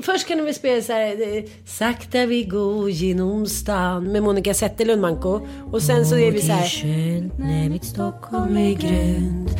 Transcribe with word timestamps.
Först 0.00 0.28
kan 0.28 0.44
vi 0.44 0.54
spela 0.54 0.82
så 0.82 0.92
här, 0.92 1.36
eh, 1.36 1.44
Sakta 1.66 2.26
vi 2.26 2.44
går 2.44 2.90
genom 2.90 3.46
stan 3.46 4.12
med 4.12 4.22
Monica 4.22 4.54
Zetterlund 4.54 5.00
Manko. 5.00 5.40
Och 5.72 5.82
sen 5.82 6.06
så 6.06 6.18
är 6.18 6.32
vi 6.32 6.40
så 6.40 6.52
här. 6.52 6.68
Skönt 6.68 7.38
när 7.38 7.68
mitt 7.68 7.84
Stockholm 7.84 8.56
är 8.56 8.74
grönt. 8.74 9.50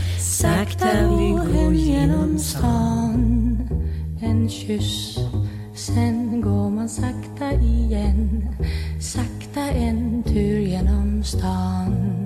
Sakta 0.41 0.89
vi 1.19 1.31
går 1.31 1.75
genom 1.75 2.39
stan. 2.39 3.59
En 4.23 4.49
kyss 4.49 5.19
Sen 5.75 6.41
går 6.41 6.71
man 6.71 6.89
sakta 6.89 7.53
igen. 7.53 8.49
Sakta 9.01 9.61
en 9.61 10.23
tur 10.23 10.59
genom 10.59 11.25
stan 11.25 12.22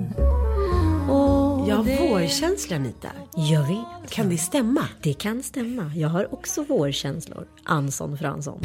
Jag 1.07 1.75
har 1.75 2.09
vårkänsla 2.09 2.75
Anita. 2.75 3.07
Jag 3.35 3.67
vet. 3.67 4.09
Kan 4.09 4.29
det 4.29 4.37
stämma? 4.37 4.87
Det 5.01 5.13
kan 5.13 5.43
stämma. 5.43 5.91
Jag 5.95 6.09
har 6.09 6.33
också 6.33 6.63
vårkänslor. 6.63 7.47
Anson 7.63 8.17
Fransson. 8.17 8.61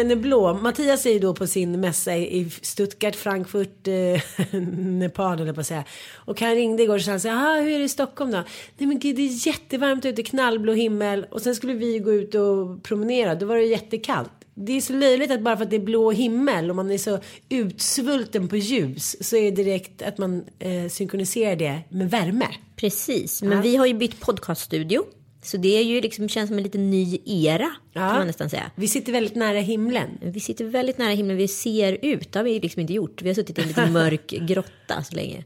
Himlen 0.00 0.18
är 0.18 0.22
blå. 0.22 0.54
Mattias 0.54 1.06
är 1.06 1.10
ju 1.12 1.18
då 1.18 1.34
på 1.34 1.46
sin 1.46 1.80
mässa 1.80 2.16
i 2.16 2.50
Stuttgart, 2.62 3.16
Frankfurt, 3.16 3.88
eh, 3.88 4.20
Nepal 4.78 5.40
eller 5.40 5.52
på 5.52 5.60
att 5.60 5.66
säga. 5.66 5.84
Och 6.14 6.40
han 6.40 6.54
ringde 6.54 6.82
igår 6.82 6.94
och 6.94 7.02
sa 7.02 7.10
här, 7.12 7.58
"Ah, 7.58 7.60
hur 7.60 7.74
är 7.74 7.78
det 7.78 7.84
i 7.84 7.88
Stockholm 7.88 8.30
då? 8.30 8.44
Nej 8.78 8.86
men 8.86 8.98
gud 8.98 9.16
det 9.16 9.22
är 9.22 9.46
jättevarmt 9.46 10.04
ute, 10.04 10.22
knallblå 10.22 10.72
himmel. 10.72 11.26
Och 11.30 11.42
sen 11.42 11.54
skulle 11.54 11.74
vi 11.74 11.98
gå 11.98 12.12
ut 12.12 12.34
och 12.34 12.82
promenera, 12.82 13.34
då 13.34 13.46
var 13.46 13.56
det 13.56 13.64
jättekallt. 13.64 14.30
Det 14.54 14.72
är 14.72 14.80
så 14.80 14.92
löjligt 14.92 15.30
att 15.30 15.40
bara 15.42 15.56
för 15.56 15.64
att 15.64 15.70
det 15.70 15.76
är 15.76 15.80
blå 15.80 16.10
himmel 16.10 16.70
och 16.70 16.76
man 16.76 16.90
är 16.90 16.98
så 16.98 17.18
utsvulten 17.48 18.48
på 18.48 18.56
ljus 18.56 19.16
så 19.28 19.36
är 19.36 19.42
det 19.42 19.62
direkt 19.62 20.02
att 20.02 20.18
man 20.18 20.44
eh, 20.58 20.88
synkroniserar 20.90 21.56
det 21.56 21.80
med 21.88 22.10
värme. 22.10 22.46
Precis, 22.76 23.42
men 23.42 23.62
vi 23.62 23.76
har 23.76 23.86
ju 23.86 23.94
bytt 23.94 24.20
podcaststudio. 24.20 25.04
Så 25.42 25.56
det 25.56 25.78
är 25.78 25.82
ju 25.82 26.00
liksom, 26.00 26.28
känns 26.28 26.48
som 26.48 26.56
en 26.56 26.62
liten 26.62 26.90
ny 26.90 27.18
era 27.24 27.70
kan 27.92 28.02
man 28.02 28.26
nästan 28.26 28.50
säga. 28.50 28.70
Vi 28.74 28.88
sitter 28.88 29.12
väldigt 29.12 29.34
nära 29.34 29.58
himlen. 29.58 30.18
Vi 30.20 30.40
sitter 30.40 30.64
väldigt 30.64 30.98
nära 30.98 31.10
himlen, 31.10 31.36
vi 31.36 31.48
ser 31.48 31.98
ut. 32.02 32.32
Det 32.32 32.38
har 32.38 32.44
vi 32.44 32.60
liksom 32.60 32.80
inte 32.80 32.92
gjort. 32.92 33.22
Vi 33.22 33.28
har 33.28 33.34
suttit 33.34 33.58
i 33.58 33.62
en 33.62 33.68
liten 33.68 33.92
mörk 34.02 34.26
grotta 34.26 35.02
så 35.02 35.14
länge. 35.16 35.44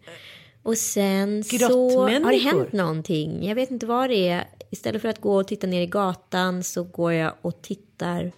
Och 0.62 0.78
sen 0.78 1.44
så 1.44 2.00
har 2.00 2.32
det 2.32 2.38
hänt 2.38 2.72
någonting. 2.72 3.48
Jag 3.48 3.54
vet 3.54 3.70
inte 3.70 3.86
vad 3.86 4.10
det 4.10 4.28
är. 4.28 4.44
Istället 4.70 5.02
för 5.02 5.08
att 5.08 5.20
gå 5.20 5.36
och 5.36 5.48
titta 5.48 5.66
ner 5.66 5.82
i 5.82 5.86
gatan 5.86 6.62
så 6.62 6.82
går 6.82 7.12
jag 7.12 7.34
och 7.42 7.62
tittar 7.62 8.32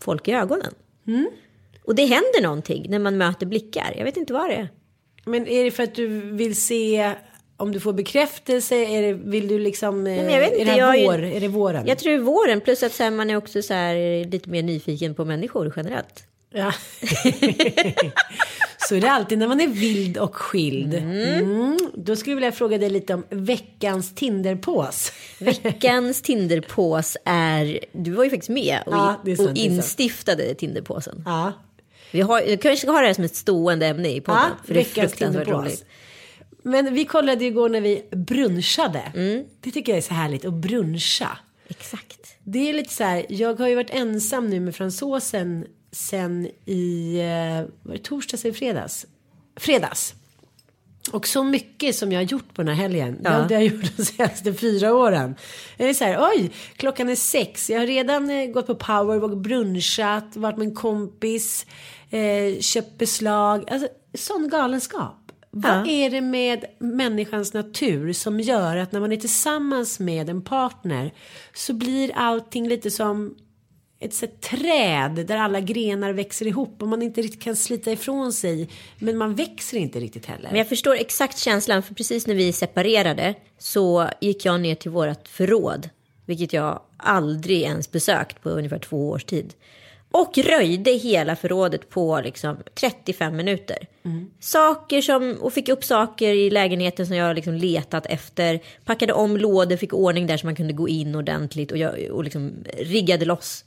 folk 0.00 0.28
i 0.28 0.32
ögonen. 0.32 0.74
Mm. 1.06 1.26
Och 1.84 1.94
det 1.94 2.02
händer 2.02 2.42
någonting 2.42 2.86
när 2.90 2.98
man 2.98 3.18
möter 3.18 3.46
blickar. 3.46 3.94
Jag 3.96 4.04
vet 4.04 4.16
inte 4.16 4.32
vad 4.32 4.50
det 4.50 4.54
är. 4.54 4.68
Men 5.24 5.46
är 5.46 5.64
det 5.64 5.70
för 5.70 5.82
att 5.82 5.94
du 5.94 6.06
vill 6.20 6.56
se 6.56 7.14
om 7.56 7.72
du 7.72 7.80
får 7.80 7.92
bekräftelse? 7.92 8.76
Är 8.76 9.02
det, 9.02 9.12
vill 9.12 9.48
du 9.48 9.58
liksom... 9.58 10.02
men 10.02 10.30
jag 10.30 10.40
vet 10.40 10.52
är 10.52 10.58
inte, 10.58 10.72
det 10.72 10.78
jag 10.78 10.86
här 10.86 10.98
är 10.98 11.06
vår? 11.06 11.22
Är 11.22 11.40
det 11.40 11.48
våren? 11.48 11.86
Jag 11.86 11.98
tror 11.98 12.12
det 12.12 12.18
är 12.18 12.22
våren, 12.22 12.60
plus 12.60 12.82
att 12.82 12.92
så 12.92 13.02
här, 13.02 13.10
man 13.10 13.30
är 13.30 13.36
också 13.36 13.62
så 13.62 13.74
här, 13.74 14.24
lite 14.24 14.50
mer 14.50 14.62
nyfiken 14.62 15.14
på 15.14 15.24
människor 15.24 15.72
generellt. 15.76 16.24
Ja. 16.52 16.72
Så 18.88 18.94
är 18.94 19.00
det 19.00 19.10
alltid 19.10 19.38
när 19.38 19.48
man 19.48 19.60
är 19.60 19.66
vild 19.66 20.18
och 20.18 20.36
skild. 20.36 20.94
Mm. 20.94 21.78
Då 21.94 22.16
skulle 22.16 22.30
jag 22.30 22.36
vilja 22.36 22.52
fråga 22.52 22.78
dig 22.78 22.90
lite 22.90 23.14
om 23.14 23.24
veckans 23.30 24.14
Tinderpås. 24.14 25.12
Veckans 25.38 26.22
Tinderpås 26.22 27.16
är, 27.24 27.80
du 27.92 28.10
var 28.10 28.24
ju 28.24 28.30
faktiskt 28.30 28.48
med 28.50 28.78
och, 28.86 28.92
Ja, 28.92 29.20
det 29.24 29.32
är 29.32 29.36
sant, 29.36 29.48
och 29.48 29.54
det 29.54 29.60
är 29.60 29.64
instiftade 29.64 30.54
Tinderpåsen. 30.54 31.22
Ja. 31.26 31.52
Vi 32.10 32.20
har, 32.20 32.56
kanske 32.56 32.76
ska 32.76 32.90
ha 32.90 33.00
det 33.00 33.06
här 33.06 33.14
som 33.14 33.24
ett 33.24 33.36
stående 33.36 33.86
ämne 33.86 34.08
i 34.08 34.20
podden. 34.20 34.42
Ja, 34.42 34.66
för 34.66 34.74
det 34.74 34.80
är 34.80 34.84
fruktansvärt 34.84 35.48
roligt. 35.48 35.84
Men 36.66 36.94
vi 36.94 37.04
kollade 37.04 37.44
igår 37.44 37.68
när 37.68 37.80
vi 37.80 38.02
brunchade. 38.10 39.12
Mm. 39.14 39.44
Det 39.60 39.70
tycker 39.70 39.92
jag 39.92 39.96
är 39.98 40.02
så 40.02 40.14
härligt 40.14 40.44
att 40.44 40.52
bruncha. 40.52 41.38
Exakt. 41.68 42.36
Det 42.44 42.70
är 42.70 42.74
lite 42.74 42.94
så 42.94 43.04
här, 43.04 43.26
jag 43.28 43.58
har 43.58 43.68
ju 43.68 43.74
varit 43.74 43.90
ensam 43.90 44.50
nu 44.50 44.60
med 44.60 44.76
fransosen 44.76 45.66
sen 45.92 46.48
i, 46.64 47.18
eh, 47.18 47.72
var 47.82 47.92
det 47.92 48.02
torsdags 48.02 48.44
eller 48.44 48.54
fredags? 48.54 49.06
Fredags. 49.56 50.14
Och 51.12 51.26
så 51.26 51.44
mycket 51.44 51.96
som 51.96 52.12
jag 52.12 52.18
har 52.18 52.24
gjort 52.24 52.54
på 52.54 52.62
den 52.62 52.74
här 52.74 52.82
helgen. 52.82 53.18
Det 53.22 53.30
har 53.30 53.50
jag 53.50 53.64
gjort 53.64 53.96
de 53.96 54.04
senaste 54.04 54.54
fyra 54.54 54.94
åren. 54.94 55.34
Jag 55.76 55.88
är 55.88 55.94
så 55.94 56.04
här, 56.04 56.30
oj, 56.34 56.50
klockan 56.76 57.08
är 57.08 57.16
sex. 57.16 57.70
Jag 57.70 57.78
har 57.78 57.86
redan 57.86 58.30
eh, 58.30 58.46
gått 58.46 58.66
på 58.66 58.74
powerwalk, 58.74 59.36
brunchat, 59.36 60.36
varit 60.36 60.56
med 60.56 60.68
en 60.68 60.74
kompis, 60.74 61.66
eh, 62.10 62.60
köpt 62.60 62.98
beslag. 62.98 63.70
Alltså, 63.70 63.88
sån 64.14 64.48
galenskap. 64.48 65.25
Vad 65.58 65.88
är 65.88 66.10
det 66.10 66.20
med 66.20 66.64
människans 66.78 67.54
natur 67.54 68.12
som 68.12 68.40
gör 68.40 68.76
att 68.76 68.92
när 68.92 69.00
man 69.00 69.12
är 69.12 69.16
tillsammans 69.16 70.00
med 70.00 70.30
en 70.30 70.42
partner 70.42 71.12
så 71.54 71.74
blir 71.74 72.12
allting 72.14 72.68
lite 72.68 72.90
som 72.90 73.36
ett 74.00 74.20
här 74.20 74.28
träd 74.28 75.26
där 75.26 75.36
alla 75.36 75.60
grenar 75.60 76.12
växer 76.12 76.46
ihop 76.46 76.82
och 76.82 76.88
man 76.88 77.02
inte 77.02 77.22
riktigt 77.22 77.42
kan 77.42 77.56
slita 77.56 77.92
ifrån 77.92 78.32
sig. 78.32 78.68
Men 78.98 79.16
man 79.16 79.34
växer 79.34 79.76
inte 79.76 80.00
riktigt 80.00 80.26
heller. 80.26 80.48
Men 80.48 80.58
jag 80.58 80.68
förstår 80.68 80.94
exakt 80.94 81.38
känslan, 81.38 81.82
för 81.82 81.94
precis 81.94 82.26
när 82.26 82.34
vi 82.34 82.52
separerade 82.52 83.34
så 83.58 84.08
gick 84.20 84.44
jag 84.44 84.60
ner 84.60 84.74
till 84.74 84.90
vårt 84.90 85.28
förråd, 85.28 85.88
vilket 86.26 86.52
jag 86.52 86.82
aldrig 86.96 87.62
ens 87.62 87.90
besökt 87.90 88.42
på 88.42 88.50
ungefär 88.50 88.78
två 88.78 89.10
års 89.10 89.24
tid. 89.24 89.54
Och 90.20 90.38
röjde 90.38 90.90
hela 90.90 91.36
förrådet 91.36 91.90
på 91.90 92.20
liksom 92.24 92.56
35 92.74 93.36
minuter. 93.36 93.86
Saker 94.40 95.02
som, 95.02 95.36
och 95.40 95.52
fick 95.52 95.68
upp 95.68 95.84
saker 95.84 96.32
i 96.32 96.50
lägenheten 96.50 97.06
som 97.06 97.16
jag 97.16 97.34
liksom 97.34 97.54
letat 97.54 98.06
efter. 98.06 98.60
Packade 98.84 99.12
om 99.12 99.36
lådor, 99.36 99.76
fick 99.76 99.92
ordning 99.92 100.26
där 100.26 100.36
så 100.36 100.46
man 100.46 100.56
kunde 100.56 100.72
gå 100.72 100.88
in 100.88 101.14
ordentligt 101.14 101.72
och, 101.72 101.78
jag, 101.78 102.10
och 102.10 102.24
liksom 102.24 102.52
riggade 102.78 103.24
loss. 103.24 103.64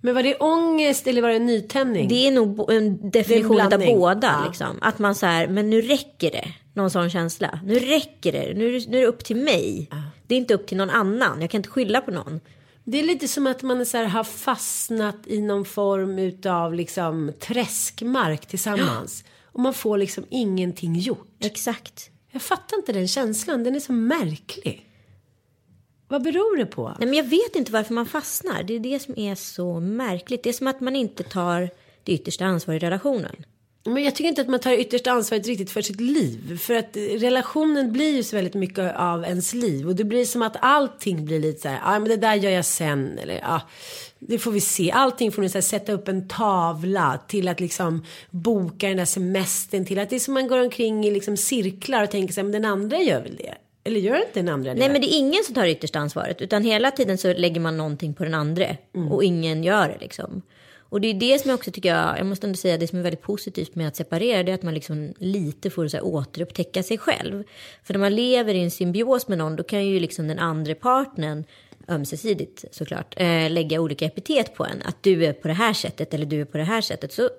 Men 0.00 0.14
var 0.14 0.22
det 0.22 0.34
ångest 0.34 1.06
eller 1.06 1.22
var 1.22 1.28
det 1.28 1.36
en 1.36 1.46
nytändning? 1.46 2.08
Det 2.08 2.26
är 2.26 2.30
nog 2.30 2.72
en 2.72 3.10
definition 3.10 3.60
av 3.60 3.68
blandning. 3.68 3.98
båda. 3.98 4.40
Ja. 4.42 4.48
Liksom. 4.48 4.78
Att 4.80 4.98
man 4.98 5.14
så 5.14 5.26
här, 5.26 5.46
men 5.48 5.70
nu 5.70 5.80
räcker 5.80 6.30
det. 6.30 6.48
Någon 6.72 6.90
sån 6.90 7.10
känsla. 7.10 7.60
Nu 7.64 7.78
räcker 7.78 8.32
det. 8.32 8.54
Nu, 8.54 8.80
nu 8.88 8.96
är 8.96 9.00
det 9.00 9.06
upp 9.06 9.24
till 9.24 9.36
mig. 9.36 9.88
Det 10.26 10.34
är 10.34 10.38
inte 10.38 10.54
upp 10.54 10.66
till 10.66 10.76
någon 10.76 10.90
annan. 10.90 11.40
Jag 11.40 11.50
kan 11.50 11.58
inte 11.58 11.70
skylla 11.70 12.00
på 12.00 12.10
någon. 12.10 12.40
Det 12.84 12.98
är 12.98 13.02
lite 13.02 13.28
som 13.28 13.46
att 13.46 13.62
man 13.62 13.86
så 13.86 13.96
här 13.96 14.04
har 14.04 14.24
fastnat 14.24 15.16
i 15.26 15.40
någon 15.40 15.64
form 15.64 16.18
utav 16.18 16.74
liksom 16.74 17.32
träskmark 17.40 18.46
tillsammans. 18.46 19.24
Och 19.44 19.60
man 19.60 19.74
får 19.74 19.98
liksom 19.98 20.24
ingenting 20.30 20.94
gjort. 20.98 21.36
Exakt. 21.40 22.10
Jag 22.30 22.42
fattar 22.42 22.76
inte 22.76 22.92
den 22.92 23.08
känslan, 23.08 23.64
den 23.64 23.76
är 23.76 23.80
så 23.80 23.92
märklig. 23.92 24.90
Vad 26.08 26.22
beror 26.22 26.56
det 26.56 26.66
på? 26.66 26.94
Nej, 26.98 27.08
men 27.08 27.14
jag 27.14 27.24
vet 27.24 27.56
inte 27.56 27.72
varför 27.72 27.94
man 27.94 28.06
fastnar. 28.06 28.62
Det 28.62 28.74
är 28.74 28.80
det 28.80 28.98
som 28.98 29.18
är 29.18 29.34
så 29.34 29.80
märkligt. 29.80 30.42
Det 30.42 30.48
är 30.48 30.52
som 30.52 30.66
att 30.66 30.80
man 30.80 30.96
inte 30.96 31.22
tar 31.22 31.70
det 32.02 32.12
yttersta 32.12 32.44
ansvaret 32.44 32.82
i 32.82 32.86
relationen. 32.86 33.44
Men 33.86 34.04
jag 34.04 34.14
tycker 34.14 34.28
inte 34.28 34.40
att 34.40 34.48
man 34.48 34.60
tar 34.60 34.72
yttersta 34.72 35.10
ansvaret 35.10 35.46
riktigt 35.46 35.70
för 35.70 35.82
sitt 35.82 36.00
liv. 36.00 36.58
För 36.58 36.74
att 36.74 36.96
relationen 36.96 37.92
blir 37.92 38.16
ju 38.16 38.22
så 38.22 38.36
väldigt 38.36 38.54
mycket 38.54 38.96
av 38.96 39.24
ens 39.24 39.54
liv. 39.54 39.88
Och 39.88 39.96
det 39.96 40.04
blir 40.04 40.24
som 40.24 40.42
att 40.42 40.56
allting 40.60 41.24
blir 41.24 41.40
lite 41.40 41.60
så 41.60 41.68
här, 41.68 41.80
ja 41.84 41.98
men 41.98 42.08
det 42.08 42.16
där 42.16 42.34
gör 42.34 42.50
jag 42.50 42.64
sen. 42.64 43.18
Eller 43.18 43.34
ja, 43.34 43.60
det 44.18 44.38
får 44.38 44.50
vi 44.50 44.60
se. 44.60 44.90
Allting 44.90 45.32
från 45.32 45.44
att 45.44 45.64
sätta 45.64 45.92
upp 45.92 46.08
en 46.08 46.28
tavla 46.28 47.20
till 47.28 47.48
att 47.48 47.60
liksom 47.60 48.04
boka 48.30 48.88
den 48.88 48.96
där 48.96 49.04
semestern. 49.04 49.86
Till 49.86 49.98
att 49.98 50.10
det 50.10 50.16
är 50.16 50.20
som 50.20 50.34
man 50.34 50.48
går 50.48 50.58
omkring 50.58 51.06
i 51.06 51.10
liksom 51.10 51.36
cirklar 51.36 52.02
och 52.02 52.10
tänker 52.10 52.34
så 52.34 52.40
här, 52.40 52.44
men 52.44 52.52
den 52.52 52.64
andra 52.64 52.98
gör 52.98 53.22
väl 53.22 53.36
det. 53.36 53.54
Eller 53.84 54.00
gör 54.00 54.16
inte 54.16 54.32
den 54.32 54.48
andra 54.48 54.74
det? 54.74 54.80
Nej 54.80 54.88
men 54.88 55.00
det 55.00 55.14
är 55.14 55.18
ingen 55.18 55.44
som 55.44 55.54
tar 55.54 55.66
yttersta 55.66 55.98
ansvaret. 55.98 56.40
Utan 56.40 56.64
hela 56.64 56.90
tiden 56.90 57.18
så 57.18 57.32
lägger 57.32 57.60
man 57.60 57.76
någonting 57.76 58.14
på 58.14 58.24
den 58.24 58.34
andra. 58.34 58.66
Och 59.10 59.24
ingen 59.24 59.64
gör 59.64 59.88
det 59.88 59.98
liksom. 60.00 60.42
Och 60.94 61.00
det 61.00 61.08
är 61.08 61.14
det 61.14 61.38
som 61.38 61.48
jag 61.48 61.58
också 61.58 61.70
tycker, 61.70 61.88
jag, 61.88 62.18
jag 62.18 62.26
måste 62.26 62.46
ändå 62.46 62.56
säga, 62.56 62.78
det 62.78 62.86
som 62.86 62.98
är 62.98 63.02
väldigt 63.02 63.22
positivt 63.22 63.74
med 63.74 63.88
att 63.88 63.96
separera, 63.96 64.42
det 64.42 64.52
är 64.52 64.54
att 64.54 64.62
man 64.62 64.74
liksom 64.74 65.14
lite 65.18 65.70
får 65.70 65.88
så 65.88 65.96
här, 65.96 66.04
återupptäcka 66.04 66.82
sig 66.82 66.98
själv. 66.98 67.44
För 67.82 67.94
när 67.94 68.00
man 68.00 68.14
lever 68.14 68.54
i 68.54 68.62
en 68.62 68.70
symbios 68.70 69.28
med 69.28 69.38
någon, 69.38 69.56
då 69.56 69.62
kan 69.62 69.86
ju 69.86 70.00
liksom 70.00 70.28
den 70.28 70.38
andra 70.38 70.74
partnern 70.74 71.44
ömsesidigt 71.88 72.64
såklart, 72.70 73.14
eh, 73.16 73.50
lägga 73.50 73.80
olika 73.80 74.04
epitet 74.04 74.54
på 74.54 74.64
en. 74.64 74.82
Att 74.82 75.02
du 75.02 75.24
är 75.24 75.32
på 75.32 75.48
det 75.48 75.54
här 75.54 75.72
sättet 75.72 76.14
eller 76.14 76.26
du 76.26 76.40
är 76.40 76.44
på 76.44 76.58
det 76.58 76.64
här 76.64 76.80
sättet. 76.80 77.12
Så 77.12 77.30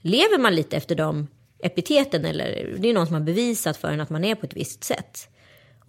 lever 0.00 0.38
man 0.38 0.54
lite 0.54 0.76
efter 0.76 0.94
de 0.94 1.26
epiteten 1.62 2.24
eller 2.24 2.76
det 2.78 2.88
är 2.88 2.94
någon 2.94 3.06
som 3.06 3.14
har 3.14 3.22
bevisat 3.22 3.76
för 3.76 3.88
en 3.88 4.00
att 4.00 4.10
man 4.10 4.24
är 4.24 4.34
på 4.34 4.46
ett 4.46 4.56
visst 4.56 4.84
sätt. 4.84 5.28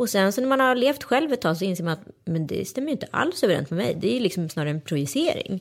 Och 0.01 0.09
sen 0.09 0.33
så 0.33 0.41
när 0.41 0.47
man 0.47 0.59
har 0.59 0.75
levt 0.75 1.03
själv 1.03 1.33
ett 1.33 1.41
tag 1.41 1.57
så 1.57 1.65
inser 1.65 1.83
man 1.83 1.93
att 1.93 2.07
men 2.25 2.47
det 2.47 2.67
stämmer 2.67 2.87
ju 2.87 2.91
inte 2.91 3.07
alls 3.11 3.43
överens 3.43 3.69
med 3.69 3.77
mig. 3.77 3.97
Det 4.01 4.09
är 4.09 4.13
ju 4.13 4.19
liksom 4.19 4.49
snarare 4.49 4.69
en 4.69 4.81
projicering. 4.81 5.59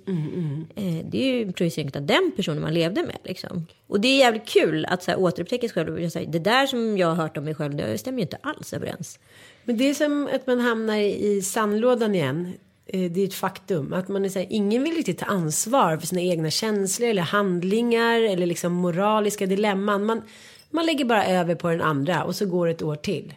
Eh, 0.77 1.05
det 1.11 1.19
är 1.23 1.35
ju 1.35 1.43
en 1.43 1.53
projicering 1.53 1.91
av 1.95 2.03
den 2.07 2.33
personen 2.37 2.63
man 2.63 2.75
levde 2.75 3.03
med. 3.03 3.17
Liksom. 3.25 3.67
Och 3.87 4.01
det 4.01 4.09
är 4.09 4.19
jävligt 4.19 4.49
kul 4.49 4.87
att 4.87 5.03
så 5.03 5.11
här, 5.11 5.21
återupptäcka 5.21 5.69
sig 5.69 5.75
själv 5.75 6.05
och 6.05 6.13
säga 6.13 6.31
det 6.31 6.39
där 6.39 6.67
som 6.67 6.99
jag 6.99 7.07
har 7.07 7.15
hört 7.15 7.37
om 7.37 7.45
mig 7.45 7.55
själv 7.55 7.77
det 7.77 7.99
stämmer 7.99 8.19
ju 8.19 8.23
inte 8.23 8.39
alls 8.41 8.73
överens. 8.73 9.19
Men 9.65 9.77
det 9.77 9.91
är 9.91 9.95
som 9.95 10.29
att 10.35 10.47
man 10.47 10.61
hamnar 10.61 10.97
i 10.97 11.43
sandlådan 11.43 12.15
igen. 12.15 12.53
Eh, 12.87 13.11
Det 13.11 13.21
är 13.21 13.25
ett 13.27 13.35
faktum. 13.35 13.93
Att 13.93 14.09
man 14.09 14.25
är 14.25 14.29
så 14.29 14.39
här, 14.39 14.47
ingen 14.51 14.83
vill 14.83 14.95
riktigt 14.97 15.19
ta 15.19 15.27
ansvar 15.27 15.97
för 15.97 16.07
sina 16.07 16.21
egna 16.21 16.51
känslor 16.51 17.09
eller 17.09 17.23
handlingar 17.23 18.21
eller 18.21 18.47
liksom 18.47 18.73
moraliska 18.73 19.47
dilemman. 19.47 20.05
Man, 20.05 20.23
man 20.71 20.87
lägger 20.87 21.05
bara 21.05 21.27
över 21.27 21.55
på 21.55 21.69
den 21.69 21.81
andra 21.81 22.25
och 22.25 22.37
så 22.37 22.47
går 22.47 22.69
ett 22.69 22.83
år 22.83 22.97
till. 22.97 23.35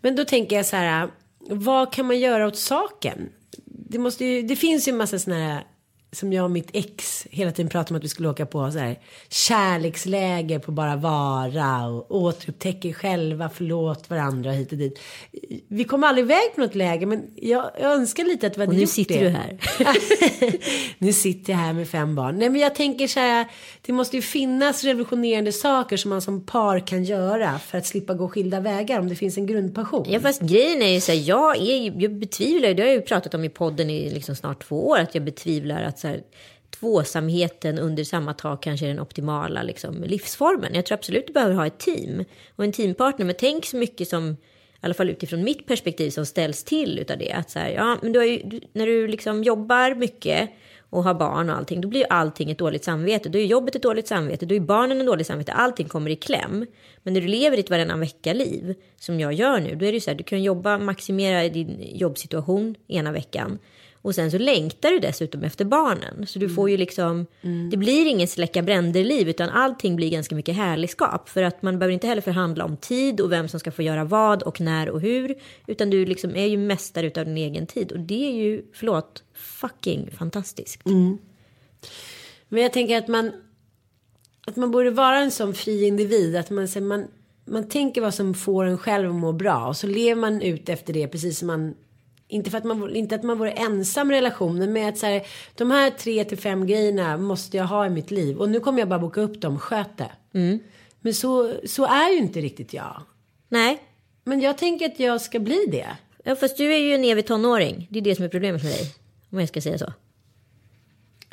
Men 0.00 0.16
då 0.16 0.24
tänker 0.24 0.56
jag 0.56 0.66
så 0.66 0.76
här, 0.76 1.08
vad 1.40 1.92
kan 1.92 2.06
man 2.06 2.18
göra 2.18 2.46
åt 2.46 2.56
saken? 2.56 3.28
Det, 3.64 3.98
måste 3.98 4.24
ju, 4.24 4.42
det 4.42 4.56
finns 4.56 4.88
ju 4.88 4.90
en 4.90 4.96
massa 4.96 5.18
sådana 5.18 5.42
här 5.44 5.64
som 6.12 6.32
jag 6.32 6.44
och 6.44 6.50
mitt 6.50 6.70
ex 6.72 7.26
hela 7.30 7.52
tiden 7.52 7.70
pratade 7.70 7.94
om 7.94 7.96
att 7.96 8.04
vi 8.04 8.08
skulle 8.08 8.28
åka 8.28 8.46
på 8.46 8.70
så 8.72 8.78
här 8.78 8.98
kärleksläger 9.28 10.58
på 10.58 10.72
bara 10.72 10.96
vara 10.96 11.86
och 11.86 12.16
återupptäcker 12.16 12.92
själva, 12.92 13.50
förlåt 13.54 14.10
varandra 14.10 14.52
hit 14.52 14.72
och 14.72 14.78
dit. 14.78 14.98
Vi 15.68 15.84
kom 15.84 16.04
aldrig 16.04 16.24
iväg 16.24 16.54
på 16.54 16.60
något 16.60 16.74
läger 16.74 17.06
men 17.06 17.30
jag, 17.36 17.70
jag 17.80 17.92
önskar 17.92 18.24
lite 18.24 18.46
att 18.46 18.56
vi 18.56 18.60
hade 18.60 18.70
Och 18.70 18.74
nu 18.74 18.80
gjort 18.80 18.90
sitter 18.90 19.14
det. 19.14 19.24
du 19.24 19.30
här. 19.30 19.58
nu 20.98 21.12
sitter 21.12 21.52
jag 21.52 21.60
här 21.60 21.72
med 21.72 21.88
fem 21.88 22.14
barn. 22.14 22.38
Nej 22.38 22.50
men 22.50 22.60
jag 22.60 22.74
tänker 22.74 23.06
så 23.06 23.20
här, 23.20 23.46
det 23.86 23.92
måste 23.92 24.16
ju 24.16 24.22
finnas 24.22 24.84
revolutionerande 24.84 25.52
saker 25.52 25.96
som 25.96 26.08
man 26.08 26.22
som 26.22 26.46
par 26.46 26.86
kan 26.86 27.04
göra 27.04 27.58
för 27.58 27.78
att 27.78 27.86
slippa 27.86 28.14
gå 28.14 28.28
skilda 28.28 28.60
vägar 28.60 29.00
om 29.00 29.08
det 29.08 29.16
finns 29.16 29.36
en 29.36 29.46
grundpassion. 29.46 30.06
Ja 30.08 30.20
fast 30.20 30.42
grejen 30.42 30.82
är 30.82 30.94
ju 30.94 31.00
så 31.00 31.12
här, 31.12 31.18
jag, 31.18 31.56
är, 31.56 32.02
jag 32.02 32.14
betvivlar, 32.14 32.74
det 32.74 32.82
har 32.82 32.88
jag 32.88 32.96
ju 32.96 33.02
pratat 33.02 33.34
om 33.34 33.44
i 33.44 33.48
podden 33.48 33.90
i 33.90 34.10
liksom 34.10 34.36
snart 34.36 34.68
två 34.68 34.88
år, 34.88 34.98
att 34.98 35.14
jag 35.14 35.24
betvivlar 35.24 35.82
att 35.82 35.97
så 35.98 36.08
här, 36.08 36.22
tvåsamheten 36.80 37.78
under 37.78 38.04
samma 38.04 38.34
tak 38.34 38.62
kanske 38.62 38.86
är 38.86 38.88
den 38.88 39.00
optimala 39.00 39.62
liksom, 39.62 40.02
livsformen. 40.02 40.74
Jag 40.74 40.86
tror 40.86 40.98
absolut 40.98 41.26
du 41.26 41.32
behöver 41.32 41.54
ha 41.54 41.66
ett 41.66 41.78
team 41.78 42.24
och 42.56 42.64
en 42.64 42.72
teampartner, 42.72 43.26
men 43.26 43.34
tänk 43.38 43.66
så 43.66 43.76
mycket 43.76 44.08
som, 44.08 44.30
i 44.30 44.36
alla 44.80 44.94
fall 44.94 45.10
utifrån 45.10 45.44
mitt 45.44 45.66
perspektiv, 45.66 46.10
som 46.10 46.26
ställs 46.26 46.64
till 46.64 46.98
utav 46.98 47.18
det. 47.18 47.32
Att 47.32 47.50
så 47.50 47.58
här, 47.58 47.70
ja, 47.70 47.98
men 48.02 48.12
du 48.12 48.18
har 48.18 48.26
ju, 48.26 48.42
du, 48.44 48.60
när 48.72 48.86
du 48.86 49.08
liksom 49.08 49.44
jobbar 49.44 49.94
mycket 49.94 50.50
och 50.90 51.04
har 51.04 51.14
barn 51.14 51.50
och 51.50 51.56
allting, 51.56 51.80
då 51.80 51.88
blir 51.88 52.00
ju 52.00 52.06
allting 52.10 52.50
ett 52.50 52.58
dåligt 52.58 52.84
samvete. 52.84 53.28
Då 53.28 53.38
är 53.38 53.44
jobbet 53.44 53.76
ett 53.76 53.82
dåligt 53.82 54.08
samvete, 54.08 54.46
då 54.46 54.54
är 54.54 54.60
barnen 54.60 55.00
ett 55.00 55.06
dåligt 55.06 55.26
samvete, 55.26 55.52
allting 55.52 55.88
kommer 55.88 56.10
i 56.10 56.16
kläm. 56.16 56.66
Men 57.02 57.14
när 57.14 57.20
du 57.20 57.26
lever 57.26 57.56
ditt 57.56 57.70
varannan 57.70 58.00
vecka-liv, 58.00 58.74
som 58.96 59.20
jag 59.20 59.32
gör 59.32 59.60
nu, 59.60 59.74
då 59.74 59.86
är 59.86 59.92
det 59.92 59.96
ju 59.96 60.00
så 60.00 60.10
här, 60.10 60.18
du 60.18 60.24
kan 60.24 60.42
jobba, 60.42 60.78
maximera 60.78 61.48
din 61.48 61.96
jobbsituation 61.96 62.74
ena 62.88 63.12
veckan. 63.12 63.58
Och 64.02 64.14
sen 64.14 64.30
så 64.30 64.38
längtar 64.38 64.90
du 64.90 64.98
dessutom 64.98 65.44
efter 65.44 65.64
barnen. 65.64 66.26
Så 66.26 66.38
du 66.38 66.48
får 66.48 66.70
ju 66.70 66.76
liksom, 66.76 67.26
det 67.70 67.76
blir 67.76 68.06
ingen 68.06 68.28
släcka 68.28 68.62
bränder-liv, 68.62 69.28
utan 69.28 69.48
allting 69.48 69.96
blir 69.96 70.10
ganska 70.10 70.34
mycket 70.34 70.56
härligskap. 70.56 71.28
För 71.28 71.42
att 71.42 71.62
man 71.62 71.78
behöver 71.78 71.92
inte 71.94 72.06
heller 72.06 72.22
förhandla 72.22 72.64
om 72.64 72.76
tid 72.76 73.20
och 73.20 73.32
vem 73.32 73.48
som 73.48 73.60
ska 73.60 73.70
få 73.70 73.82
göra 73.82 74.04
vad 74.04 74.42
och 74.42 74.60
när 74.60 74.90
och 74.90 75.00
hur. 75.00 75.34
Utan 75.66 75.90
du 75.90 76.06
liksom 76.06 76.36
är 76.36 76.46
ju 76.46 76.56
mästare 76.56 77.06
utav 77.06 77.24
din 77.24 77.36
egen 77.36 77.66
tid. 77.66 77.92
Och 77.92 78.00
det 78.00 78.28
är 78.28 78.32
ju, 78.32 78.62
förlåt, 78.72 79.22
fucking 79.34 80.10
fantastiskt. 80.18 80.80
Men 82.48 82.62
jag 82.62 82.72
tänker 82.72 82.98
att 82.98 83.08
man 83.08 83.32
att 84.48 84.56
man 84.56 84.70
borde 84.70 84.90
vara 84.90 85.18
en 85.18 85.30
sån 85.30 85.54
fri 85.54 85.86
individ 85.86 86.36
att 86.36 86.50
man, 86.50 86.68
man, 86.80 87.06
man 87.44 87.68
tänker 87.68 88.00
vad 88.00 88.14
som 88.14 88.34
får 88.34 88.64
en 88.64 88.78
själv 88.78 89.08
att 89.08 89.14
må 89.14 89.32
bra 89.32 89.66
och 89.66 89.76
så 89.76 89.86
lever 89.86 90.20
man 90.20 90.42
ut 90.42 90.68
efter 90.68 90.92
det 90.92 91.08
precis 91.08 91.38
som 91.38 91.46
man 91.46 91.74
inte 92.28 92.50
för 92.50 92.58
att 92.58 92.64
man, 92.64 92.96
inte 92.96 93.14
att 93.14 93.22
man 93.22 93.38
vore 93.38 93.50
ensam 93.50 94.10
i 94.10 94.14
relationen 94.14 94.72
men 94.72 94.88
att 94.88 94.98
så 94.98 95.06
här, 95.06 95.26
de 95.54 95.70
här 95.70 95.90
tre 95.90 96.24
till 96.24 96.38
fem 96.38 96.66
grejerna 96.66 97.16
måste 97.16 97.56
jag 97.56 97.64
ha 97.64 97.86
i 97.86 97.90
mitt 97.90 98.10
liv 98.10 98.38
och 98.38 98.48
nu 98.48 98.60
kommer 98.60 98.78
jag 98.78 98.88
bara 98.88 98.98
boka 98.98 99.20
upp 99.20 99.40
dem, 99.40 99.58
sköt 99.58 99.96
det. 99.96 100.10
Men 101.00 101.14
så, 101.14 101.52
så 101.64 101.84
är 101.86 102.12
ju 102.12 102.18
inte 102.18 102.40
riktigt 102.40 102.72
jag. 102.72 103.02
Nej, 103.48 103.82
Men 104.24 104.40
jag 104.40 104.58
tänker 104.58 104.86
att 104.86 105.00
jag 105.00 105.20
ska 105.20 105.38
bli 105.38 105.64
det. 105.72 105.86
ja, 106.24 106.36
fast 106.36 106.56
du 106.56 106.74
är 106.74 106.78
ju 106.78 106.94
en 106.94 107.04
evig 107.04 107.26
tonåring. 107.26 107.86
Det 107.90 107.98
är 107.98 108.02
det 108.02 108.14
som 108.14 108.24
är 108.24 108.28
problemet 108.28 108.62
med 108.62 108.72
dig. 108.72 108.94
Om 109.30 109.40
jag 109.40 109.48
ska 109.48 109.60
säga 109.60 109.78
så. 109.78 109.92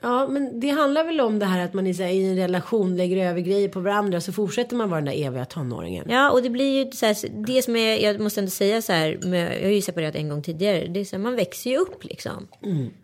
Ja, 0.01 0.27
men 0.27 0.59
det 0.59 0.69
handlar 0.69 1.03
väl 1.03 1.21
om 1.21 1.39
det 1.39 1.45
här 1.45 1.65
att 1.65 1.73
man 1.73 1.87
i, 1.87 1.93
här, 1.93 2.07
i 2.07 2.29
en 2.29 2.35
relation 2.35 2.97
lägger 2.97 3.29
över 3.29 3.41
grejer 3.41 3.69
på 3.69 3.79
varandra 3.79 4.21
så 4.21 4.33
fortsätter 4.33 4.75
man 4.75 4.89
vara 4.89 5.01
den 5.01 5.05
där 5.05 5.27
eviga 5.27 5.45
tonåringen. 5.45 6.05
Ja, 6.09 6.31
och 6.31 6.41
det 6.41 6.49
blir 6.49 6.85
ju 6.85 6.91
så 6.91 7.05
här, 7.05 7.45
det 7.45 7.61
som 7.61 7.75
är, 7.75 7.97
jag 7.97 8.19
måste 8.19 8.39
ändå 8.39 8.51
säga 8.51 8.81
så 8.81 8.93
här, 8.93 9.19
jag 9.35 9.63
har 9.63 9.69
ju 9.69 9.81
separerat 9.81 10.15
en 10.15 10.29
gång 10.29 10.41
tidigare, 10.41 10.87
det 10.87 10.99
är 10.99 11.05
så 11.05 11.15
här, 11.15 11.23
man 11.23 11.35
växer 11.35 11.69
ju 11.69 11.77
upp 11.77 12.03
liksom. 12.03 12.47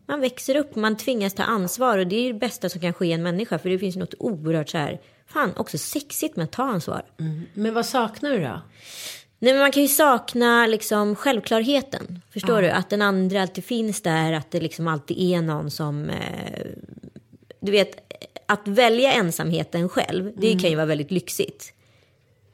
Man 0.07 0.21
växer 0.21 0.55
upp, 0.55 0.75
man 0.75 0.98
tvingas 0.98 1.33
ta 1.33 1.43
ansvar 1.43 1.98
och 1.98 2.07
det 2.07 2.15
är 2.15 2.24
ju 2.24 2.33
det 2.33 2.39
bästa 2.39 2.69
som 2.69 2.81
kan 2.81 2.93
ske 2.93 3.12
en 3.12 3.24
människa, 3.24 3.60
för 3.60 3.69
det 3.69 3.79
finns 3.79 3.95
något 3.95 4.13
oerhört 4.19 4.69
så 4.69 4.77
här, 4.77 5.01
fan 5.27 5.53
också 5.57 5.77
sexigt 5.77 6.36
med 6.36 6.43
att 6.43 6.51
ta 6.51 6.63
ansvar. 6.63 7.01
Men 7.53 7.74
vad 7.74 7.86
saknar 7.86 8.29
du 8.31 8.39
då? 8.39 8.62
Nej, 9.41 9.53
men 9.53 9.62
man 9.62 9.71
kan 9.71 9.83
ju 9.83 9.89
sakna 9.89 10.67
liksom 10.67 11.15
självklarheten. 11.15 12.21
Förstår 12.33 12.62
du? 12.62 12.69
Att 12.69 12.89
den 12.89 13.01
andra 13.01 13.41
alltid 13.41 13.63
finns 13.63 14.01
där, 14.01 14.33
att 14.33 14.51
det 14.51 14.60
liksom 14.60 14.88
alltid 14.88 15.17
är 15.19 15.41
någon 15.41 15.71
som... 15.71 16.10
Eh, 16.10 16.65
du 17.60 17.71
vet, 17.71 18.12
att 18.45 18.67
välja 18.67 19.13
ensamheten 19.13 19.89
själv, 19.89 20.31
det 20.36 20.51
kan 20.51 20.69
ju 20.69 20.75
vara 20.75 20.86
väldigt 20.86 21.12
lyxigt. 21.12 21.74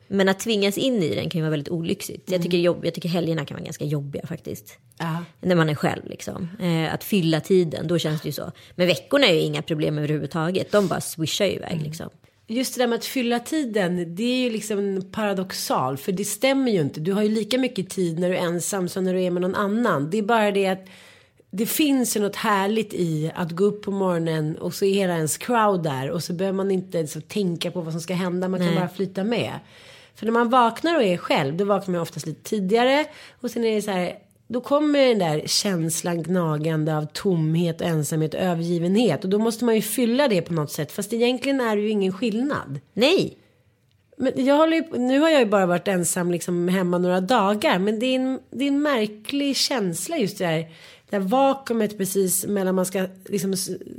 Men 0.07 0.29
att 0.29 0.39
tvingas 0.39 0.77
in 0.77 1.03
i 1.03 1.15
den 1.15 1.29
kan 1.29 1.39
ju 1.39 1.41
vara 1.41 1.51
väldigt 1.51 1.69
olyxigt. 1.69 2.31
Jag, 2.31 2.41
tycker 2.41 2.57
jobb, 2.57 2.85
jag 2.85 2.93
tycker 2.93 3.09
helgerna 3.09 3.45
kan 3.45 3.55
vara 3.55 3.65
ganska 3.65 3.85
jobbiga 3.85 4.27
faktiskt. 4.27 4.77
Ja. 4.97 5.23
När 5.41 5.55
man 5.55 5.69
är 5.69 5.75
själv 5.75 6.05
liksom. 6.05 6.49
Eh, 6.59 6.93
att 6.93 7.03
fylla 7.03 7.41
tiden, 7.41 7.87
då 7.87 7.97
känns 7.97 8.21
det 8.21 8.29
ju 8.29 8.33
så. 8.33 8.51
Men 8.75 8.87
veckorna 8.87 9.27
är 9.27 9.33
ju 9.33 9.39
inga 9.39 9.61
problem 9.61 9.97
överhuvudtaget. 9.97 10.71
De 10.71 10.87
bara 10.87 11.01
swishar 11.01 11.45
ju 11.45 11.51
iväg 11.51 11.81
liksom. 11.81 12.09
Just 12.49 12.75
det 12.75 12.81
där 12.81 12.87
med 12.87 12.97
att 12.97 13.05
fylla 13.05 13.39
tiden, 13.39 14.15
det 14.15 14.23
är 14.23 14.37
ju 14.37 14.49
liksom 14.49 15.03
paradoxal. 15.11 15.97
För 15.97 16.11
det 16.11 16.25
stämmer 16.25 16.71
ju 16.71 16.81
inte. 16.81 16.99
Du 16.99 17.13
har 17.13 17.23
ju 17.23 17.29
lika 17.29 17.57
mycket 17.57 17.89
tid 17.89 18.19
när 18.19 18.29
du 18.29 18.37
är 18.37 18.41
ensam 18.41 18.89
som 18.89 19.03
när 19.03 19.13
du 19.13 19.23
är 19.23 19.31
med 19.31 19.41
någon 19.41 19.55
annan. 19.55 20.09
Det 20.09 20.17
är 20.17 20.21
bara 20.21 20.51
det 20.51 20.67
att 20.67 20.85
det 21.51 21.65
finns 21.65 22.17
ju 22.17 22.21
något 22.21 22.35
härligt 22.35 22.93
i 22.93 23.31
att 23.35 23.51
gå 23.51 23.63
upp 23.63 23.83
på 23.83 23.91
morgonen 23.91 24.57
och 24.57 24.73
så 24.73 24.85
är 24.85 24.93
hela 24.93 25.15
ens 25.15 25.37
crowd 25.37 25.83
där. 25.83 26.09
Och 26.09 26.23
så 26.23 26.33
behöver 26.33 26.55
man 26.55 26.71
inte 26.71 27.07
så 27.07 27.21
tänka 27.21 27.71
på 27.71 27.81
vad 27.81 27.93
som 27.93 28.01
ska 28.01 28.13
hända. 28.13 28.47
Man 28.47 28.59
kan 28.59 28.75
bara 28.75 28.89
flyta 28.89 29.23
med. 29.23 29.53
För 30.15 30.25
när 30.25 30.33
man 30.33 30.49
vaknar 30.49 30.95
och 30.95 31.03
är 31.03 31.17
själv, 31.17 31.57
då 31.57 31.65
vaknar 31.65 31.91
man 31.91 32.01
oftast 32.01 32.25
lite 32.25 32.49
tidigare. 32.49 33.05
Och 33.41 33.51
sen 33.51 33.63
är 33.63 33.75
det 33.75 33.81
så 33.81 33.91
här, 33.91 34.15
då 34.47 34.61
kommer 34.61 35.07
den 35.07 35.19
där 35.19 35.41
känslan 35.45 36.23
gnagande 36.23 36.97
av 36.97 37.05
tomhet, 37.13 37.81
ensamhet 37.81 38.33
och 38.33 38.39
övergivenhet. 38.39 39.23
Och 39.23 39.29
då 39.29 39.39
måste 39.39 39.65
man 39.65 39.75
ju 39.75 39.81
fylla 39.81 40.27
det 40.27 40.41
på 40.41 40.53
något 40.53 40.71
sätt. 40.71 40.91
Fast 40.91 41.13
egentligen 41.13 41.61
är 41.61 41.75
det 41.75 41.81
ju 41.81 41.89
ingen 41.89 42.13
skillnad. 42.13 42.79
Nej, 42.93 43.37
Men 44.17 44.45
jag 44.45 44.57
håller 44.57 44.77
ju, 44.77 44.97
nu 44.97 45.19
har 45.19 45.29
jag 45.29 45.39
ju 45.39 45.45
bara 45.45 45.65
varit 45.65 45.87
ensam 45.87 46.31
liksom 46.31 46.67
hemma 46.67 46.97
några 46.97 47.21
dagar. 47.21 47.79
Men 47.79 47.99
det 47.99 48.05
är 48.05 48.15
en, 48.15 48.39
det 48.51 48.63
är 48.63 48.67
en 48.67 48.81
märklig 48.81 49.55
känsla 49.55 50.17
just 50.17 50.37
det 50.37 50.45
där. 50.45 50.57
Det 51.09 51.17
där 51.17 51.19
vakuumet 51.19 51.97
precis 51.97 52.45
mellan 52.45 52.75
man 52.75 52.85
ska, 52.85 53.07
liksom, 53.25 53.55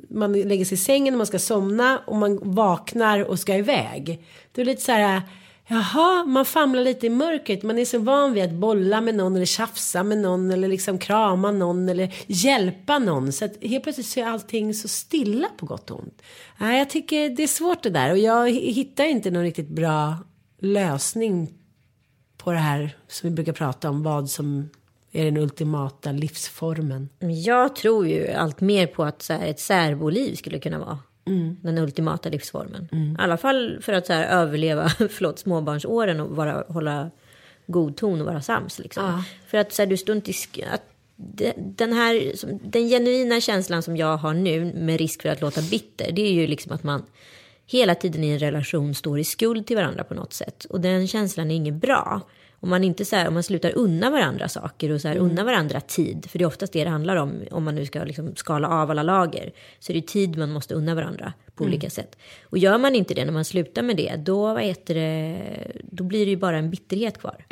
man 0.09 0.33
lägger 0.33 0.65
sig 0.65 0.75
i 0.75 0.79
sängen 0.79 1.15
och 1.15 1.19
man 1.19 1.27
ska 1.27 1.39
somna 1.39 1.99
och 2.07 2.17
man 2.17 2.39
vaknar 2.43 3.25
och 3.25 3.39
ska 3.39 3.57
iväg. 3.57 4.25
Det 4.53 4.61
är 4.61 4.65
lite 4.65 4.83
så 4.83 4.93
här, 4.93 5.23
Jaha, 5.71 6.25
man 6.25 6.45
famlar 6.45 6.83
lite 6.83 7.07
i 7.07 7.11
mörkret. 7.11 7.63
Man 7.63 7.79
är 7.79 7.85
så 7.85 7.99
van 7.99 8.33
vid 8.33 8.45
att 8.45 8.53
bolla 8.53 9.01
med 9.01 9.15
någon 9.15 9.37
eller 9.37 9.47
tjafsa 9.47 10.03
med 10.03 10.19
någon 10.19 10.51
eller 10.51 10.69
liksom 10.69 10.99
krama 10.99 11.51
någon 11.51 11.89
eller 11.89 12.15
hjälpa 12.27 12.99
någon. 12.99 13.33
Så 13.33 13.45
att 13.45 13.53
helt 13.63 13.83
plötsligt 13.83 14.07
så 14.07 14.21
är 14.21 14.27
allting 14.27 14.75
så 14.75 14.89
stilla 14.89 15.49
på 15.57 15.67
gott 15.67 15.91
och 15.91 15.99
ont. 15.99 16.23
Nej, 16.59 16.79
jag 16.79 16.91
tycker 16.91 17.29
det 17.29 17.43
är 17.43 17.47
svårt 17.47 17.83
det 17.83 17.91
där 17.91 18.11
och 18.11 18.19
jag 18.19 18.51
hittar 18.51 19.05
inte 19.05 19.31
någon 19.31 19.43
riktigt 19.43 19.69
bra 19.69 20.17
lösning 20.59 21.55
på 22.37 22.53
det 22.53 22.59
här 22.59 22.97
som 23.09 23.29
vi 23.29 23.35
brukar 23.35 23.53
prata 23.53 23.91
om. 23.91 24.03
Vad 24.03 24.31
som 24.31 24.69
är 25.13 25.25
den 25.25 25.37
ultimata 25.37 26.13
livsformen. 26.13 27.09
Jag 27.45 27.77
tror 27.77 28.07
ju 28.07 28.29
allt 28.29 28.61
mer 28.61 28.87
på 28.87 29.05
att 29.05 29.23
så 29.23 29.33
här, 29.33 29.47
ett 29.47 29.61
särboliv 29.61 30.35
skulle 30.35 30.59
kunna 30.59 30.79
vara 30.79 30.99
den 31.63 31.79
ultimata 31.79 32.29
livsformen. 32.29 32.89
I 32.93 33.23
alla 33.23 33.37
fall 33.37 33.79
för 33.83 33.93
att 33.93 34.07
så 34.07 34.13
här, 34.13 34.27
överleva 34.43 34.89
förlåt, 35.11 35.39
småbarnsåren 35.39 36.21
och 36.21 36.37
vara, 36.37 36.65
hålla 36.69 37.11
god 37.67 37.97
ton 37.97 38.21
och 38.21 38.27
vara 38.27 38.41
sams. 38.43 38.79
Liksom. 38.79 39.05
Ja. 39.05 39.25
För 39.47 39.59
att 39.59 39.73
så 39.73 39.83
här, 39.83 39.87
du 39.87 39.97
står 39.97 40.17
inte 40.17 40.33
att 40.73 40.83
de- 41.17 41.53
den 41.57 41.93
här, 41.93 42.33
den 42.71 42.89
genuina 42.89 43.41
känslan 43.41 43.83
som 43.83 43.97
jag 43.97 44.17
har 44.17 44.35
nu 44.35 44.65
med 44.75 44.99
risk 44.99 45.23
för 45.23 45.29
att 45.29 45.41
låta 45.41 45.63
bitter, 45.63 46.13
det 46.13 46.23
är 46.23 46.33
ju 46.33 46.47
liksom 46.47 46.73
att 46.73 46.83
man 46.83 47.03
hela 47.67 47.95
tiden 47.95 48.25
i 48.25 48.31
en 48.31 48.39
relation 48.39 48.95
står 48.95 49.19
i 49.19 49.25
skuld 49.25 49.67
till 49.67 49.77
varandra 49.77 50.05
på 50.05 50.15
något 50.15 50.33
sätt. 50.33 50.65
Och 50.65 50.81
den 50.81 51.09
känslan 51.09 51.51
är 51.51 51.55
inget 51.55 51.75
bra. 51.75 52.21
Om 52.61 52.69
man 52.69 52.85
inte 52.85 53.05
så 53.05 53.17
här, 53.17 53.29
om 53.29 53.35
man 53.35 53.43
slutar 53.43 53.73
unna 53.79 54.11
varandra 54.11 54.49
saker 54.49 54.91
och 54.91 55.01
så 55.01 55.09
här, 55.09 55.17
unna 55.17 55.45
varandra 55.45 55.81
tid, 55.81 56.27
för 56.31 56.39
det 56.39 56.45
är 56.45 56.47
oftast 56.47 56.73
det 56.73 56.85
det 56.85 56.91
handlar 56.91 57.17
om, 57.17 57.43
om 57.51 57.65
man 57.65 57.75
nu 57.75 57.87
ska 57.87 58.05
liksom 58.05 58.37
skala 58.37 58.69
av 58.69 58.91
alla 58.91 59.03
lager, 59.03 59.53
så 59.79 59.93
är 59.93 59.95
det 59.95 60.07
tid 60.07 60.39
man 60.39 60.51
måste 60.51 60.75
unna 60.75 60.95
varandra 60.95 61.33
på 61.55 61.65
olika 61.65 61.91
sätt. 61.91 62.19
Och 62.43 62.59
gör 62.59 62.79
man 62.79 62.95
inte 62.95 63.15
det, 63.15 63.25
när 63.25 63.33
man 63.33 63.45
slutar 63.45 63.83
med 63.83 63.97
det, 63.97 64.17
då, 64.17 64.55
vad 64.55 64.63
heter 64.63 64.95
det, 64.95 65.39
då 65.83 66.05
blir 66.05 66.25
det 66.25 66.31
ju 66.31 66.37
bara 66.37 66.59
en 66.59 66.71
bitterhet 66.71 67.19
kvar. 67.19 67.47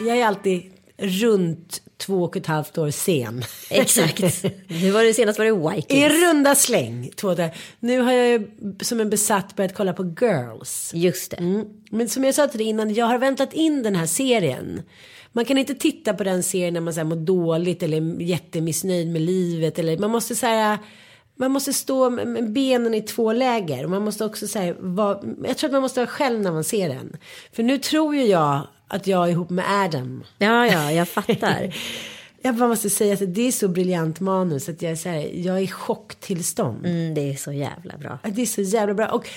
Jag 0.00 0.18
är 0.18 0.26
alltid 0.26 0.72
runt 0.96 1.82
två 2.06 2.22
och 2.22 2.36
ett 2.36 2.46
halvt 2.46 2.78
år 2.78 2.90
sen. 2.90 3.44
Exakt. 3.70 4.44
Nu 4.68 4.90
var 4.90 5.04
det 5.04 5.14
senast 5.14 5.38
var 5.38 5.46
det 5.46 5.76
I 5.76 5.76
Vikings. 5.76 6.12
runda 6.22 6.54
släng. 6.54 7.10
Två 7.16 7.34
där. 7.34 7.56
Nu 7.80 8.00
har 8.00 8.12
jag 8.12 8.44
som 8.82 9.00
en 9.00 9.10
besatt 9.10 9.56
börjat 9.56 9.74
kolla 9.74 9.92
på 9.92 10.04
Girls. 10.20 10.90
Just 10.94 11.30
det. 11.30 11.36
Mm. 11.36 11.66
Men 11.90 12.08
som 12.08 12.24
jag 12.24 12.34
sa 12.34 12.46
till 12.46 12.58
dig 12.58 12.66
innan, 12.66 12.94
jag 12.94 13.06
har 13.06 13.18
väntat 13.18 13.52
in 13.52 13.82
den 13.82 13.96
här 13.96 14.06
serien. 14.06 14.82
Man 15.32 15.44
kan 15.44 15.58
inte 15.58 15.74
titta 15.74 16.14
på 16.14 16.24
den 16.24 16.42
serien 16.42 16.74
när 16.74 16.80
man 16.80 16.94
så 16.94 17.00
här, 17.00 17.04
mår 17.04 17.16
dåligt 17.16 17.82
eller 17.82 17.96
är 17.96 18.22
jättemissnöjd 18.22 19.08
med 19.08 19.22
livet. 19.22 19.78
Eller, 19.78 19.98
man 19.98 20.10
måste 20.10 20.34
så 20.34 20.46
här, 20.46 20.78
man 21.36 21.50
måste 21.50 21.72
stå 21.72 22.10
med 22.10 22.26
med 22.26 22.52
benen 22.52 22.94
i 22.94 23.02
två 23.02 23.32
läger. 23.32 23.84
Och 23.84 23.90
man 23.90 24.02
måste 24.04 24.24
också 24.24 24.46
säga, 24.46 24.74
jag 25.44 25.56
tror 25.56 25.68
att 25.68 25.72
man 25.72 25.82
måste 25.82 26.00
vara 26.00 26.10
själv 26.10 26.40
när 26.40 26.52
man 26.52 26.64
ser 26.64 26.88
den. 26.88 27.16
För 27.52 27.62
nu 27.62 27.78
tror 27.78 28.16
ju 28.16 28.24
jag 28.24 28.66
att 28.92 29.06
jag 29.06 29.26
är 29.26 29.30
ihop 29.30 29.50
med 29.50 29.64
Adam. 29.68 30.24
Ja, 30.38 30.66
ja, 30.66 30.92
jag 30.92 31.08
fattar. 31.08 31.74
Jag 32.44 32.56
bara 32.56 32.68
måste 32.68 32.90
säga 32.90 33.14
att 33.14 33.34
det 33.34 33.48
är 33.48 33.52
så 33.52 33.68
briljant 33.68 34.20
manus 34.20 34.68
att 34.68 34.82
jag 34.82 34.92
är 34.92 34.96
så 34.96 35.08
här, 35.08 35.30
jag 35.34 35.56
är 35.56 35.60
i 35.60 35.68
chocktillstånd. 35.68 36.86
Mm, 36.86 37.14
det 37.14 37.20
är 37.20 37.34
så 37.34 37.52
jävla 37.52 37.98
bra. 37.98 38.18
Det 38.22 38.42
är 38.42 38.46
så 38.46 38.60
jävla 38.60 38.94
bra. 38.94 39.08
Och 39.08 39.28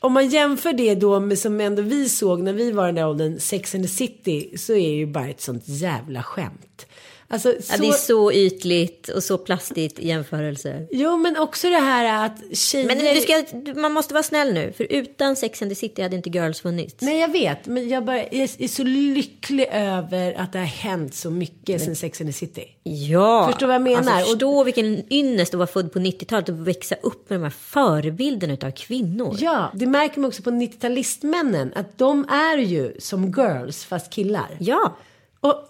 om 0.00 0.12
man 0.12 0.28
jämför 0.28 0.72
det 0.72 0.94
då 0.94 1.20
med 1.20 1.38
som 1.38 1.60
ändå 1.60 1.82
vi 1.82 2.08
såg 2.08 2.42
när 2.42 2.52
vi 2.52 2.72
var 2.72 2.84
i 2.84 2.86
den 2.86 2.94
där 2.94 3.08
åldern, 3.08 3.40
Sex 3.40 3.74
and 3.74 3.84
the 3.84 3.88
City, 3.88 4.58
så 4.58 4.72
är 4.72 4.90
det 4.90 4.96
ju 4.96 5.06
bara 5.06 5.28
ett 5.28 5.40
sånt 5.40 5.62
jävla 5.66 6.22
skämt. 6.22 6.86
Alltså, 7.32 7.54
så... 7.60 7.72
Ja, 7.72 7.76
det 7.80 7.86
är 7.88 7.92
så 7.92 8.32
ytligt 8.32 9.08
och 9.08 9.22
så 9.22 9.38
plastigt 9.38 9.98
i 9.98 10.08
jämförelse. 10.08 10.86
Jo, 10.90 11.16
men 11.16 11.36
också 11.36 11.68
det 11.70 11.76
här 11.76 12.26
att 12.26 12.56
tjejer... 12.58 12.86
Men 12.86 12.98
du 12.98 13.20
ska, 13.20 13.80
man 13.80 13.92
måste 13.92 14.14
vara 14.14 14.22
snäll 14.22 14.52
nu, 14.52 14.72
för 14.76 14.92
utan 14.92 15.36
Sex 15.36 15.62
and 15.62 15.70
the 15.70 15.74
City 15.74 16.02
hade 16.02 16.16
inte 16.16 16.30
Girls 16.30 16.60
funnits. 16.60 16.94
Nej, 17.00 17.18
jag 17.20 17.32
vet. 17.32 17.66
Men 17.66 17.88
jag 17.88 18.04
bara 18.04 18.16
jag 18.18 18.32
är 18.58 18.68
så 18.68 18.82
lycklig 18.82 19.68
över 19.72 20.34
att 20.40 20.52
det 20.52 20.58
har 20.58 20.66
hänt 20.66 21.14
så 21.14 21.30
mycket 21.30 21.82
sen 21.82 21.96
Sex 21.96 22.20
and 22.20 22.28
the 22.30 22.32
City. 22.32 22.64
Ja, 22.82 23.48
Förstår 23.52 23.66
vad 23.66 23.74
jag 23.74 23.82
menar? 23.82 23.98
Alltså, 23.98 24.20
Och- 24.20 24.26
förstå 24.26 24.64
vilken 24.64 25.12
ynnest 25.12 25.54
att 25.54 25.58
vara 25.58 25.66
född 25.66 25.92
på 25.92 25.98
90-talet 25.98 26.48
och 26.48 26.68
växa 26.68 26.94
upp 27.02 27.30
med 27.30 27.38
de 27.38 27.42
här 27.42 27.50
förebilderna 27.50 28.56
av 28.62 28.70
kvinnor. 28.70 29.36
Ja, 29.40 29.70
det 29.74 29.86
märker 29.86 30.20
man 30.20 30.28
också 30.28 30.42
på 30.42 30.50
90-talistmännen. 30.50 31.72
Att 31.74 31.98
de 31.98 32.24
är 32.28 32.58
ju 32.58 32.96
som 32.98 33.24
girls 33.32 33.84
fast 33.84 34.12
killar. 34.12 34.56
Ja, 34.60 34.96
Och 35.40 35.69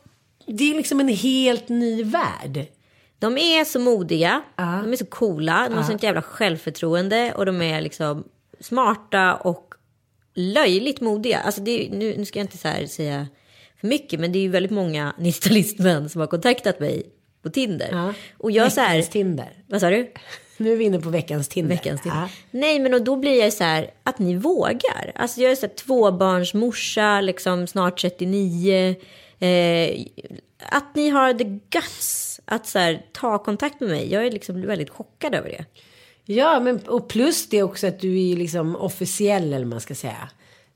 det 0.57 0.71
är 0.71 0.75
liksom 0.77 1.01
en 1.01 1.09
helt 1.09 1.69
ny 1.69 2.03
värld. 2.05 2.67
de 3.19 3.39
är 3.39 3.65
så 3.65 3.79
modiga, 3.81 4.43
Ja. 4.57 4.81
de 4.85 4.93
är 4.93 4.97
så 4.97 5.07
coola, 5.07 5.67
de 5.69 5.75
har 5.77 5.83
sånt 5.83 6.03
jävla 6.03 6.23
självförtroende 6.23 7.33
och 7.37 7.47
de 7.47 7.63
är 7.63 7.81
liksom 7.81 8.25
smarta 8.61 9.35
och 9.35 9.75
löjligt 10.35 11.01
modiga. 11.01 11.39
Alltså 11.39 11.61
är- 11.67 11.91
nu, 11.91 12.15
nu 12.17 12.25
ska 12.25 12.39
jag 12.39 12.45
inte 12.45 12.89
säga 12.89 13.27
för 13.81 13.87
mycket, 13.89 14.21
men 14.21 14.33
det 14.33 14.39
är 14.39 14.41
ju 14.41 14.49
väldigt 14.49 14.73
många 14.73 15.15
90-talistmän 15.19 16.09
som 16.09 16.21
har 16.21 16.29
kontaktat 16.29 16.81
mig 16.81 17.03
på 17.43 17.51
Tinder. 17.51 17.89
Ja. 17.91 18.15
Och 18.39 18.51
jag 18.51 18.73
så 18.73 18.81
här, 18.81 18.89
Veckans 18.97 19.09
Tinder. 19.13 19.49
vad 19.67 19.81
sa 19.81 19.91
du? 19.91 20.13
Nu 20.57 20.73
är 20.73 20.77
vi 20.77 20.85
inne 20.85 21.01
på 21.01 21.11
veckans 21.11 21.49
Tinder. 21.49 21.75
Veckans 21.77 22.03
Tinder. 22.03 22.19
Ja. 22.21 22.29
Nej, 22.51 22.79
men 22.79 22.95
och 22.95 23.03
då 23.03 23.17
blir 23.17 23.41
jag 23.43 23.53
så 23.53 23.65
här, 23.65 23.91
att 24.03 24.19
ni 24.19 24.37
vågar. 24.37 25.13
Alltså 25.15 25.41
jag 25.41 25.53
är 25.53 25.57
så 25.57 25.67
här 25.67 25.75
tvåbarnsmorsa, 25.75 27.21
liksom 27.21 27.67
snart 27.67 28.01
39. 28.01 28.95
Eh, 29.41 30.01
att 30.71 30.95
ni 30.95 31.09
har 31.09 31.35
the 31.35 31.45
guts 31.71 32.41
att 32.45 32.67
så 32.67 32.79
här, 32.79 33.07
ta 33.13 33.39
kontakt 33.39 33.81
med 33.81 33.91
mig. 33.91 34.13
Jag 34.13 34.27
är 34.27 34.31
liksom 34.31 34.63
väldigt 34.63 34.91
chockad 34.91 35.35
över 35.35 35.49
det. 35.49 35.65
Ja, 36.25 36.61
men 36.61 36.79
och 36.79 37.09
plus 37.09 37.49
det 37.49 37.63
också 37.63 37.87
att 37.87 38.01
du 38.01 38.31
är 38.33 38.37
liksom 38.37 38.77
officiell 38.77 39.53
eller 39.53 39.67
man 39.67 39.81
ska 39.81 39.95
säga. 39.95 40.29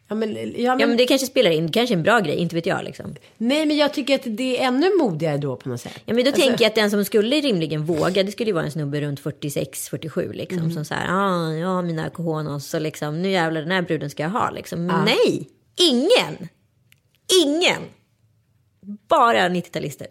Ja, 0.08 0.14
men, 0.14 0.28
ja, 0.34 0.42
men, 0.44 0.80
Ja, 0.80 0.86
men 0.86 0.96
det 0.96 1.06
kanske 1.06 1.26
spelar 1.26 1.50
in. 1.50 1.72
Kanske 1.72 1.94
en 1.94 2.02
bra 2.02 2.20
grej, 2.20 2.36
inte 2.36 2.54
vet 2.54 2.66
jag 2.66 2.84
liksom. 2.84 3.14
Nej, 3.36 3.66
men 3.66 3.76
jag 3.76 3.94
tycker 3.94 4.14
att 4.14 4.22
det 4.24 4.58
är 4.60 4.66
ännu 4.66 4.90
modigare 4.98 5.36
då 5.36 5.56
på 5.56 5.68
något 5.68 5.80
sätt. 5.80 5.92
Ja, 6.04 6.14
men 6.14 6.24
då 6.24 6.30
Alltså- 6.30 6.42
tänker 6.42 6.64
jag 6.64 6.68
att 6.68 6.74
den 6.74 6.90
som 6.90 7.04
skulle 7.04 7.40
rimligen 7.40 7.84
våga, 7.84 8.22
det 8.22 8.32
skulle 8.32 8.50
ju 8.50 8.54
vara 8.54 8.64
en 8.64 8.70
snubbe 8.70 9.00
runt 9.00 9.20
46-47 9.20 10.32
liksom. 10.32 10.58
Mm. 10.58 10.70
Som 10.72 10.84
så 10.84 10.94
här, 10.94 11.06
ah, 11.08 11.66
har 11.74 11.82
mina 11.82 12.10
cojones 12.10 12.74
och 12.74 12.80
liksom, 12.80 13.22
nu 13.22 13.30
jävlar 13.30 13.60
den 13.60 13.70
här 13.70 13.82
bruden 13.82 14.10
ska 14.10 14.22
jag 14.22 14.30
ha 14.30 14.50
liksom. 14.50 14.86
Nej, 14.86 15.48
ingen! 15.76 16.48
Ingen! 17.44 17.82
Bara 19.08 19.48
90-talister. 19.48 20.06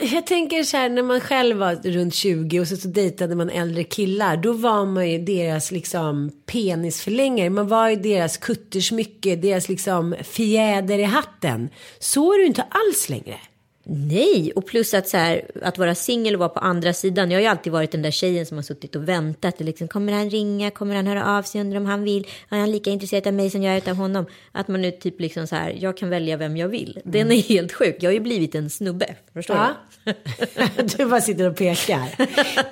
Jag 0.00 0.26
tänker 0.26 0.62
så 0.62 0.76
här 0.76 0.88
när 0.88 1.02
man 1.02 1.20
själv 1.20 1.56
var 1.56 1.74
runt 1.74 2.14
20 2.14 2.60
och 2.60 2.68
så, 2.68 2.76
så 2.76 2.88
dejtade 2.88 3.34
man 3.34 3.50
äldre 3.50 3.84
killar. 3.84 4.36
Då 4.36 4.52
var 4.52 4.86
man 4.86 5.10
ju 5.10 5.18
deras 5.18 5.70
liksom 5.70 6.30
penisförlängare. 6.46 7.50
Man 7.50 7.68
var 7.68 7.88
ju 7.88 7.96
deras 7.96 8.36
kuttersmycke, 8.36 9.36
deras 9.36 9.68
liksom 9.68 10.16
fjäder 10.22 10.98
i 10.98 11.02
hatten. 11.02 11.68
Så 11.98 12.32
är 12.32 12.36
det 12.36 12.42
ju 12.42 12.48
inte 12.48 12.66
alls 12.70 13.08
längre. 13.08 13.36
Nej, 13.88 14.52
och 14.56 14.66
plus 14.66 14.94
att, 14.94 15.08
så 15.08 15.16
här, 15.16 15.50
att 15.62 15.78
vara 15.78 15.94
singel 15.94 16.34
och 16.34 16.38
vara 16.38 16.48
på 16.48 16.60
andra 16.60 16.92
sidan. 16.92 17.30
Jag 17.30 17.36
har 17.38 17.42
ju 17.42 17.46
alltid 17.48 17.72
varit 17.72 17.90
den 17.90 18.02
där 18.02 18.10
tjejen 18.10 18.46
som 18.46 18.56
har 18.58 18.62
suttit 18.62 18.96
och 18.96 19.08
väntat. 19.08 19.60
Liksom, 19.60 19.88
kommer 19.88 20.12
han 20.12 20.30
ringa? 20.30 20.70
Kommer 20.70 20.94
han 20.96 21.06
höra 21.06 21.38
av 21.38 21.42
sig? 21.42 21.60
Undrar 21.60 21.80
om 21.80 21.86
han 21.86 22.02
vill? 22.02 22.26
Är 22.48 22.58
han 22.58 22.70
lika 22.70 22.90
intresserad 22.90 23.26
av 23.26 23.34
mig 23.34 23.50
som 23.50 23.62
jag 23.62 23.76
är 23.76 23.90
av 23.90 23.96
honom? 23.96 24.26
Att 24.52 24.68
man 24.68 24.82
nu 24.82 24.90
typ 24.90 25.20
liksom 25.20 25.46
så 25.46 25.56
här, 25.56 25.76
jag 25.80 25.96
kan 25.96 26.10
välja 26.10 26.36
vem 26.36 26.56
jag 26.56 26.68
vill. 26.68 27.00
Den 27.04 27.32
är 27.32 27.36
helt 27.42 27.72
sjuk. 27.72 27.96
Jag 28.00 28.08
har 28.08 28.14
ju 28.14 28.20
blivit 28.20 28.54
en 28.54 28.70
snubbe. 28.70 29.14
Förstår 29.32 29.56
Ja. 29.56 29.76
du? 30.04 30.12
du 30.96 31.06
bara 31.06 31.20
sitter 31.20 31.50
och 31.50 31.56
pekar. 31.56 32.08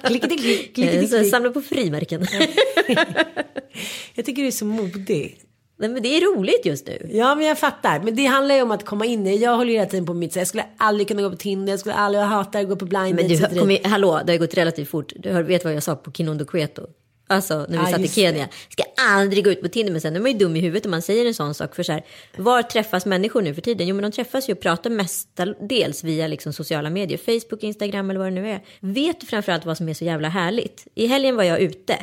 Klickety 0.07 0.37
klick, 0.37 0.75
klickety 0.75 1.07
Så 1.09 1.17
jag 1.17 1.27
samlar 1.27 1.51
på 1.51 1.63
frimärken. 1.63 2.27
Jag 4.15 4.27
tycker 4.27 4.43
du 4.43 4.49
är 4.49 4.53
så 4.53 4.65
modig. 4.65 5.39
Nej, 5.77 5.89
men 5.91 6.03
det 6.03 6.09
är 6.17 6.21
roligt 6.37 6.61
just 6.67 6.87
nu. 6.87 7.11
Ja, 7.13 7.35
men 7.35 7.47
jag 7.47 7.59
fattar. 7.59 8.01
Men 8.01 8.17
det 8.17 8.27
handlar 8.27 8.55
ju 8.55 8.63
om 8.63 8.71
att 8.71 8.85
komma 8.85 9.07
in 9.07 9.27
i 9.27 9.37
Jag 9.37 9.57
håller 9.57 9.71
ju 9.73 9.79
hela 9.79 9.91
tiden 9.91 10.07
på 10.07 10.15
mitt 10.15 10.33
sätt. 10.33 10.41
Jag 10.41 10.49
skulle 10.49 10.65
aldrig 10.77 11.09
kunna 11.09 11.23
gå 11.23 11.31
på 11.31 11.37
Tinder. 11.37 11.73
Jag 11.73 11.81
skulle 11.81 11.95
aldrig, 11.95 12.23
jag 12.23 12.29
hatar 12.29 12.61
att 12.61 12.69
gå 12.69 12.77
på 12.77 12.85
blind 12.85 13.15
Men 13.15 13.29
du, 13.29 13.37
dates. 13.37 13.59
kom 13.59 13.71
igen, 13.71 13.91
hallå, 13.91 14.21
det 14.27 14.33
har 14.33 14.39
gått 14.39 14.55
relativt 14.55 14.89
fort. 14.89 15.13
Du 15.17 15.31
hör- 15.31 15.43
vet 15.43 15.65
vad 15.65 15.75
jag 15.75 15.83
sa 15.83 15.97
på 15.97 16.13
Kinondo 16.13 16.45
Cueto? 16.45 16.83
Alltså 17.27 17.55
när 17.59 17.67
vi 17.69 17.77
Ja, 17.77 17.87
satt 17.87 18.01
i 18.01 18.09
Kenya. 18.09 18.49
Ska 18.69 18.83
aldrig 19.15 19.45
gå 19.45 19.51
ut 19.51 19.63
på 19.63 19.69
Tinder. 19.69 19.93
Men 19.93 20.01
sen 20.01 20.17
är 20.17 20.21
man 20.21 20.31
ju 20.33 20.39
dum 20.39 20.57
i 20.57 20.61
huvudet 20.61 20.85
om 20.85 20.91
man 20.91 21.03
säger 21.03 21.27
en 21.27 21.35
sån 21.35 21.55
sak. 21.55 21.75
För 21.75 21.83
så 21.83 21.93
här, 21.93 22.03
var 22.37 22.63
träffas 22.63 23.07
människor 23.07 23.43
nu 23.43 23.55
för 23.55 23.63
tiden? 23.63 23.87
Jo 23.87 23.95
men 23.97 24.03
de 24.03 24.13
träffas 24.13 24.49
ju 24.49 24.53
och 24.53 24.61
pratar 24.61 24.91
mestadels 24.91 26.05
via 26.05 26.27
liksom 26.27 26.53
sociala 26.53 26.91
medier. 26.91 27.19
Facebook, 27.19 27.63
Instagram 27.63 28.11
eller 28.11 28.21
vad 28.21 28.27
det 28.29 28.35
nu 28.41 28.51
är. 28.51 28.61
Vet 28.81 29.21
du 29.21 29.27
framförallt 29.27 29.67
vad 29.67 29.77
som 29.77 29.89
är 29.89 29.95
så 29.95 30.05
jävla 30.05 30.29
härligt? 30.29 30.87
I 30.95 31.07
helgen 31.07 31.37
var 31.37 31.45
jag 31.45 31.61
ute. 31.61 31.97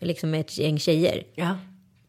Liksom 0.00 0.30
med 0.30 0.40
ett 0.40 0.58
gäng 0.58 0.78
tjejer. 0.78 1.22
Ja. 1.34 1.56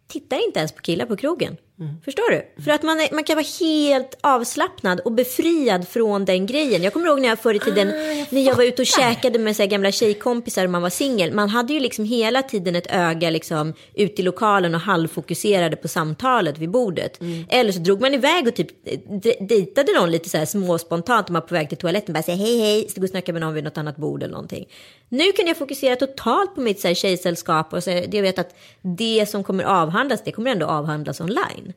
Tittar 0.10 0.46
inte 0.46 0.60
ens 0.60 0.72
på 0.72 0.82
killar 0.82 1.06
på 1.06 1.16
krogen. 1.16 1.58
Förstår 2.06 2.32
du? 2.32 2.64
För 2.64 2.72
att 2.72 2.84
man, 2.84 3.00
är, 3.00 3.14
man 3.16 3.24
kan 3.24 3.36
vara 3.36 3.46
helt 3.60 4.18
avslappnad 4.22 5.00
och 5.00 5.12
befriad 5.12 5.88
från 5.88 6.26
den 6.26 6.46
grejen. 6.46 6.84
Jag 6.84 6.94
kommer 6.94 7.08
ihåg 7.08 7.22
när 7.22 7.30
jag 7.30 7.40
förr 7.40 7.54
i 7.54 7.60
tiden, 7.60 7.88
när 8.30 8.42
jag 8.42 8.56
var 8.56 8.64
ute 8.64 8.82
och 8.82 8.86
käkade 8.86 9.40
med 9.40 9.56
så 9.56 9.66
gamla 9.66 9.92
tjejkompisar 9.92 10.64
och 10.66 10.70
man 10.72 10.82
var 10.82 10.90
singel. 10.90 11.34
Man 11.34 11.50
hade 11.50 11.74
ju 11.74 11.80
liksom 11.80 12.06
hela 12.06 12.42
tiden 12.44 12.76
ett 12.76 12.88
öga 12.92 13.30
liksom 13.30 13.74
ut 13.94 14.20
i 14.20 14.24
lokalen 14.24 14.76
och 14.76 14.82
halvfokuserade 14.82 15.76
på 15.76 15.88
samtalet 15.88 16.58
vid 16.58 16.70
bordet. 16.72 17.20
Eller 17.50 17.72
så 17.72 17.80
drog 17.80 18.02
man 18.02 18.14
iväg 18.14 18.48
och 18.48 18.56
typ 18.56 18.88
eh, 18.88 19.00
de- 19.22 19.38
dejtade 19.46 19.94
någon 20.00 20.12
lite 20.12 20.30
så 20.30 20.38
här 20.38 20.46
småspontant 20.46 21.30
man 21.30 21.42
var 21.42 21.48
på 21.48 21.54
väg 21.56 21.70
till 21.70 21.78
toaletten. 21.78 22.14
Bara 22.14 22.24
säga 22.24 22.38
hej 22.38 22.60
hej, 22.60 22.90
stod 22.90 23.04
och 23.04 23.10
snackade 23.10 23.34
med 23.34 23.42
någon 23.42 23.54
vid 23.54 23.64
något 23.64 23.78
annat 23.78 23.98
bord 23.98 24.24
eller 24.24 24.34
någonting. 24.34 24.66
Nu 25.10 25.32
kan 25.32 25.48
jag 25.48 25.58
fokusera 25.58 25.96
totalt 25.96 26.56
på 26.56 26.62
mitt 26.62 26.80
så 26.80 26.88
här, 26.88 26.96
tjejsällskap 26.96 27.74
och 27.74 27.84
så, 27.84 27.90
jag 27.90 28.22
vet 28.22 28.40
att 28.40 28.56
det 28.82 29.30
som 29.30 29.44
kommer 29.44 29.64
avhandlas, 29.64 30.24
det 30.24 30.32
kommer 30.32 30.52
ändå 30.52 30.66
avhandlas 30.66 31.22
online. 31.22 31.74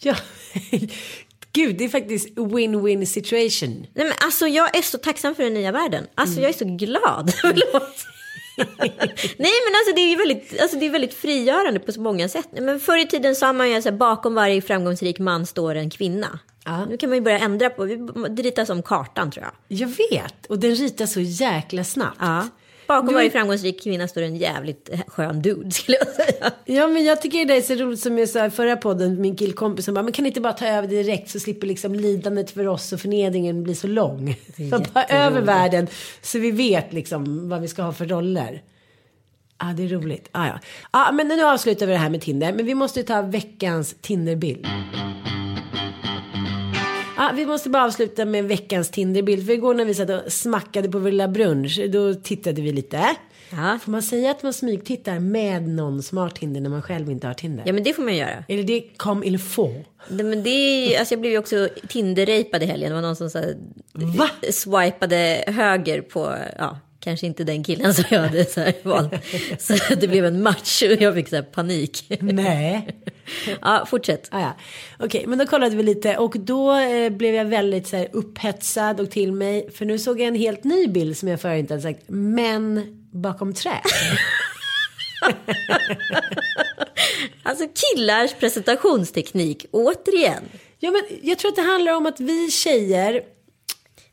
Ja, 0.00 0.16
gud, 1.52 1.78
det 1.78 1.84
är 1.84 1.88
faktiskt 1.88 2.36
win-win 2.36 3.04
situation. 3.04 3.86
Nej, 3.94 4.06
men 4.06 4.14
alltså 4.24 4.46
jag 4.46 4.76
är 4.76 4.82
så 4.82 4.98
tacksam 4.98 5.34
för 5.34 5.42
den 5.42 5.54
nya 5.54 5.72
världen. 5.72 6.06
Alltså 6.14 6.40
jag 6.40 6.48
är 6.48 6.52
så 6.52 6.64
glad. 6.64 7.32
Förlåt. 7.40 8.06
Nej 9.36 9.52
men 9.64 9.74
alltså 9.74 9.94
det 9.94 10.00
är 10.00 10.16
väldigt, 10.16 10.60
alltså, 10.60 10.78
det 10.78 10.86
är 10.86 10.90
väldigt 10.90 11.14
frigörande 11.14 11.80
på 11.80 11.92
så 11.92 12.00
många 12.00 12.28
sätt. 12.28 12.48
Men 12.52 12.80
förr 12.80 12.98
i 12.98 13.06
tiden 13.06 13.36
sa 13.36 13.52
man 13.52 13.68
ju 13.68 13.74
här, 13.74 13.92
bakom 13.92 14.34
varje 14.34 14.62
framgångsrik 14.62 15.18
man 15.18 15.46
står 15.46 15.74
en 15.74 15.90
kvinna. 15.90 16.38
Ja. 16.68 16.84
Nu 16.84 16.96
kan 16.96 17.08
man 17.10 17.18
ju 17.18 17.22
börja 17.22 17.38
ändra 17.38 17.70
på, 17.70 17.84
det 18.28 18.42
ritas 18.42 18.70
om 18.70 18.82
kartan 18.82 19.30
tror 19.30 19.44
jag. 19.44 19.78
Jag 19.78 19.88
vet, 19.88 20.46
och 20.48 20.58
den 20.58 20.74
ritas 20.74 21.12
så 21.12 21.20
jäkla 21.20 21.84
snabbt. 21.84 22.16
Ja. 22.20 22.48
Bakom 22.86 23.08
Du- 23.08 23.14
varje 23.14 23.30
framgångsrik 23.30 23.82
kvinna 23.82 24.08
står 24.08 24.22
en 24.22 24.36
jävligt 24.36 24.90
skön 25.06 25.42
dude 25.42 25.70
skulle 25.74 25.98
jag 25.98 26.08
säga. 26.08 26.50
Ja 26.64 26.88
men 26.88 27.04
jag 27.04 27.22
tycker 27.22 27.44
det 27.44 27.56
är 27.56 27.62
så 27.62 27.74
roligt 27.74 28.00
som 28.00 28.18
jag 28.18 28.28
sa 28.28 28.46
i 28.46 28.50
förra 28.50 28.76
podden, 28.76 29.20
min 29.20 29.36
killkompis 29.36 29.84
som 29.84 29.94
bara, 29.94 30.02
men 30.02 30.12
kan 30.12 30.22
ni 30.22 30.28
inte 30.28 30.40
bara 30.40 30.52
ta 30.52 30.66
över 30.66 30.88
direkt 30.88 31.30
så 31.30 31.40
slipper 31.40 31.66
liksom 31.66 31.94
lidandet 31.94 32.50
för 32.50 32.66
oss 32.68 32.92
och 32.92 33.00
förnedringen 33.00 33.64
bli 33.64 33.74
så 33.74 33.86
lång. 33.86 34.36
Så 34.70 34.78
ta 34.78 35.02
över 35.02 35.40
världen 35.40 35.86
så 36.22 36.38
vi 36.38 36.50
vet 36.50 36.92
liksom 36.92 37.48
vad 37.48 37.60
vi 37.60 37.68
ska 37.68 37.82
ha 37.82 37.92
för 37.92 38.06
roller. 38.06 38.62
Ja 39.60 39.66
det 39.76 39.82
är 39.84 39.88
roligt. 39.88 40.28
Ah, 40.32 40.46
ja. 40.46 40.58
ah, 40.90 41.12
men 41.12 41.28
nu 41.28 41.42
avslutar 41.42 41.86
vi 41.86 41.92
det 41.92 41.98
här 41.98 42.10
med 42.10 42.20
Tinder, 42.20 42.52
men 42.52 42.66
vi 42.66 42.74
måste 42.74 43.00
ju 43.00 43.06
ta 43.06 43.22
veckans 43.22 43.94
Tinderbild. 44.00 44.66
Ja, 47.18 47.32
vi 47.34 47.46
måste 47.46 47.70
bara 47.70 47.84
avsluta 47.84 48.24
med 48.24 48.44
veckans 48.44 48.90
Tinderbild. 48.90 49.46
För 49.46 49.52
igår 49.52 49.74
när 49.74 49.84
vi 49.84 49.94
satt 49.94 50.10
och 50.10 50.32
smackade 50.32 50.88
på 50.88 50.98
vår 50.98 51.10
lilla 51.10 51.28
brunch, 51.28 51.80
då 51.88 52.14
tittade 52.14 52.62
vi 52.62 52.72
lite. 52.72 53.16
Ja. 53.50 53.78
Får 53.82 53.92
man 53.92 54.02
säga 54.02 54.30
att 54.30 54.42
man 54.42 54.52
smygtittar 54.52 55.18
med 55.18 55.68
någon 55.68 56.02
som 56.02 56.18
har 56.18 56.30
Tinder 56.30 56.60
när 56.60 56.70
man 56.70 56.82
själv 56.82 57.10
inte 57.10 57.26
har 57.26 57.34
Tinder? 57.34 57.62
ja 57.66 57.72
men 57.72 57.82
det 57.82 57.94
får 57.94 58.02
man 58.02 58.16
göra. 58.16 58.44
Eller 58.48 58.62
det 58.62 58.84
kom 58.96 59.24
il 59.24 59.38
faut. 59.38 59.86
Det, 60.08 60.24
men 60.24 60.42
det 60.42 60.50
är, 60.50 60.98
alltså 60.98 61.14
jag 61.14 61.20
blev 61.20 61.32
ju 61.32 61.38
också 61.38 61.68
Tinder-rapad 61.88 62.62
i 62.62 62.66
helgen. 62.66 62.88
Det 62.88 62.94
var 62.94 63.02
någon 63.02 63.16
som 63.16 63.30
så 63.30 63.38
här, 63.38 63.56
Va? 63.92 64.28
swipade 64.50 65.44
höger 65.46 66.00
på, 66.00 66.34
ja, 66.58 66.78
kanske 67.00 67.26
inte 67.26 67.44
den 67.44 67.64
killen 67.64 67.94
som 67.94 68.04
jag 68.10 68.20
hade 68.20 68.44
så 68.44 68.72
valt. 68.82 69.12
Så 69.58 69.74
det 69.94 70.08
blev 70.08 70.24
en 70.24 70.42
match 70.42 70.82
och 70.82 71.02
jag 71.02 71.14
fick 71.14 71.28
så 71.28 71.42
panik. 71.42 72.04
Nej. 72.20 72.88
Ja, 73.60 73.86
fortsätt. 73.86 74.28
Ah, 74.30 74.40
ja. 74.40 74.56
Okej, 74.98 75.24
men 75.26 75.38
då 75.38 75.46
kollade 75.46 75.76
vi 75.76 75.82
lite 75.82 76.16
och 76.16 76.34
då 76.38 76.76
eh, 76.76 77.10
blev 77.10 77.34
jag 77.34 77.44
väldigt 77.44 77.86
så 77.86 77.96
här, 77.96 78.08
upphetsad 78.12 79.00
och 79.00 79.10
till 79.10 79.32
mig. 79.32 79.70
För 79.70 79.84
nu 79.84 79.98
såg 79.98 80.20
jag 80.20 80.28
en 80.28 80.34
helt 80.34 80.64
ny 80.64 80.86
bild 80.86 81.16
som 81.16 81.28
jag 81.28 81.40
förut 81.40 81.58
inte 81.58 81.74
hade 81.74 81.82
sagt. 81.82 82.02
Män 82.06 82.86
bakom 83.12 83.54
träd. 83.54 83.80
Alltså 87.42 87.64
killars 87.74 88.34
presentationsteknik, 88.34 89.66
återigen. 89.70 90.42
ja, 90.78 90.90
men 90.90 91.02
jag 91.22 91.38
tror 91.38 91.48
att 91.48 91.56
det 91.56 91.62
handlar 91.62 91.92
om 91.92 92.06
att 92.06 92.20
vi 92.20 92.50
tjejer. 92.50 93.22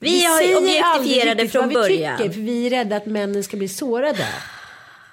Vi 0.06 0.26
har 0.26 0.58
objektifierade 0.58 0.84
aldrig 0.86 1.28
riktigt 1.28 1.52
från 1.52 1.62
vad 1.62 1.70
vi 1.70 1.74
början. 1.76 2.18
Tycker, 2.18 2.32
för 2.32 2.42
vi 2.42 2.66
är 2.66 2.70
rädda 2.70 2.96
att 2.96 3.06
männen 3.06 3.44
ska 3.44 3.58
bli 3.58 3.68
sårade. 3.68 4.28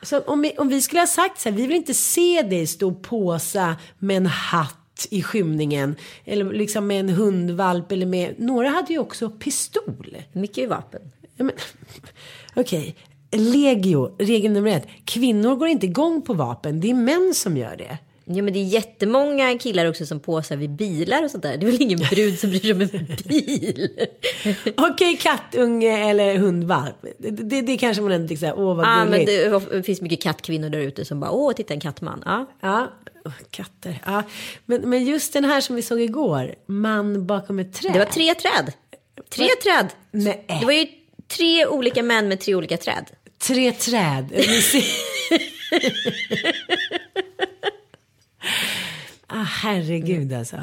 Så 0.02 0.20
om 0.20 0.42
vi, 0.42 0.58
om 0.58 0.68
vi 0.68 0.82
skulle 0.82 1.00
ha 1.00 1.06
sagt 1.06 1.40
så 1.40 1.49
här, 1.49 1.56
vi 1.56 1.66
vill 1.66 1.76
inte 1.76 1.94
se 1.94 2.42
dig 2.42 2.66
stå 2.66 2.88
och 2.88 3.02
påsa 3.02 3.76
med 3.99 4.16
en 4.16 4.26
hatt 4.26 5.06
i 5.11 5.22
skymningen. 5.22 5.96
Eller 6.25 6.44
liksom 6.52 6.87
med 6.87 7.00
en 7.00 7.08
hundvalp 7.08 7.92
eller 7.92 8.06
med, 8.06 8.34
några 8.38 8.68
hade 8.68 8.92
ju 8.92 8.99
också 8.99 9.30
pistol. 9.30 10.16
Mycket 10.32 10.68
vapen. 10.68 11.00
Ja, 11.37 11.50
Okej, 12.54 12.96
legio, 13.30 14.16
regel 14.18 14.52
nummer 14.52 14.70
ett. 14.70 14.87
Kvinnor 15.04 15.56
går 15.56 15.68
inte 15.68 15.87
igång 15.87 16.22
på 16.22 16.34
vapen, 16.34 16.80
det 16.80 16.90
är 16.90 16.94
män 16.94 17.32
som 17.34 17.56
gör 17.56 17.76
det. 17.76 17.99
Ja 18.24 18.42
men 18.42 18.52
det 18.52 18.58
är 18.58 18.64
jättemånga 18.64 19.58
killar 19.58 19.86
också 19.86 20.06
som 20.06 20.20
påsar 20.20 20.56
vid 20.56 20.70
bilar 20.70 21.24
och 21.24 21.30
sånt 21.30 21.42
där. 21.42 21.56
Det 21.56 21.66
är 21.66 21.70
väl 21.70 21.82
ingen 21.82 21.98
brud 21.98 22.38
som 22.38 22.50
bryr 22.50 22.60
sig 22.60 22.72
om 22.72 22.80
en 22.80 22.88
bil? 23.28 23.88
Okej, 24.76 25.16
kattunge 25.16 26.10
eller 26.10 26.36
hundvalp. 26.36 26.96
Det, 27.18 27.30
det, 27.30 27.62
det 27.62 27.78
kanske 27.78 28.02
man 28.02 28.12
ändå 28.12 28.28
tycker 28.28 28.40
såhär, 28.40 28.58
åh 28.58 28.76
vad 28.76 28.86
Ja 28.86 29.04
men 29.04 29.24
gulligt. 29.24 29.70
det 29.70 29.82
finns 29.82 30.00
mycket 30.00 30.22
kattkvinnor 30.22 30.68
där 30.68 30.78
ute 30.78 31.04
som 31.04 31.20
bara, 31.20 31.30
åh 31.30 31.52
titta 31.52 31.74
en 31.74 31.80
kattman. 31.80 32.22
Ja. 32.24 32.46
Ja, 32.61 32.92
katter. 33.50 33.98
Ja. 34.06 34.22
Men, 34.66 34.90
men 34.90 35.04
just 35.04 35.32
den 35.32 35.44
här 35.44 35.61
som 35.61 35.76
vi 35.76 35.82
såg 35.82 36.00
igår, 36.00 36.54
man 36.66 37.26
bakom 37.26 37.58
ett 37.58 37.72
träd. 37.72 37.92
Det 37.92 37.98
var 37.98 38.06
tre 38.06 38.35
träd. 38.35 38.72
Tre 39.30 39.48
träd. 39.62 39.88
Nej. 40.11 40.44
Det 40.61 40.66
var 40.66 40.72
ju 40.72 40.87
tre 41.37 41.66
olika 41.66 42.02
män 42.02 42.28
med 42.28 42.40
tre 42.40 42.54
olika 42.54 42.76
träd. 42.76 43.06
Tre 43.46 43.72
träd. 43.72 44.32
Ah, 49.33 49.42
herregud 49.42 50.33
alltså. 50.33 50.57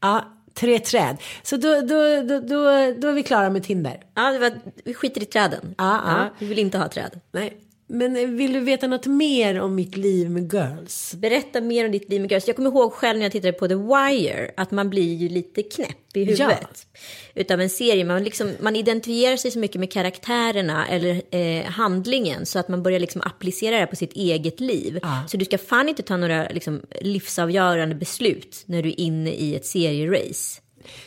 Ja, 0.00 0.24
tre 0.54 0.78
träd. 0.78 1.16
Så 1.42 1.56
då, 1.56 1.80
då, 1.80 2.22
då, 2.22 2.40
då, 2.40 2.64
då 2.98 3.08
är 3.08 3.12
vi 3.12 3.22
klara 3.22 3.50
med 3.50 3.62
Tinder. 3.62 4.02
Ja, 4.14 4.30
det 4.30 4.38
var, 4.38 4.52
vi 4.84 4.94
skiter 4.94 5.22
i 5.22 5.24
träden. 5.24 5.74
Ja, 5.78 6.00
ja. 6.06 6.28
vi 6.38 6.46
vill 6.46 6.58
inte 6.58 6.78
ha 6.78 6.88
träd. 6.88 7.20
Nej. 7.32 7.56
Men 7.92 8.16
eh, 8.16 8.28
vill 8.28 8.52
du 8.52 8.60
veta 8.60 8.86
något 8.86 9.06
mer 9.06 9.60
om 9.60 9.74
mitt 9.74 9.96
liv 9.96 10.30
med 10.30 10.52
girls? 10.52 11.14
Berätta 11.14 11.60
mer 11.60 11.84
om 11.84 11.92
ditt 11.92 12.10
liv 12.10 12.20
med 12.20 12.30
girls. 12.30 12.46
Jag 12.46 12.56
kommer 12.56 12.70
ihåg 12.70 12.92
själv 12.92 13.18
när 13.18 13.24
jag 13.24 13.32
tittade 13.32 13.52
på 13.52 13.68
The 13.68 13.74
Wire 13.74 14.50
att 14.56 14.70
man 14.70 14.90
blir 14.90 15.14
ju 15.14 15.28
lite 15.28 15.62
knäpp 15.62 16.16
i 16.16 16.24
huvudet. 16.24 16.86
Utav 17.34 17.60
en 17.60 17.70
serie. 17.70 18.04
Man, 18.04 18.24
liksom, 18.24 18.52
man 18.60 18.76
identifierar 18.76 19.36
sig 19.36 19.50
så 19.50 19.58
mycket 19.58 19.80
med 19.80 19.92
karaktärerna 19.92 20.86
eller 20.86 21.22
eh, 21.30 21.64
handlingen 21.64 22.46
så 22.46 22.58
att 22.58 22.68
man 22.68 22.82
börjar 22.82 23.00
liksom 23.00 23.22
applicera 23.24 23.80
det 23.80 23.86
på 23.86 23.96
sitt 23.96 24.12
eget 24.12 24.60
liv. 24.60 25.00
Så 25.28 25.36
du 25.36 25.44
ska 25.44 25.58
fan 25.58 25.88
inte 25.88 26.02
ta 26.02 26.16
några 26.16 26.48
liksom, 26.48 26.80
livsavgörande 27.00 27.94
beslut 27.94 28.62
när 28.66 28.82
du 28.82 28.88
är 28.88 29.00
inne 29.00 29.30
i 29.30 29.56
ett 29.56 29.66
serierace. 29.66 30.60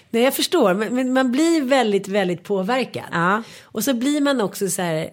Nej, 0.09 0.23
jag 0.23 0.33
förstår. 0.33 0.73
Men, 0.73 0.95
men 0.95 1.13
man 1.13 1.31
blir 1.31 1.61
väldigt, 1.61 2.07
väldigt 2.07 2.43
påverkad. 2.43 3.05
Ja. 3.11 3.43
Och 3.63 3.83
så 3.83 3.93
blir 3.93 4.21
man 4.21 4.41
också 4.41 4.69
så 4.69 4.81
här. 4.81 5.09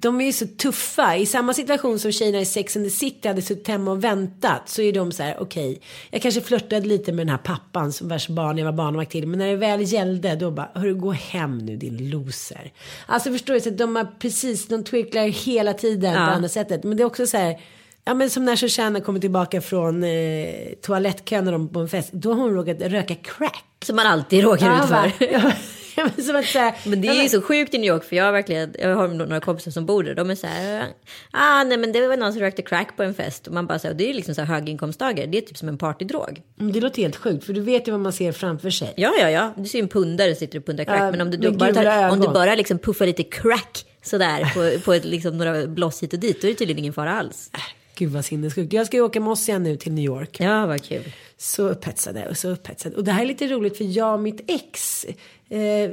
De 0.00 0.20
är 0.20 0.24
ju 0.24 0.32
så 0.32 0.46
tuffa. 0.46 1.16
I 1.16 1.26
samma 1.26 1.54
situation 1.54 1.98
som 1.98 2.12
tjejerna 2.12 2.40
i 2.40 2.44
Sex 2.44 2.76
and 2.76 2.86
the 2.86 2.90
City 2.90 3.28
hade 3.28 3.42
suttit 3.42 3.68
hemma 3.68 3.90
och 3.90 4.04
väntat. 4.04 4.68
Så 4.68 4.82
är 4.82 4.92
de 4.92 5.12
så 5.12 5.22
här, 5.22 5.36
okej. 5.40 5.80
jag 6.10 6.22
kanske 6.22 6.40
flörtade 6.40 6.86
lite 6.86 7.12
med 7.12 7.26
den 7.26 7.30
här 7.30 7.42
pappan 7.42 7.92
som 7.92 8.08
vars 8.08 8.28
barn 8.28 8.58
jag 8.58 8.64
var 8.64 8.72
barnvakt 8.72 9.12
till. 9.12 9.26
Men 9.26 9.38
när 9.38 9.46
det 9.46 9.56
väl 9.56 9.92
gällde 9.92 10.36
då 10.36 10.50
bara, 10.50 10.70
hörru 10.74 10.94
gå 10.94 11.12
hem 11.12 11.58
nu 11.58 11.76
din 11.76 12.10
loser. 12.10 12.72
Alltså 13.06 13.32
förstår 13.32 13.54
du, 13.54 13.60
så 13.60 13.70
de 13.70 13.96
har 13.96 14.06
precis, 14.18 14.68
de 14.68 14.84
twicklar 14.84 15.26
hela 15.26 15.74
tiden 15.74 16.14
på 16.14 16.20
andra 16.20 16.48
sättet. 16.48 16.84
Men 16.84 16.96
det 16.96 17.02
är 17.02 17.06
också 17.06 17.26
så 17.26 17.36
här. 17.36 17.60
Ja 18.04 18.14
men 18.14 18.30
som 18.30 18.44
när 18.44 18.56
Shoshana 18.56 19.00
kommer 19.00 19.20
tillbaka 19.20 19.60
från 19.60 20.04
eh, 20.04 20.48
toalettkön 20.82 21.44
när 21.44 21.52
de 21.52 21.68
på 21.68 21.80
en 21.80 21.88
fest. 21.88 22.12
Då 22.12 22.32
har 22.32 22.42
hon 22.42 22.54
råkat 22.54 22.80
röka 22.80 23.14
crack. 23.14 23.64
Som 23.84 23.96
man 23.96 24.06
alltid 24.06 24.44
råkar 24.44 24.84
ut 24.84 24.90
va? 24.90 25.12
för. 25.18 25.52
Som 26.26 26.36
att 26.36 26.44
säga, 26.44 26.74
Men 26.84 27.00
det 27.00 27.08
är 27.08 27.22
ju 27.22 27.28
så 27.28 27.42
sjukt 27.42 27.74
i 27.74 27.78
New 27.78 27.88
York 27.88 28.04
för 28.04 28.16
jag 28.16 28.24
har 28.24 28.32
verkligen, 28.32 28.74
jag 28.78 28.96
har 28.96 29.08
några 29.08 29.40
kompisar 29.40 29.70
som 29.70 29.86
bor 29.86 30.02
där, 30.02 30.14
de 30.14 30.30
är 30.30 30.34
så 30.34 30.46
här, 30.46 30.86
ah 31.30 31.64
nej 31.64 31.78
men 31.78 31.92
det 31.92 32.08
var 32.08 32.16
någon 32.16 32.32
som 32.32 32.42
rökte 32.42 32.62
crack 32.62 32.96
på 32.96 33.02
en 33.02 33.14
fest 33.14 33.46
och 33.46 33.54
man 33.54 33.66
bara 33.66 33.78
så 33.78 33.88
här, 33.88 33.94
det 33.94 34.04
är 34.04 34.08
ju 34.08 34.12
liksom 34.12 34.34
så 34.34 34.40
här 34.42 34.54
höginkomsttagare, 34.54 35.26
det 35.26 35.38
är 35.38 35.42
typ 35.42 35.58
som 35.58 35.68
en 35.68 35.78
partydrog. 35.78 36.42
Mm, 36.60 36.72
Det 36.72 36.80
låter 36.80 37.02
helt 37.02 37.16
sjukt 37.16 37.44
för 37.44 37.52
du 37.52 37.60
vet 37.60 37.88
ju 37.88 37.92
vad 37.92 38.00
man 38.00 38.12
ser 38.12 38.32
framför 38.32 38.70
sig. 38.70 38.94
Ja, 38.96 39.12
ja, 39.20 39.30
ja, 39.30 39.52
du 39.56 39.64
ser 39.64 39.78
ju 39.78 39.82
en 39.82 39.88
pundare 39.88 40.34
sitter 40.34 40.58
och 40.58 40.66
pundar 40.66 40.84
crack, 40.84 41.00
Ja, 41.00 41.10
men 41.10 41.20
om 41.20 41.30
du, 41.30 41.36
då 41.36 41.52
bara, 41.52 41.74
tar, 41.74 42.10
om 42.10 42.20
du 42.20 42.28
bara 42.28 42.54
liksom 42.54 42.78
puffar 42.78 43.06
lite 43.06 43.22
crack 43.22 43.86
sådär 44.02 44.52
på, 44.54 44.80
på 44.84 44.92
ett, 44.92 45.04
liksom 45.04 45.38
några 45.38 45.66
bloss 45.66 46.02
hit 46.02 46.12
och 46.12 46.18
dit, 46.18 46.40
då 46.40 46.46
är 46.46 46.52
det 46.52 46.58
tydligen 46.58 46.78
ingen 46.78 46.92
fara 46.92 47.12
alls. 47.18 47.50
Gud 47.94 48.12
vad 48.12 48.24
sinnessjukt. 48.24 48.72
Jag 48.72 48.86
ska 48.86 48.96
ju 48.96 49.02
åka 49.02 49.20
med 49.20 49.30
oss 49.30 49.48
igen 49.48 49.62
nu 49.62 49.76
till 49.76 49.92
New 49.92 50.04
York. 50.04 50.40
Ja, 50.40 50.66
vad 50.66 50.82
kul. 50.82 51.12
Så 51.36 51.68
upphetsade 51.68 52.28
och 52.28 52.36
så 52.36 52.48
upphetsade. 52.48 52.96
Och 52.96 53.04
det 53.04 53.12
här 53.12 53.22
är 53.22 53.26
lite 53.26 53.46
roligt 53.46 53.76
för 53.76 53.96
jag 53.96 54.14
och 54.14 54.20
mitt 54.20 54.50
ex. 54.50 55.04
Eh, 55.48 55.90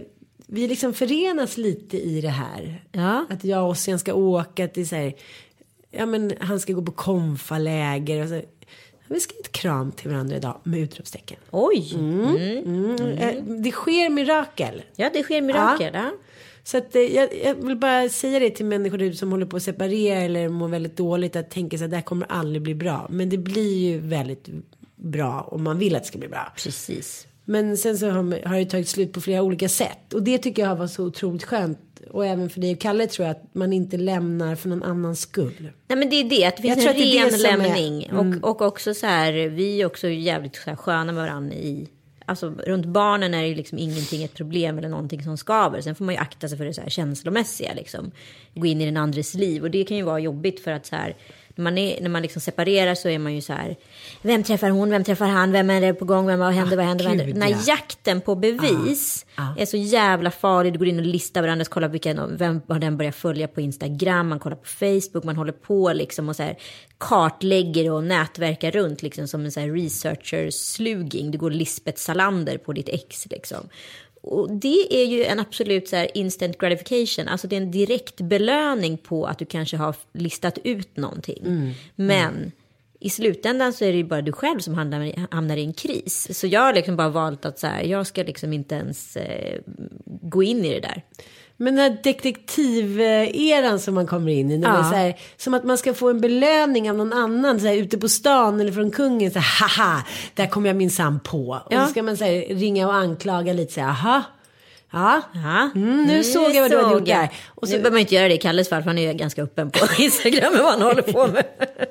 vi 0.47 0.67
liksom 0.67 0.93
förenas 0.93 1.57
lite 1.57 1.97
i 1.97 2.21
det 2.21 2.29
här. 2.29 2.85
Ja. 2.91 3.25
Att 3.29 3.43
jag 3.43 3.63
och 3.63 3.69
Ossian 3.69 3.99
ska 3.99 4.13
åka 4.13 4.67
till 4.67 4.89
så 4.89 4.95
här. 4.95 5.13
Ja 5.91 6.05
men 6.05 6.33
han 6.39 6.59
ska 6.59 6.73
gå 6.73 6.81
på 6.81 6.91
konfaläger. 6.91 8.23
Och 8.23 8.29
så. 8.29 8.41
Vi 9.07 9.19
ska 9.19 9.33
ge 9.33 9.39
ett 9.39 9.51
kram 9.51 9.91
till 9.91 10.09
varandra 10.09 10.35
idag 10.35 10.59
med 10.63 10.79
utropstecken. 10.79 11.37
Oj! 11.51 11.93
Mm, 11.95 12.95
eh, 13.17 13.43
det 13.43 13.71
sker 13.71 14.09
mirakel. 14.09 14.83
Ja, 14.95 15.09
det 15.13 15.23
sker 15.23 15.41
mirakel. 15.41 15.93
Ja. 15.93 16.11
Så 16.63 16.77
att, 16.77 16.95
eh, 16.95 17.01
jag, 17.01 17.29
jag 17.43 17.55
vill 17.55 17.77
bara 17.77 18.09
säga 18.09 18.39
det 18.39 18.49
till 18.49 18.65
människor 18.65 19.11
som 19.11 19.31
håller 19.31 19.45
på 19.45 19.57
att 19.57 19.63
separera 19.63 20.19
eller 20.19 20.49
mår 20.49 20.67
väldigt 20.67 20.97
dåligt. 20.97 21.35
Att 21.35 21.49
tänka 21.49 21.77
sig 21.77 21.85
att 21.85 21.91
det 21.91 21.97
här 21.97 22.03
kommer 22.03 22.27
aldrig 22.29 22.61
bli 22.61 22.75
bra. 22.75 23.07
Men 23.09 23.29
det 23.29 23.37
blir 23.37 23.77
ju 23.77 23.99
väldigt 23.99 24.49
bra 24.95 25.47
om 25.51 25.63
man 25.63 25.79
vill 25.79 25.95
att 25.95 26.01
det 26.03 26.07
ska 26.07 26.17
bli 26.19 26.27
bra. 26.27 26.53
Precis. 26.63 27.27
Men 27.45 27.77
sen 27.77 27.97
så 27.97 28.09
har, 28.09 28.47
har 28.47 28.57
det 28.57 28.65
tagit 28.65 28.87
slut 28.89 29.13
på 29.13 29.21
flera 29.21 29.41
olika 29.41 29.69
sätt. 29.69 30.13
Och 30.13 30.23
det 30.23 30.37
tycker 30.37 30.61
jag 30.61 30.69
har 30.69 30.75
varit 30.75 30.91
så 30.91 31.05
otroligt 31.05 31.43
skönt. 31.43 31.79
Och 32.11 32.25
även 32.25 32.49
för 32.49 32.61
dig 32.61 32.73
och 32.73 32.79
Kalle 32.79 33.07
tror 33.07 33.27
jag 33.27 33.35
att 33.35 33.55
man 33.55 33.73
inte 33.73 33.97
lämnar 33.97 34.55
för 34.55 34.69
någon 34.69 34.83
annans 34.83 35.19
skull. 35.19 35.69
Nej 35.87 35.97
men 35.97 36.09
det 36.09 36.15
är 36.15 36.23
det, 36.29 36.45
att 36.45 36.57
det 36.57 36.67
Jag 36.67 36.75
finns 36.77 36.85
tror 36.85 37.03
en 37.05 37.11
ren 37.29 37.31
som 37.39 37.45
är- 37.45 37.53
Mm. 37.53 37.67
lämning. 37.67 38.11
Och, 38.41 38.49
och 38.49 38.61
också 38.61 38.93
så 38.93 39.05
här, 39.05 39.33
vi 39.49 39.81
är 39.81 39.85
också 39.85 40.07
jävligt 40.07 40.55
så 40.55 40.69
här 40.69 40.75
sköna 40.77 41.05
med 41.11 41.15
varandra 41.15 41.55
i 41.55 41.87
alltså 42.31 42.49
runt 42.49 42.85
barnen 42.85 43.33
är 43.33 43.41
det 43.41 43.47
ju 43.47 43.55
liksom 43.55 43.77
ingenting 43.77 44.23
ett 44.23 44.33
problem 44.33 44.77
eller 44.77 44.89
någonting 44.89 45.23
som 45.23 45.37
skaver. 45.37 45.81
Sen 45.81 45.95
får 45.95 46.05
man 46.05 46.15
ju 46.15 46.21
akta 46.21 46.47
sig 46.49 46.57
för 46.57 46.65
det 46.65 46.73
så 46.73 46.81
här 46.81 46.89
känslomässiga 46.89 47.73
liksom. 47.73 48.11
Gå 48.53 48.65
in 48.65 48.81
i 48.81 48.85
den 48.85 48.97
andres 48.97 49.33
liv 49.33 49.63
och 49.63 49.71
det 49.71 49.83
kan 49.83 49.97
ju 49.97 50.03
vara 50.03 50.19
jobbigt 50.19 50.59
för 50.59 50.71
att 50.71 50.85
så 50.85 50.95
här 50.95 51.15
när 51.55 51.63
man, 51.63 51.77
är, 51.77 52.01
när 52.01 52.09
man 52.09 52.21
liksom 52.21 52.41
separerar 52.41 52.95
så 52.95 53.09
är 53.09 53.19
man 53.19 53.35
ju 53.35 53.41
så 53.41 53.53
här, 53.53 53.75
vem 54.21 54.43
träffar 54.43 54.69
hon, 54.69 54.89
vem 54.89 55.03
träffar 55.03 55.25
han, 55.25 55.51
vem 55.51 55.69
är 55.69 55.81
det 55.81 55.93
på 55.93 56.05
gång, 56.05 56.27
vem, 56.27 56.39
vad 56.39 56.53
händer, 56.53 56.77
vad 56.77 56.85
händer, 56.85 57.05
vad 57.05 57.09
händer. 57.09 57.25
gud, 57.25 57.35
Den 57.35 57.43
här 57.43 57.49
ja. 57.49 57.57
jakten 57.67 58.21
på 58.21 58.35
bevis 58.35 59.25
är 59.57 59.65
så 59.65 59.77
jävla 59.77 60.31
farlig. 60.31 60.73
Du 60.73 60.79
går 60.79 60.87
in 60.87 60.99
och 60.99 61.05
listar 61.05 61.41
varandras, 61.41 61.67
kollar 61.67 61.87
vilken, 61.87 62.37
vem 62.37 62.61
har 62.67 62.79
den 62.79 62.97
börjat 62.97 63.15
följa 63.15 63.47
på 63.47 63.61
Instagram, 63.61 64.27
man 64.27 64.39
kollar 64.39 64.55
på 64.55 64.67
Facebook, 64.67 65.23
man 65.23 65.35
håller 65.35 65.53
på 65.53 65.93
liksom 65.93 66.29
och 66.29 66.35
så 66.35 66.43
här 66.43 66.57
kartlägger 66.97 67.91
och 67.91 68.03
nätverkar 68.03 68.71
runt 68.71 69.01
liksom 69.01 69.27
som 69.27 69.45
en 69.45 69.51
så 69.51 69.59
här 69.59 69.67
researcher-sluging. 69.67 71.31
Du 71.31 71.37
går 71.37 71.51
Lisbeth 71.51 71.99
Salander 71.99 72.57
på 72.57 72.73
ditt 72.73 72.89
ex 72.89 73.27
liksom. 73.29 73.69
Och 74.21 74.51
det 74.51 74.87
är 75.01 75.05
ju 75.05 75.23
en 75.23 75.39
absolut 75.39 75.87
så 75.87 75.95
här 75.95 76.17
instant 76.17 76.57
gratification, 76.57 77.27
alltså 77.27 77.47
det 77.47 77.55
är 77.55 77.61
en 77.61 77.71
direkt 77.71 78.21
belöning 78.21 78.97
på 78.97 79.25
att 79.25 79.39
du 79.39 79.45
kanske 79.45 79.77
har 79.77 79.95
listat 80.13 80.57
ut 80.63 80.97
någonting. 80.97 81.73
Men 81.95 82.51
i 82.99 83.09
slutändan 83.09 83.73
så 83.73 83.85
är 83.85 83.91
det 83.91 83.97
ju 83.97 84.03
bara 84.03 84.21
du 84.21 84.31
själv 84.31 84.59
som 84.59 84.73
hamnar, 84.73 85.01
i- 85.01 85.25
hamnar 85.31 85.57
i 85.57 85.61
en 85.63 85.73
kris. 85.73 86.39
Så 86.39 86.47
jag 86.47 86.61
har 86.61 86.73
liksom 86.73 86.95
bara 86.95 87.09
valt 87.09 87.45
att 87.45 87.59
så 87.59 87.67
här, 87.67 87.83
jag 87.83 88.07
ska 88.07 88.23
liksom 88.23 88.53
inte 88.53 88.75
ens 88.75 89.17
eh, 89.17 89.59
gå 90.05 90.43
in 90.43 90.65
i 90.65 90.73
det 90.73 90.79
där. 90.79 91.01
Men 91.61 91.75
den 91.75 91.83
här 91.83 91.97
detektiveran 92.03 93.79
som 93.79 93.93
man 93.95 94.07
kommer 94.07 94.31
in 94.31 94.51
i. 94.51 94.57
När 94.57 94.77
Ja. 94.77 94.83
så 94.89 94.95
här, 94.95 95.15
som 95.37 95.53
att 95.53 95.63
man 95.63 95.77
ska 95.77 95.93
få 95.93 96.09
en 96.09 96.21
belöning 96.21 96.89
av 96.89 96.97
någon 96.97 97.13
annan. 97.13 97.59
Så 97.59 97.67
här, 97.67 97.75
ute 97.75 97.97
på 97.97 98.09
stan 98.09 98.61
eller 98.61 98.71
från 98.71 98.91
kungen. 98.91 99.31
Så 99.31 99.39
här, 99.39 99.67
haha, 99.67 100.03
där 100.35 100.47
kom 100.47 100.65
jag 100.65 100.75
minsann 100.75 101.19
på. 101.19 101.61
Och 101.65 101.73
Ja. 101.73 101.85
så 101.85 101.91
ska 101.91 102.03
man 102.03 102.17
så 102.17 102.23
här, 102.23 102.55
ringa 102.55 102.87
och 102.87 102.93
anklaga 102.95 103.53
lite. 103.53 103.73
Så 103.73 103.79
här, 103.81 103.89
aha. 103.89 104.21
Ja. 105.33 105.69
Mm, 105.75 106.03
nu 106.03 106.23
såg 106.23 106.51
jag 106.55 106.61
vad 106.61 106.71
du 106.71 106.77
hade 106.81 106.93
gjort 106.93 107.05
där. 107.05 107.29
Och 107.47 107.67
så- 107.67 107.73
Nu 107.73 107.77
behöver 107.79 107.91
man 107.95 107.99
inte 108.01 108.15
göra 108.15 108.27
det 108.27 108.33
i 108.33 108.37
Kalles 108.37 108.69
fall, 108.69 108.81
för 108.81 108.87
han 108.89 108.97
är 108.97 109.07
ju 109.11 109.13
ganska 109.17 109.43
öppen 109.43 109.71
på 109.71 109.79
Instagram 110.01 110.53
med 110.53 110.61
vad 110.61 110.71
han 110.71 110.81
håller 110.81 111.01
på 111.01 111.27
med. 111.27 111.43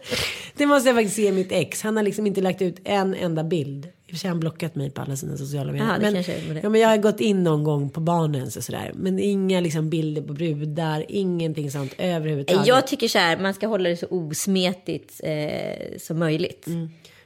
Det 0.56 0.66
måste 0.66 0.88
jag 0.88 0.96
faktiskt 0.96 1.16
se 1.16 1.32
mitt 1.32 1.52
ex. 1.52 1.82
Han 1.82 1.96
har 1.96 2.02
liksom 2.04 2.26
inte 2.26 2.40
lagt 2.40 2.62
ut 2.62 2.76
en 2.84 3.14
enda 3.14 3.44
bild. 3.44 3.86
I 4.10 4.12
och 4.12 4.16
för 4.16 4.18
sig 4.18 4.28
har 4.28 4.34
han 4.34 4.40
blockat 4.40 4.74
mig 4.74 4.90
på 4.90 5.00
alla 5.00 5.16
sina 5.16 5.36
sociala 5.36 5.72
medier. 5.72 6.00
Det 6.00 6.48
men, 6.48 6.60
ja, 6.62 6.68
men 6.68 6.80
jag 6.80 6.88
har 6.88 6.96
gått 6.96 7.20
in 7.20 7.44
någon 7.44 7.64
gång 7.64 7.90
på 7.90 8.00
barnens 8.00 8.56
och 8.56 8.64
sådär. 8.64 8.92
Men 8.94 9.18
inga 9.18 9.60
liksom 9.60 9.90
bilder 9.90 10.22
på 10.22 10.32
brudar. 10.32 11.04
Ingenting 11.08 11.70
sånt 11.70 11.94
överhuvudtaget. 11.98 12.66
Jag 12.66 12.86
tycker 12.86 13.08
så 13.08 13.18
här, 13.18 13.36
man 13.36 13.54
ska 13.54 13.66
hålla 13.66 13.88
det 13.88 13.96
så 13.96 14.06
osmetigt 14.06 15.20
eh, 15.24 15.98
som 15.98 16.18
möjligt. 16.18 16.66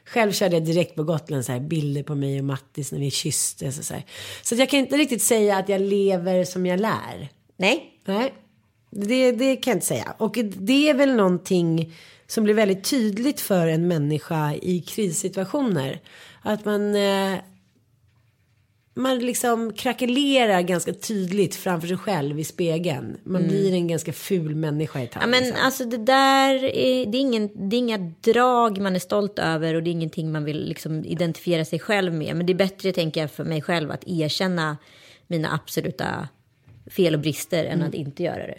Själv 0.05 0.33
körde 0.33 0.57
jag 0.57 0.65
direkt 0.65 0.95
på 0.95 1.03
Gotland 1.05 1.45
så 1.45 1.53
här, 1.53 1.61
bilder 1.61 2.03
på 2.03 2.15
mig 2.15 2.39
och 2.39 2.45
Mattis 2.45 2.93
när 2.93 2.99
vi 2.99 3.11
kysstes 3.11 3.79
och 3.79 3.85
så 3.85 3.95
här. 3.95 4.05
Så 4.43 4.55
jag 4.55 4.71
kan 4.71 4.81
inte 4.81 4.97
riktigt 4.97 5.23
säga 5.23 5.57
att 5.57 5.69
jag 5.69 5.81
lever 5.81 6.45
som 6.45 6.67
jag 6.67 6.81
lär. 6.81 7.29
Nej, 7.57 7.91
Nej, 8.05 8.35
det, 8.91 9.33
det 9.33 9.57
kan 9.57 9.71
jag 9.71 9.77
inte 9.77 9.87
säga. 9.87 10.15
Och 10.19 10.39
det 10.57 10.91
är 10.91 10.95
väl 10.95 11.15
någonting 11.15 11.93
som 12.27 12.45
blir 12.45 12.55
väldigt 12.55 12.85
tydligt 12.85 13.41
för 13.41 13.67
en 13.67 13.89
människa 13.89 14.55
i 14.55 14.81
krissituationer. 14.81 16.01
Att 16.47 16.65
man, 16.65 16.95
eh, 16.95 17.39
man 18.95 19.19
liksom 19.19 19.73
krackelerar 19.73 20.61
ganska 20.61 20.93
tydligt 20.93 21.55
framför 21.55 21.89
sig 21.89 21.97
själv 21.97 22.39
i 22.39 22.45
spegeln. 22.45 23.17
Man 23.25 23.49
blir 23.49 23.73
en 23.73 23.89
ganska 23.89 24.13
ful 24.13 24.55
människa 24.55 25.03
i 25.03 25.07
tag. 25.07 25.23
Ja, 25.23 25.27
men 25.27 25.43
liksom. 25.45 25.65
alltså 25.65 25.85
det 25.85 25.97
där 25.97 26.65
är, 26.65 27.07
det 27.07 27.19
är, 27.19 27.21
ingen, 27.21 27.69
det 27.69 27.77
är 27.77 27.79
inga 27.79 27.99
drag 28.21 28.79
man 28.79 28.95
är 28.95 28.99
stolt 28.99 29.39
över 29.39 29.75
och 29.75 29.83
det 29.83 29.91
är 29.91 29.93
ingenting 29.93 30.33
man 30.33 30.45
vill 30.45 30.69
liksom 30.69 31.05
identifiera 31.05 31.65
sig 31.65 31.79
själv 31.79 32.15
med. 32.15 32.37
Men 32.37 32.47
det 32.47 32.53
är 32.53 32.55
bättre, 32.55 32.93
tänker 32.93 33.21
jag, 33.21 33.31
för 33.31 33.45
mig 33.45 33.63
själv 33.63 33.91
att 33.91 34.05
erkänna 34.07 34.77
mina 35.27 35.55
absoluta 35.55 36.29
fel 36.87 37.15
och 37.15 37.21
brister 37.21 37.65
än 37.65 37.83
att 37.83 37.95
inte 37.95 38.23
göra 38.23 38.47
det. 38.47 38.59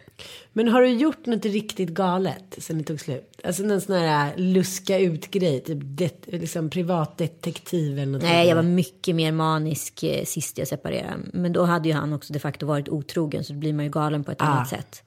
Men 0.54 0.68
har 0.68 0.82
du 0.82 0.90
gjort 0.90 1.26
något 1.26 1.46
riktigt 1.46 1.90
galet 1.90 2.56
sen 2.58 2.78
det 2.78 2.84
tog 2.84 3.00
slut? 3.00 3.42
Alltså 3.44 3.64
någon 3.64 3.82
sån 3.82 3.96
här 3.96 4.34
luska 4.38 5.00
ut 5.00 5.32
grej, 5.32 5.60
typ 5.60 5.80
det, 5.82 6.28
liksom 6.28 6.70
privatdetektiv 6.70 8.00
eller 8.00 8.12
något 8.12 8.22
Nej, 8.22 8.32
sånt 8.32 8.50
jag 8.50 8.56
var 8.56 8.64
mycket 8.64 9.16
mer 9.16 9.32
manisk 9.32 10.04
eh, 10.04 10.26
sist 10.26 10.58
jag 10.58 10.68
separerade. 10.68 11.18
Men 11.34 11.54
då 11.54 11.64
hade 11.64 11.90
ju 11.90 11.96
han 11.96 12.14
också 12.14 12.34
de 12.34 12.40
facto 12.40 12.66
varit 12.66 12.90
otrogen 12.90 13.44
så 13.44 13.54
då 13.54 13.60
blir 13.60 13.74
man 13.74 13.86
ju 13.86 13.92
galen 13.92 14.24
på 14.24 14.32
ett 14.32 14.42
annat 14.42 14.70
sätt. 14.70 15.04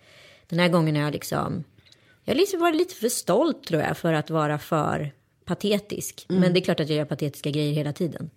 Den 0.49 0.59
här 0.59 0.69
gången 0.69 0.97
har 0.97 1.03
jag 1.03 1.13
liksom, 1.13 1.65
jag 2.25 2.35
har 2.35 2.39
liksom 2.39 2.61
varit 2.61 2.77
lite 2.77 2.95
för 2.95 3.09
stolt 3.09 3.65
tror 3.65 3.83
jag 3.83 3.97
för 3.97 4.13
att 4.13 4.31
vara 4.31 4.59
för 4.59 5.13
patetisk. 5.45 6.27
Men 6.29 6.53
det 6.53 6.61
är 6.61 6.65
klart 6.65 6.81
att 6.81 6.89
jag 6.89 6.99
gör 6.99 7.05
patetiska 7.05 7.51
grejer 7.51 7.73
hela 7.73 7.93
tiden. 7.93 8.31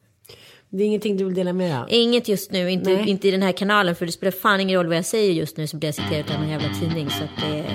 Det 0.73 0.83
är 0.83 0.87
ingenting 0.87 1.17
du 1.17 1.25
vill 1.25 1.33
dela 1.33 1.53
med 1.53 1.71
dig 1.71 1.77
av? 1.77 1.85
Inget 1.89 2.27
just 2.27 2.51
nu, 2.51 2.71
inte, 2.71 2.89
Nej. 2.93 3.09
inte 3.09 3.27
i 3.27 3.31
den 3.31 3.41
här 3.41 3.51
kanalen 3.51 3.95
för 3.95 4.05
det 4.05 4.11
spelar 4.11 4.31
fan 4.31 4.59
ingen 4.59 4.77
roll 4.77 4.87
vad 4.87 4.97
jag 4.97 5.05
säger 5.05 5.31
just 5.31 5.57
nu 5.57 5.67
så 5.67 5.77
blir 5.77 5.87
jag 5.87 5.95
citerad 5.95 6.31
av 6.31 6.39
någon 6.39 6.49
jävla 6.49 6.69
tidning. 6.79 7.09
Så 7.09 7.23
att 7.23 7.29
det, 7.41 7.65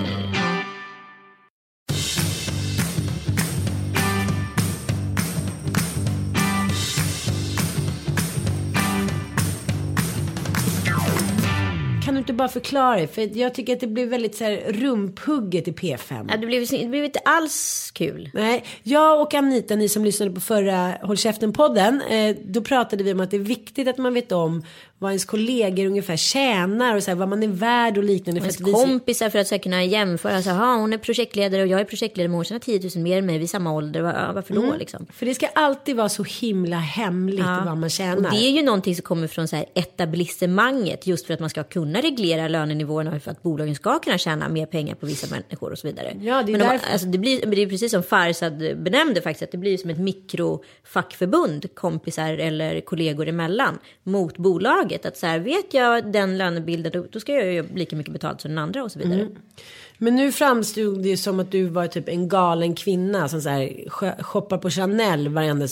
inte 12.27 12.37
bara 12.37 12.47
förklara 12.47 12.99
det? 12.99 13.07
För 13.07 13.37
jag 13.37 13.53
tycker 13.53 13.73
att 13.73 13.79
det 13.79 13.87
blir 13.87 14.05
väldigt 14.05 14.35
så 14.35 14.43
här 14.43 14.71
rumphugget 14.71 15.67
i 15.67 15.71
P5. 15.71 16.27
Ja, 16.29 16.37
det, 16.37 16.47
blev, 16.47 16.67
det 16.69 16.87
blev 16.87 17.05
inte 17.05 17.19
alls 17.19 17.91
kul. 17.93 18.29
Nej, 18.33 18.63
jag 18.83 19.21
och 19.21 19.33
Anita, 19.33 19.75
ni 19.75 19.89
som 19.89 20.05
lyssnade 20.05 20.31
på 20.31 20.41
förra 20.41 20.97
Håll 21.01 21.15
Käften-podden, 21.15 22.01
eh, 22.09 22.35
då 22.45 22.61
pratade 22.61 23.03
vi 23.03 23.13
om 23.13 23.19
att 23.19 23.31
det 23.31 23.37
är 23.37 23.41
viktigt 23.41 23.87
att 23.87 23.97
man 23.97 24.13
vet 24.13 24.31
om 24.31 24.63
vad 24.99 25.11
ens 25.11 25.25
kollegor 25.25 25.85
ungefär 25.85 26.15
tjänar 26.17 26.95
och 26.95 27.03
så 27.03 27.11
här, 27.11 27.15
vad 27.15 27.29
man 27.29 27.43
är 27.43 27.47
värd 27.47 27.97
och 27.97 28.03
liknande. 28.03 28.41
För 28.41 28.45
Ens 28.47 28.61
att 28.61 28.87
kompisar 28.89 29.29
för 29.29 29.39
att 29.39 29.47
så 29.47 29.55
här, 29.55 29.59
kunna 29.59 29.83
jämföra. 29.83 30.41
Så, 30.41 30.49
här, 30.49 30.57
"Ha, 30.57 30.75
hon 30.75 30.93
är 30.93 30.97
projektledare 30.97 31.61
och 31.61 31.67
jag 31.67 31.79
är 31.79 31.83
projektledare 31.85 32.27
men 32.27 32.35
hon 32.35 32.45
tjänar 32.45 32.59
10 32.59 32.79
000 32.95 33.03
mer 33.03 33.17
än 33.17 33.25
mig 33.25 33.37
vid 33.37 33.49
samma 33.49 33.71
ålder. 33.73 34.01
Va- 34.01 34.13
ja, 34.27 34.31
Varför 34.33 34.53
då 34.53 34.73
liksom? 34.79 35.05
För 35.13 35.25
det 35.25 35.33
ska 35.35 35.47
alltid 35.47 35.95
vara 35.95 36.09
så 36.09 36.23
himla 36.23 36.77
hemligt 36.77 37.45
vad 37.65 37.77
man 37.77 37.89
tjänar. 37.89 38.15
Och 38.15 38.21
det 38.23 38.37
är 38.47 38.51
ju 38.51 38.61
någonting 38.63 38.95
som 38.95 39.03
kommer 39.03 39.27
från 39.27 39.47
så 39.47 39.55
här 39.55 39.65
etablissemanget 39.73 41.07
just 41.07 41.25
för 41.27 41.33
att 41.33 41.39
man 41.39 41.49
ska 41.49 41.63
kunna 41.63 42.01
reglera 42.01 42.47
lönenivåerna 42.47 43.19
för 43.19 43.31
att 43.31 43.43
bolagen 43.43 43.75
ska 43.75 43.99
kunna 43.99 44.17
tjäna 44.17 44.49
mer 44.49 44.65
pengar 44.65 44.95
på 44.95 45.05
vissa 45.05 45.27
människor 45.35 45.71
och 45.71 45.77
så 45.79 45.87
vidare. 45.87 46.13
Ja, 46.21 46.43
det 46.43 46.51
är 46.53 46.57
Men 46.57 46.67
de, 46.67 46.79
alltså, 46.91 47.07
det, 47.07 47.17
blir, 47.17 47.45
det 47.45 47.61
är 47.61 47.67
precis 47.69 47.91
som 47.91 48.03
Farsad 48.03 48.57
benämnde 48.57 49.21
faktiskt, 49.21 49.43
att 49.43 49.51
det 49.51 49.57
blir 49.57 49.77
som 49.77 49.89
ett 49.89 49.99
mikrofackförbund, 49.99 51.75
kompisar 51.75 52.33
eller 52.33 52.81
kollegor 52.81 53.27
emellan, 53.27 53.79
mot 54.03 54.37
bolaget. 54.87 55.05
Att 55.05 55.17
så 55.17 55.25
här, 55.27 55.39
vet 55.39 55.73
jag 55.73 56.11
den 56.11 56.37
lönebilden, 56.37 56.91
då, 56.91 57.05
då 57.11 57.19
ska 57.19 57.33
jag 57.33 57.53
ju 57.53 57.63
lika 57.75 57.95
mycket 57.95 58.13
betalt 58.13 58.41
som 58.41 58.51
den 58.51 58.57
andra 58.57 58.83
och 58.83 58.91
så 58.91 58.99
vidare. 58.99 59.21
Mm. 59.21 59.35
Men 59.99 60.15
nu 60.15 60.31
framstod 60.31 61.03
det 61.03 61.09
ju 61.09 61.17
som 61.17 61.39
att 61.39 61.51
du 61.51 61.63
var 61.69 61.87
typ 61.87 62.09
en 62.09 62.29
galen 62.29 62.75
kvinna 62.75 63.27
som 63.29 63.41
så 63.41 63.49
här 63.49 63.61
sh- 63.87 64.23
shoppar 64.23 64.57
på 64.57 64.69
Chanel 64.69 65.27
varenda. 65.29 65.67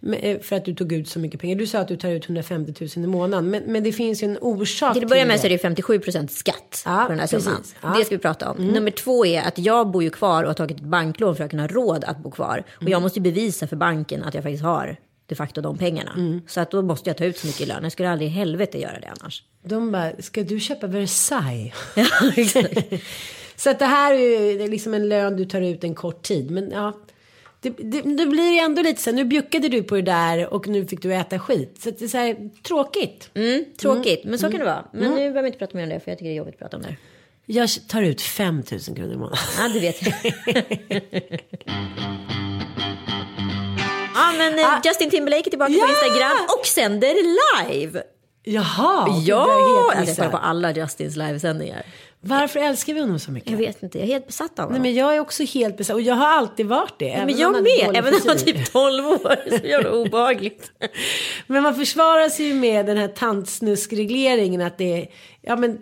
Men, 0.00 0.14
eh, 0.20 0.38
För 0.40 0.56
att 0.56 0.64
du 0.64 0.74
tog 0.74 0.92
ut 0.92 1.08
så 1.08 1.18
mycket 1.18 1.40
pengar. 1.40 1.56
Du 1.56 1.66
sa 1.66 1.78
att 1.78 1.88
du 1.88 1.96
tar 1.96 2.08
ut 2.10 2.24
150 2.24 2.74
000 2.96 3.04
i 3.04 3.08
månaden. 3.08 3.50
Men, 3.50 3.62
men 3.66 3.82
det 3.84 3.92
finns 3.92 4.22
ju 4.22 4.24
en 4.24 4.38
orsak 4.40 4.94
Till 4.94 5.02
att 5.04 5.08
börja 5.10 5.24
med 5.26 5.34
det. 5.34 5.40
så 5.40 5.46
är 5.46 5.50
det 5.50 5.58
57 5.58 5.98
procent 5.98 6.32
skatt 6.32 6.82
Ja, 6.84 7.02
på 7.06 7.10
den 7.12 7.20
här 7.20 7.26
summan. 7.26 7.62
Ja. 7.82 7.88
Mm. 7.88 7.98
Det 7.98 8.04
ska 8.04 8.14
vi 8.16 8.22
prata 8.22 8.50
om. 8.50 8.56
Nummer 8.66 8.90
två 8.90 9.26
är 9.26 9.42
att 9.42 9.58
jag 9.58 9.90
bor 9.90 10.02
ju 10.02 10.10
kvar 10.10 10.42
och 10.42 10.48
har 10.48 10.54
tagit 10.54 10.76
ett 10.76 10.82
banklån 10.84 11.36
för 11.36 11.44
att 11.44 11.50
kunna 11.50 11.62
ha 11.62 11.68
råd 11.68 12.04
att 12.04 12.18
bo 12.18 12.30
kvar. 12.30 12.64
Och 12.76 12.82
Mm. 12.82 12.92
jag 12.92 13.02
måste 13.02 13.18
ju 13.18 13.22
bevisa 13.22 13.66
för 13.66 13.76
banken 13.76 14.22
att 14.22 14.34
jag 14.34 14.42
faktiskt 14.42 14.62
har 14.64 14.96
de 15.32 15.36
facto 15.36 15.60
de 15.60 15.78
pengarna. 15.78 16.12
Mm. 16.16 16.40
Så 16.46 16.60
att 16.60 16.70
då 16.70 16.82
måste 16.82 17.10
jag 17.10 17.16
ta 17.16 17.24
ut 17.24 17.38
så 17.38 17.46
mycket 17.46 17.60
i 17.60 17.66
lön. 17.66 17.82
Jag 17.82 17.92
skulle 17.92 18.10
aldrig 18.10 18.30
i 18.30 18.32
helvete 18.32 18.78
göra 18.78 19.00
det 19.00 19.12
annars. 19.20 19.42
De 19.62 19.92
bara, 19.92 20.12
ska 20.18 20.42
du 20.42 20.60
köpa 20.60 20.86
Versailles? 20.86 21.72
Ja, 21.96 22.32
exakt. 22.36 22.92
Så 23.56 23.70
att 23.70 23.78
det 23.78 23.86
här 23.86 24.14
är 24.14 24.50
ju 24.50 24.68
liksom 24.68 24.94
en 24.94 25.08
lön 25.08 25.36
du 25.36 25.44
tar 25.44 25.60
ut 25.60 25.84
en 25.84 25.94
kort 25.94 26.22
tid. 26.22 26.50
Men 26.50 26.70
ja, 26.70 26.92
det, 27.60 27.70
det, 27.70 28.00
det 28.00 28.26
blir 28.26 28.62
ändå 28.62 28.82
lite 28.82 29.02
så 29.02 29.10
här, 29.10 29.16
nu 29.16 29.24
bjuckade 29.24 29.68
du 29.68 29.82
på 29.82 29.94
det 29.94 30.02
där 30.02 30.54
och 30.54 30.68
nu 30.68 30.86
fick 30.86 31.02
du 31.02 31.14
äta 31.14 31.38
skit. 31.38 31.80
Så 31.82 31.88
att 31.88 31.98
det 31.98 32.04
är 32.04 32.08
så 32.08 32.18
här, 32.18 32.50
tråkigt. 32.62 33.30
Mm, 33.34 33.64
tråkigt, 33.80 34.24
men 34.24 34.38
så 34.38 34.50
kan 34.50 34.58
det 34.58 34.64
vara. 34.64 34.84
Men 34.92 35.10
nu 35.10 35.16
behöver 35.16 35.42
vi 35.42 35.46
inte 35.46 35.58
prata 35.58 35.76
mer 35.76 35.84
om 35.84 35.90
det 35.90 36.00
för 36.00 36.10
jag 36.10 36.18
tycker 36.18 36.28
det 36.28 36.34
är 36.34 36.38
jobbigt 36.38 36.54
att 36.54 36.60
prata 36.60 36.76
om 36.76 36.82
det. 36.82 36.96
Jag 37.46 37.68
tar 37.88 38.02
ut 38.02 38.22
5 38.22 38.62
000 38.70 38.80
kronor 38.80 39.12
i 39.12 39.16
månaden. 39.16 39.38
Ja, 39.58 39.68
det 39.68 39.80
vet 39.80 40.02
jag. 40.02 41.40
men 44.38 44.58
eh, 44.58 44.80
Justin 44.84 45.10
Timberlake 45.10 45.48
är 45.48 45.50
tillbaka 45.50 45.72
Ja! 45.72 45.86
på 45.86 45.92
Instagram 45.92 46.36
och 46.58 46.66
sänder 46.66 47.14
live. 47.68 48.02
Jaha, 48.44 49.06
jag 49.08 49.48
Ja, 49.48 49.92
jag 49.94 50.00
missat. 50.00 50.16
kollar 50.16 50.30
på 50.30 50.36
alla 50.36 50.72
Justins 50.72 51.16
livesändningar. 51.16 51.82
Varför 52.24 52.60
älskar 52.60 52.94
vi 52.94 53.00
honom 53.00 53.18
så 53.18 53.30
mycket? 53.32 53.50
Jag 53.50 53.58
vet 53.58 53.82
inte, 53.82 53.98
jag 53.98 54.08
är 54.08 54.12
helt 54.12 54.26
besatt 54.26 54.58
av 54.58 54.64
honom. 54.64 54.82
Nej, 54.82 54.92
men 54.92 55.00
jag 55.00 55.16
är 55.16 55.20
också 55.20 55.42
helt 55.42 55.76
besatt. 55.76 55.94
Och 55.94 56.00
jag 56.00 56.14
har 56.14 56.26
alltid 56.26 56.66
varit 56.66 56.98
det. 56.98 57.10
även 57.10 57.26
men 57.26 57.38
jag 57.38 57.52
med, 57.52 57.96
även 57.96 58.14
om 58.14 58.20
jag 58.24 58.34
var 58.34 58.40
typ 58.40 58.72
12 58.72 59.06
år. 59.06 59.58
Så 59.58 59.66
jävla 59.66 59.90
obehagligt. 60.02 60.72
Men 61.46 61.62
man 61.62 61.74
försvarar 61.74 62.28
sig 62.28 62.46
ju 62.46 62.54
med 62.54 62.86
den 62.86 62.96
här 62.96 63.08
tantsnuskregleringen 63.08 64.60
att 64.60 64.78
det 64.78 65.02
är, 65.02 65.06
ja 65.40 65.56
men 65.56 65.78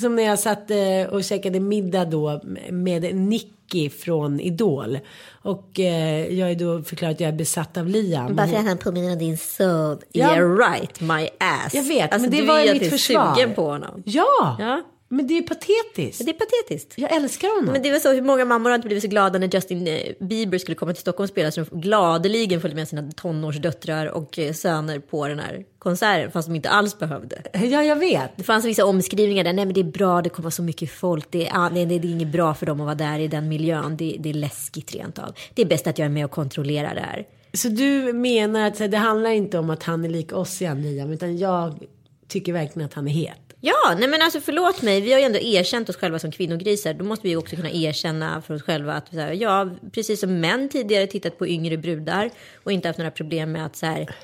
som 0.00 0.16
när 0.16 0.22
jag 0.22 0.38
satt 0.38 0.70
eh, 0.70 1.12
och 1.12 1.24
käkade 1.24 1.60
middag 1.60 2.04
då 2.04 2.40
med 2.70 3.14
Nicky 3.14 3.90
från 3.90 4.40
Idol. 4.40 4.98
Och 5.42 5.80
eh, 5.80 6.34
jag 6.38 6.50
är 6.50 6.54
då 6.54 6.82
förklarat 6.82 7.14
att 7.14 7.20
jag 7.20 7.28
är 7.28 7.32
besatt 7.32 7.76
av 7.76 7.88
Liam. 7.88 8.36
Bara 8.36 8.46
för 8.48 8.56
att 8.56 8.66
han 8.66 8.78
påminner 8.78 9.12
om 9.12 9.18
din 9.18 9.38
son. 9.38 9.98
Ja. 10.12 10.34
Yeah 10.34 10.56
right, 10.56 11.00
my 11.00 11.28
ass. 11.38 11.74
Jag 11.74 11.82
vet, 11.82 12.12
alltså, 12.12 12.30
men 12.30 12.40
det 12.40 12.46
var 12.46 12.60
ju 12.60 12.72
mitt 12.72 12.80
du 12.80 12.86
är 12.86 12.90
försvar. 12.90 13.54
på 13.54 13.64
honom. 13.66 14.02
Ja, 14.06 14.56
Ja. 14.58 14.82
Men 15.16 15.26
det 15.26 15.34
är 15.34 15.40
ju 15.40 15.42
patetiskt. 15.42 16.24
Det 16.24 16.30
är 16.30 16.32
patetiskt. 16.32 16.94
Jag 16.96 17.12
älskar 17.12 17.56
honom. 17.56 17.72
Men 17.72 17.82
det 17.82 17.92
var 17.92 17.98
så, 17.98 18.12
hur 18.12 18.22
många 18.22 18.44
mammor 18.44 18.70
har 18.70 18.74
inte 18.74 18.88
blivit 18.88 19.02
så 19.02 19.08
glada 19.08 19.38
när 19.38 19.54
Justin 19.54 19.86
eh, 19.86 20.00
Bieber 20.20 20.58
skulle 20.58 20.74
komma 20.74 20.92
till 20.92 21.00
Stockholm 21.00 21.24
och 21.24 21.28
spela 21.28 21.50
så 21.50 21.64
de 21.64 21.80
gladeligen 21.80 22.60
följde 22.60 22.76
med 22.76 22.88
sina 22.88 23.12
tonårsdöttrar 23.12 24.06
och 24.06 24.38
eh, 24.38 24.52
söner 24.52 24.98
på 24.98 25.28
den 25.28 25.38
här 25.38 25.64
konserten 25.78 26.30
fast 26.30 26.48
de 26.48 26.56
inte 26.56 26.68
alls 26.68 26.98
behövde. 26.98 27.42
Ja, 27.52 27.84
jag 27.84 27.96
vet. 27.96 28.36
Det 28.36 28.42
fanns 28.42 28.64
vissa 28.64 28.84
omskrivningar 28.84 29.44
där, 29.44 29.52
nej 29.52 29.64
men 29.64 29.74
det 29.74 29.80
är 29.80 29.84
bra, 29.84 30.22
det 30.22 30.28
kommer 30.28 30.50
så 30.50 30.62
mycket 30.62 30.90
folk, 30.90 31.26
det 31.30 31.48
är, 31.48 31.56
ah, 31.56 31.68
nej, 31.68 31.86
det 31.86 31.94
är 31.94 32.04
inget 32.04 32.28
bra 32.28 32.54
för 32.54 32.66
dem 32.66 32.80
att 32.80 32.84
vara 32.84 32.94
där 32.94 33.18
i 33.18 33.28
den 33.28 33.48
miljön, 33.48 33.96
det, 33.96 34.16
det 34.20 34.30
är 34.30 34.34
läskigt 34.34 34.94
rent 34.94 35.18
av. 35.18 35.34
Det 35.54 35.62
är 35.62 35.66
bäst 35.66 35.86
att 35.86 35.98
jag 35.98 36.06
är 36.06 36.10
med 36.10 36.24
och 36.24 36.30
kontrollerar 36.30 36.94
det 36.94 37.00
här. 37.00 37.26
Så 37.52 37.68
du 37.68 38.12
menar 38.12 38.66
att 38.66 38.90
det 38.90 38.96
handlar 38.96 39.30
inte 39.30 39.58
om 39.58 39.70
att 39.70 39.82
han 39.82 40.04
är 40.04 40.08
lik 40.08 40.32
oss 40.32 40.62
igen 40.62 40.82
Liam, 40.82 41.10
utan 41.10 41.38
jag 41.38 41.78
tycker 42.28 42.52
verkligen 42.52 42.86
att 42.86 42.94
han 42.94 43.08
är 43.08 43.12
het. 43.12 43.38
Ja, 43.60 43.94
nej 43.98 44.08
men 44.08 44.22
alltså 44.22 44.40
förlåt 44.40 44.82
mig, 44.82 45.00
vi 45.00 45.12
har 45.12 45.18
ju 45.18 45.24
ändå 45.24 45.38
erkänt 45.38 45.88
oss 45.88 45.96
själva 45.96 46.18
som 46.18 46.32
kvinnogrisar. 46.32 46.94
Då 46.94 47.04
måste 47.04 47.22
vi 47.22 47.28
ju 47.30 47.36
också 47.36 47.56
kunna 47.56 47.70
erkänna 47.70 48.42
för 48.42 48.54
oss 48.54 48.62
själva 48.62 48.94
att 48.94 49.08
så 49.08 49.20
här, 49.20 49.32
ja, 49.32 49.70
precis 49.92 50.20
som 50.20 50.40
män 50.40 50.68
tidigare 50.68 51.06
tittat 51.06 51.38
på 51.38 51.48
yngre 51.48 51.76
brudar 51.76 52.30
och 52.64 52.72
inte 52.72 52.88
haft 52.88 52.98
några 52.98 53.10
problem 53.10 53.52
med 53.52 53.66
att 53.66 53.76
så 53.76 53.86
här, 53.86 54.14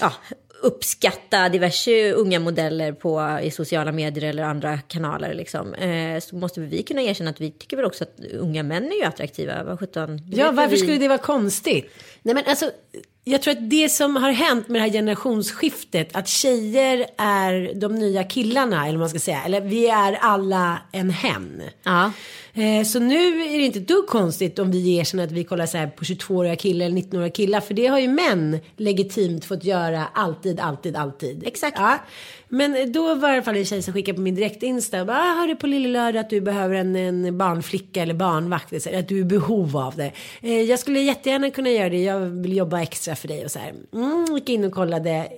ja, 0.00 0.12
uppskatta 0.62 1.48
diverse 1.48 2.12
unga 2.12 2.40
modeller 2.40 2.92
på, 2.92 3.38
i 3.42 3.50
sociala 3.50 3.92
medier 3.92 4.24
eller 4.30 4.42
andra 4.42 4.78
kanaler. 4.78 5.34
Liksom. 5.34 5.74
Eh, 5.74 6.20
så 6.20 6.36
måste 6.36 6.60
vi 6.60 6.82
kunna 6.82 7.02
erkänna 7.02 7.30
att 7.30 7.40
vi 7.40 7.50
tycker 7.50 7.76
väl 7.76 7.86
också 7.86 8.04
att 8.04 8.20
unga 8.32 8.62
män 8.62 8.92
är 8.92 8.96
ju 8.96 9.02
attraktiva. 9.02 9.76
Sjutton. 9.76 10.16
det 10.16 10.36
Ja, 10.36 10.46
vet 10.46 10.54
varför 10.54 10.70
vi. 10.70 10.78
skulle 10.78 10.98
det 10.98 11.08
vara 11.08 11.18
konstigt? 11.18 11.92
Nej, 12.22 12.34
men 12.34 12.44
alltså, 12.46 12.70
jag 13.28 13.42
tror 13.42 13.52
att 13.52 13.70
det 13.70 13.88
som 13.88 14.16
har 14.16 14.30
hänt 14.30 14.68
med 14.68 14.80
det 14.80 14.84
här 14.84 14.92
generationsskiftet, 14.92 16.16
att 16.16 16.28
tjejer 16.28 17.06
är 17.18 17.80
de 17.80 17.94
nya 17.94 18.24
killarna, 18.24 18.82
eller 18.82 18.92
vad 18.92 19.00
man 19.00 19.08
ska 19.08 19.18
säga, 19.18 19.42
eller 19.44 19.60
vi 19.60 19.86
är 19.88 20.12
alla 20.12 20.78
en 20.92 21.10
hen. 21.10 21.62
Ja. 21.82 22.12
Eh, 22.56 22.84
Så 22.84 22.98
nu 23.00 23.42
är 23.42 23.58
det 23.58 23.64
inte 23.64 23.78
ett 23.78 23.88
dugg 23.88 24.06
konstigt 24.06 24.58
om 24.58 24.70
vi 24.70 24.96
erkänner 24.96 25.24
att 25.24 25.32
vi 25.32 25.44
kollar 25.44 25.66
så 25.66 25.78
här 25.78 25.86
på 25.86 26.04
22-åriga 26.04 26.56
killar 26.56 26.86
eller 26.86 26.96
19-åriga 26.96 27.30
killar. 27.30 27.60
För 27.60 27.74
det 27.74 27.86
har 27.86 27.98
ju 27.98 28.08
män 28.08 28.58
legitimt 28.76 29.44
fått 29.44 29.64
göra 29.64 30.06
alltid, 30.14 30.60
alltid, 30.60 30.96
alltid. 30.96 31.46
Exakt. 31.46 31.76
Ja. 31.78 31.98
Men 32.48 32.92
då 32.92 33.14
var 33.14 33.28
det 33.28 33.34
i 33.34 33.36
alla 33.36 33.42
fall 33.44 33.56
en 33.56 33.64
tjej 33.64 33.82
som 33.82 33.94
skickade 33.94 34.16
på 34.16 34.20
min 34.22 34.34
direkt-insta 34.34 35.00
och 35.00 35.06
bara, 35.06 35.16
"Ah, 35.18 35.34
hörde 35.40 35.56
på 35.56 35.66
lille 35.66 35.88
lördag 35.88 36.20
att 36.20 36.30
du 36.30 36.40
behöver 36.40 36.74
en, 36.74 36.96
en 36.96 37.38
barnflicka 37.38 38.02
eller 38.02 38.14
barnvakt. 38.14 38.82
Så 38.82 38.90
här, 38.90 38.98
Att 38.98 39.08
du 39.08 39.16
är 39.16 39.20
i 39.20 39.24
behov 39.24 39.76
av 39.76 39.96
det. 39.96 40.12
Eh, 40.42 40.60
Jag 40.62 40.78
skulle 40.78 41.00
jättegärna 41.00 41.50
kunna 41.50 41.70
göra 41.70 41.88
det, 41.88 42.02
jag 42.02 42.20
vill 42.20 42.56
jobba 42.56 42.80
extra 42.82 43.16
för 43.16 43.28
dig 43.28 43.44
och 43.44 43.50
så 43.50 43.58
här. 43.58 43.72
Mm, 43.94 44.26
gick 44.34 44.48
in 44.48 44.64
och 44.64 44.72
kollade. 44.72 45.28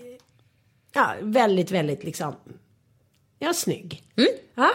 Ja, 0.94 1.14
väldigt, 1.20 1.70
väldigt 1.70 2.04
liksom. 2.04 2.34
Ja, 3.38 3.52
snygg. 3.52 4.02
Ja, 4.54 4.70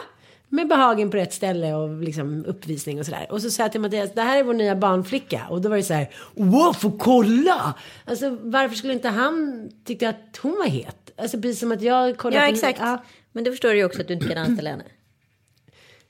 med 0.54 0.68
behagen 0.68 1.12
på 1.12 1.18
rätt 1.18 1.34
ställe 1.34 1.74
och 1.74 2.02
liksom 2.04 2.46
uppvisning 2.46 3.00
och 3.00 3.06
sådär. 3.06 3.28
Och 3.30 3.42
så 3.42 3.50
sa 3.50 3.64
jag 3.64 3.72
till 3.72 3.82
Mattias, 3.82 4.14
det 4.14 4.22
här 4.22 4.40
är 4.40 4.44
vår 4.44 4.54
nya 4.54 4.76
barnflicka. 4.76 5.48
Och 5.50 5.62
då 5.62 5.70
var 5.70 5.78
det 5.78 5.84
så 5.84 5.94
här, 5.94 6.10
wow, 6.34 6.98
kolla! 7.00 7.74
Alltså 8.06 8.38
varför 8.42 8.76
skulle 8.76 8.94
inte 8.94 9.10
han 9.10 9.70
tycka 9.86 10.10
att 10.10 10.40
hon 10.42 10.52
var 10.52 10.68
het? 10.68 11.12
Alltså 11.18 11.42
precis 11.42 11.60
som 11.60 11.72
att 11.72 11.82
jag 11.82 12.18
kollade 12.18 12.46
Ja, 12.46 12.50
på... 12.52 12.56
exakt. 12.56 12.80
Ja. 12.80 13.04
Men 13.32 13.44
då 13.44 13.52
förstår 13.52 13.70
du 13.70 13.76
ju 13.76 13.86
också 13.86 14.02
att 14.02 14.08
du 14.08 14.14
inte 14.14 14.28
kan 14.28 14.38
anställa 14.38 14.70
henne. 14.70 14.84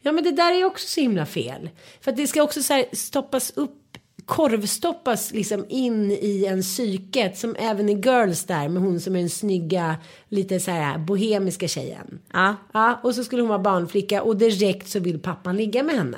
Ja 0.02 0.12
men 0.12 0.24
det 0.24 0.32
där 0.32 0.52
är 0.52 0.58
ju 0.58 0.66
också 0.66 0.88
så 0.88 1.02
himla 1.02 1.26
fel. 1.26 1.70
För 2.02 2.12
att 2.12 2.18
det 2.18 2.28
ska 2.28 2.44
också 2.44 2.64
så 2.64 2.74
här 2.74 2.86
stoppas 2.94 3.52
upp, 3.56 3.98
korvstoppas 4.26 5.34
liksom 5.34 5.66
in 5.70 6.12
i 6.12 6.46
en 6.46 6.62
psyket 6.62 7.38
som 7.38 7.56
även 7.60 7.90
i 7.90 7.94
Girls 7.94 8.44
där 8.44 8.70
med 8.70 8.84
hon 8.84 9.00
som 9.00 9.16
är 9.16 9.20
den 9.20 9.30
snygga, 9.30 9.98
lite 10.30 10.60
så 10.60 10.72
här 10.72 10.98
bohemiska 10.98 11.68
tjejen. 11.68 12.20
Ja. 12.34 12.56
Ja, 12.74 13.00
och 13.04 13.16
så 13.16 13.24
skulle 13.24 13.42
hon 13.42 13.50
vara 13.50 13.60
barnflicka 13.60 14.22
och 14.22 14.38
direkt 14.38 14.90
så 14.90 15.00
vill 15.00 15.20
pappan 15.20 15.58
ligga 15.58 15.84
med 15.84 15.96
henne. 15.96 16.18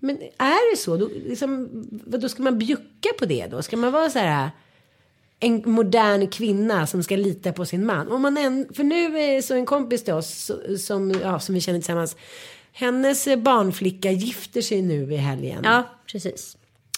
Men 0.00 0.18
är 0.38 0.72
det 0.72 0.76
så, 0.76 0.96
då, 0.96 1.08
liksom, 1.26 1.68
då 2.04 2.28
ska 2.28 2.42
man 2.42 2.58
bjucka 2.58 3.08
på 3.18 3.26
det 3.26 3.46
då? 3.46 3.62
Ska 3.62 3.76
man 3.76 3.92
vara 3.92 4.10
så 4.10 4.18
här 4.18 4.50
en 5.40 5.62
modern 5.64 6.26
kvinna 6.26 6.86
som 6.86 7.02
ska 7.02 7.16
lita 7.16 7.52
på 7.52 7.64
sin 7.64 7.86
man. 7.86 8.12
Om 8.12 8.22
man 8.22 8.36
än, 8.36 8.68
för 8.74 8.84
nu 8.84 9.18
är 9.18 9.42
så 9.42 9.54
en 9.54 9.66
kompis 9.66 10.04
till 10.04 10.14
oss 10.14 10.50
som, 10.78 11.10
ja, 11.22 11.40
som 11.40 11.54
vi 11.54 11.60
känner 11.60 11.78
tillsammans. 11.78 12.16
Hennes 12.72 13.24
barnflicka 13.38 14.10
gifter 14.10 14.60
sig 14.60 14.82
nu 14.82 15.12
i 15.12 15.16
helgen. 15.16 15.60
Ja, 15.64 15.82
precis. 16.12 16.56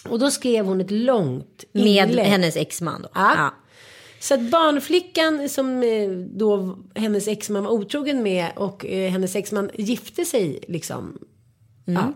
Och 0.09 0.19
då 0.19 0.31
skrev 0.31 0.65
hon 0.65 0.81
ett 0.81 0.91
långt 0.91 1.63
Med 1.71 2.09
inlägg. 2.09 2.25
hennes 2.25 2.55
exman 2.55 3.01
då. 3.01 3.09
Ja. 3.13 3.53
Så 4.19 4.33
att 4.33 4.41
barnflickan 4.41 5.49
som 5.49 5.83
eh, 5.83 6.09
då 6.09 6.77
hennes 6.95 7.27
exman 7.27 7.63
var 7.63 7.71
otrogen 7.71 8.23
med 8.23 8.51
och 8.55 8.85
eh, 8.85 9.11
hennes 9.11 9.35
exman 9.35 9.69
gifte 9.73 10.25
sig 10.25 10.59
liksom. 10.67 11.17
Ja. 11.85 12.13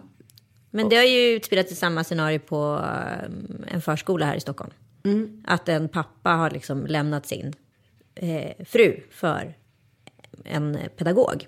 Men 0.72 0.90
det 0.90 0.96
har 0.96 1.04
ju 1.04 1.30
utspelat 1.30 1.72
i 1.72 1.76
samma 1.76 2.04
scenario 2.04 2.40
på 2.40 2.82
eh, 2.84 3.74
en 3.74 3.82
förskola 3.82 4.26
här 4.26 4.36
i 4.36 4.40
Stockholm. 4.40 4.72
Att 5.46 5.70
en 5.70 5.90
pappa 5.90 6.30
har 6.30 6.50
liksom 6.50 6.86
lämnat 6.86 7.28
sin 7.28 7.54
eh, 8.16 8.66
fru 8.66 9.00
för 9.12 9.54
en 10.46 10.78
pedagog. 10.98 11.48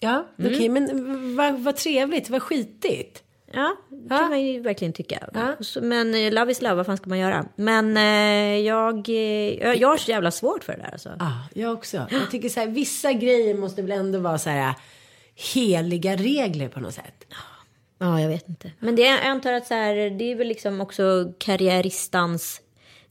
Ja, 0.00 0.26
okej, 0.38 0.68
men 0.68 1.36
vad 1.36 1.60
vad 1.60 1.76
trevligt, 1.76 2.30
vad 2.30 2.42
skitigt. 2.42 3.22
Ja, 3.52 3.76
det 3.88 4.14
Ja. 4.14 4.18
kan 4.18 4.28
man 4.28 4.40
ju 4.46 4.60
verkligen 4.60 4.92
tycka. 4.92 5.28
Ja. 5.34 5.56
Men 5.82 6.14
eh, 6.14 6.32
love 6.32 6.52
is 6.52 6.62
love, 6.62 6.74
vad 6.74 6.86
fan 6.86 6.96
ska 6.96 7.08
man 7.08 7.18
göra? 7.18 7.46
Men 7.56 7.96
eh, 7.96 8.58
jag, 8.66 9.08
eh, 9.08 9.14
jag, 9.60 9.76
jag 9.76 9.88
har 9.88 9.96
så 9.96 10.10
jävla 10.10 10.30
svårt 10.30 10.64
för 10.64 10.72
det 10.72 10.78
där 10.82 10.90
alltså. 10.92 11.10
Ja, 11.18 11.32
jag 11.54 11.72
också. 11.72 12.06
Jag 12.10 12.30
tycker 12.30 12.48
så 12.48 12.60
här, 12.60 12.66
vissa 12.66 13.12
grejer 13.12 13.54
måste 13.54 13.82
väl 13.82 13.90
ändå 13.92 14.18
vara 14.18 14.38
så 14.38 14.50
här 14.50 14.74
heliga 15.54 16.16
regler 16.16 16.68
på 16.68 16.80
något 16.80 16.94
sätt. 16.94 17.24
Ja, 17.98 18.20
jag 18.20 18.28
vet 18.28 18.48
inte. 18.48 18.70
Men 18.78 18.96
det, 18.96 19.02
jag 19.02 19.24
antar 19.26 19.52
att 19.52 19.66
så 19.66 19.74
här, 19.74 19.94
det 20.10 20.24
är 20.32 20.36
väl 20.36 20.48
liksom 20.48 20.80
också 20.80 21.32
karriäristans 21.38 22.60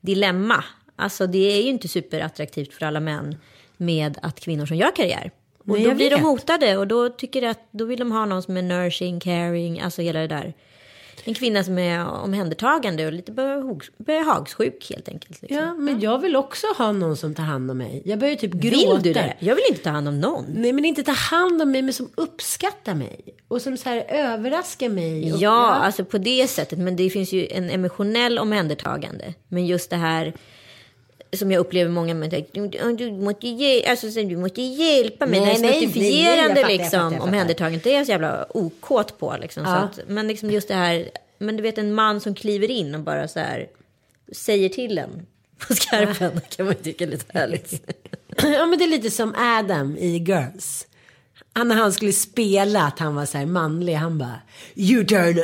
dilemma. 0.01 0.63
Alltså 0.95 1.27
det 1.27 1.37
är 1.57 1.61
ju 1.61 1.69
inte 1.69 1.87
superattraktivt 1.87 2.73
för 2.73 2.85
alla 2.85 2.99
män 2.99 3.37
med 3.77 4.17
att 4.21 4.39
kvinnor 4.39 4.65
som 4.65 4.77
gör 4.77 4.95
karriär. 4.95 5.31
Och 5.71 5.77
Nej, 5.77 5.85
då 5.85 5.93
blir 5.95 6.09
de 6.09 6.15
vet. 6.15 6.23
hotade 6.23 6.77
och 6.77 6.87
då 6.87 7.09
tycker 7.09 7.43
att 7.43 7.59
då 7.71 7.85
vill 7.85 7.99
de 7.99 8.11
ha 8.11 8.25
någon 8.25 8.43
som 8.43 8.57
är 8.57 8.61
nursing, 8.61 9.19
caring, 9.19 9.79
alltså 9.81 10.01
hela 10.01 10.19
det 10.19 10.27
där. 10.27 10.53
En 11.23 11.33
kvinna 11.33 11.63
som 11.63 11.77
är 11.79 12.07
omhändertagande 12.07 13.05
och 13.05 13.13
lite 13.13 13.31
behag- 13.31 13.89
behagssjuk 13.97 14.87
helt 14.89 15.09
enkelt. 15.09 15.41
Liksom. 15.41 15.57
Ja, 15.57 15.73
men 15.73 15.99
jag 15.99 16.19
vill 16.19 16.35
också 16.35 16.67
ha 16.77 16.91
någon 16.91 17.17
som 17.17 17.35
tar 17.35 17.43
hand 17.43 17.71
om 17.71 17.77
mig. 17.77 18.01
Jag 18.05 18.19
börjar 18.19 18.35
typ 18.35 18.51
gråta. 18.53 18.93
Vill 18.93 19.01
du 19.03 19.13
det? 19.13 19.35
Jag 19.39 19.55
vill 19.55 19.63
inte 19.69 19.83
ta 19.83 19.89
hand 19.89 20.07
om 20.07 20.19
någon. 20.19 20.45
Nej, 20.49 20.73
men 20.73 20.85
inte 20.85 21.03
ta 21.03 21.11
hand 21.11 21.61
om 21.61 21.71
mig, 21.71 21.81
men 21.81 21.93
som 21.93 22.09
uppskattar 22.15 22.95
mig. 22.95 23.19
Och 23.47 23.61
som 23.61 23.77
så 23.77 23.89
här 23.89 24.05
överraskar 24.09 24.89
mig. 24.89 25.33
Och, 25.33 25.39
Ja, 25.39 25.65
alltså 25.71 26.05
på 26.05 26.17
det 26.17 26.47
sättet. 26.47 26.79
Men 26.79 26.95
det 26.95 27.09
finns 27.09 27.33
ju 27.33 27.47
en 27.47 27.69
emotionell 27.69 28.39
omhändertagande. 28.39 29.33
Men 29.47 29.65
just 29.65 29.89
det 29.89 29.95
här 29.95 30.33
som 31.33 31.51
jag 31.51 31.59
upplever 31.59 31.91
många 31.91 32.13
med 32.13 32.45
du, 32.53 32.67
du, 32.97 33.11
måste, 33.11 33.47
ge, 33.47 33.85
alltså, 33.85 34.11
så 34.11 34.21
du 34.21 34.37
måste 34.37 34.61
hjälpa 34.61 35.25
mig. 35.25 35.39
Nej, 35.39 35.49
Nej, 35.49 35.61
nej, 35.61 35.71
nej, 35.71 35.87
notifierande 35.87 36.61
jag 36.61 36.67
liksom, 36.67 36.89
fattar, 36.89 37.03
jag 37.03 37.11
fattar. 37.11 37.23
omhändertagandet. 37.27 37.83
Det 37.83 37.93
är 37.93 37.97
jag 37.97 38.05
så 38.05 38.11
jävla 38.11 38.45
okåt 38.49 39.19
på. 39.19 39.35
Liksom, 39.41 39.63
så 39.65 39.69
Ja. 39.71 39.75
att, 39.77 39.99
men 40.07 40.27
liksom 40.27 40.51
just 40.51 40.67
det 40.67 40.73
här, 40.73 41.09
men 41.37 41.57
du 41.57 41.63
vet 41.63 41.77
en 41.77 41.93
man 41.93 42.21
som 42.21 42.35
kliver 42.35 42.71
in 42.71 42.95
och 42.95 43.01
bara 43.01 43.27
så 43.27 43.39
här 43.39 43.67
säger 44.35 44.69
till 44.69 44.97
en 44.97 45.25
på 45.67 45.75
skarpen. 45.75 46.41
kan 46.49 46.65
man 46.65 46.75
tycka 46.75 47.03
är 47.03 47.07
lite 47.07 47.37
härligt. 47.39 47.71
ja, 48.43 48.65
men 48.65 48.79
det 48.79 48.85
är 48.85 48.89
lite 48.89 49.11
som 49.11 49.35
Adam 49.37 49.97
i 49.97 50.17
Girls. 50.17 50.85
Han, 51.53 51.67
när 51.67 51.75
han 51.75 51.93
skulle 51.93 52.11
spela 52.13 52.81
att 52.83 52.99
han 52.99 53.15
var 53.15 53.25
så 53.25 53.37
här 53.37 53.45
manlig, 53.45 53.93
han 53.93 54.17
bara 54.17 54.41
You 54.75 55.05
turn. 55.05 55.43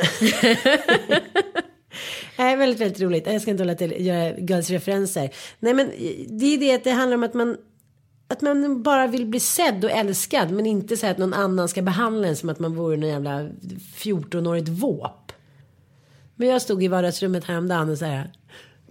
Nej, 2.38 2.56
väldigt, 2.56 2.80
väldigt 2.80 3.00
roligt. 3.00 3.26
Jag 3.26 3.42
ska 3.42 3.50
inte 3.50 3.62
hålla 3.62 3.74
till 3.74 4.06
göra 4.06 4.38
Girls-referenser. 4.38 5.30
Nej, 5.58 5.74
men 5.74 5.90
det 6.28 6.54
är 6.54 6.58
det 6.58 6.74
att 6.74 6.84
det 6.84 6.90
handlar 6.90 7.16
om 7.16 7.22
att 7.22 7.34
man 7.34 7.56
att 8.28 8.40
man 8.40 8.82
bara 8.82 9.06
vill 9.06 9.26
bli 9.26 9.40
sedd 9.40 9.84
och 9.84 9.90
älskad 9.90 10.50
men 10.50 10.66
inte 10.66 10.96
så 10.96 11.06
att 11.06 11.18
någon 11.18 11.34
annan 11.34 11.68
ska 11.68 11.82
behandla 11.82 12.28
en 12.28 12.36
som 12.36 12.48
att 12.48 12.58
man 12.58 12.74
vore 12.74 12.96
någon 12.96 13.10
jävla 13.10 13.48
14-årigt 13.96 14.68
våp. 14.68 15.32
Men 16.34 16.48
jag 16.48 16.62
stod 16.62 16.84
i 16.84 16.88
vardagsrummet 16.88 17.44
häromdagen 17.44 17.90
och 17.90 17.98
så 17.98 18.04
här. 18.04 18.32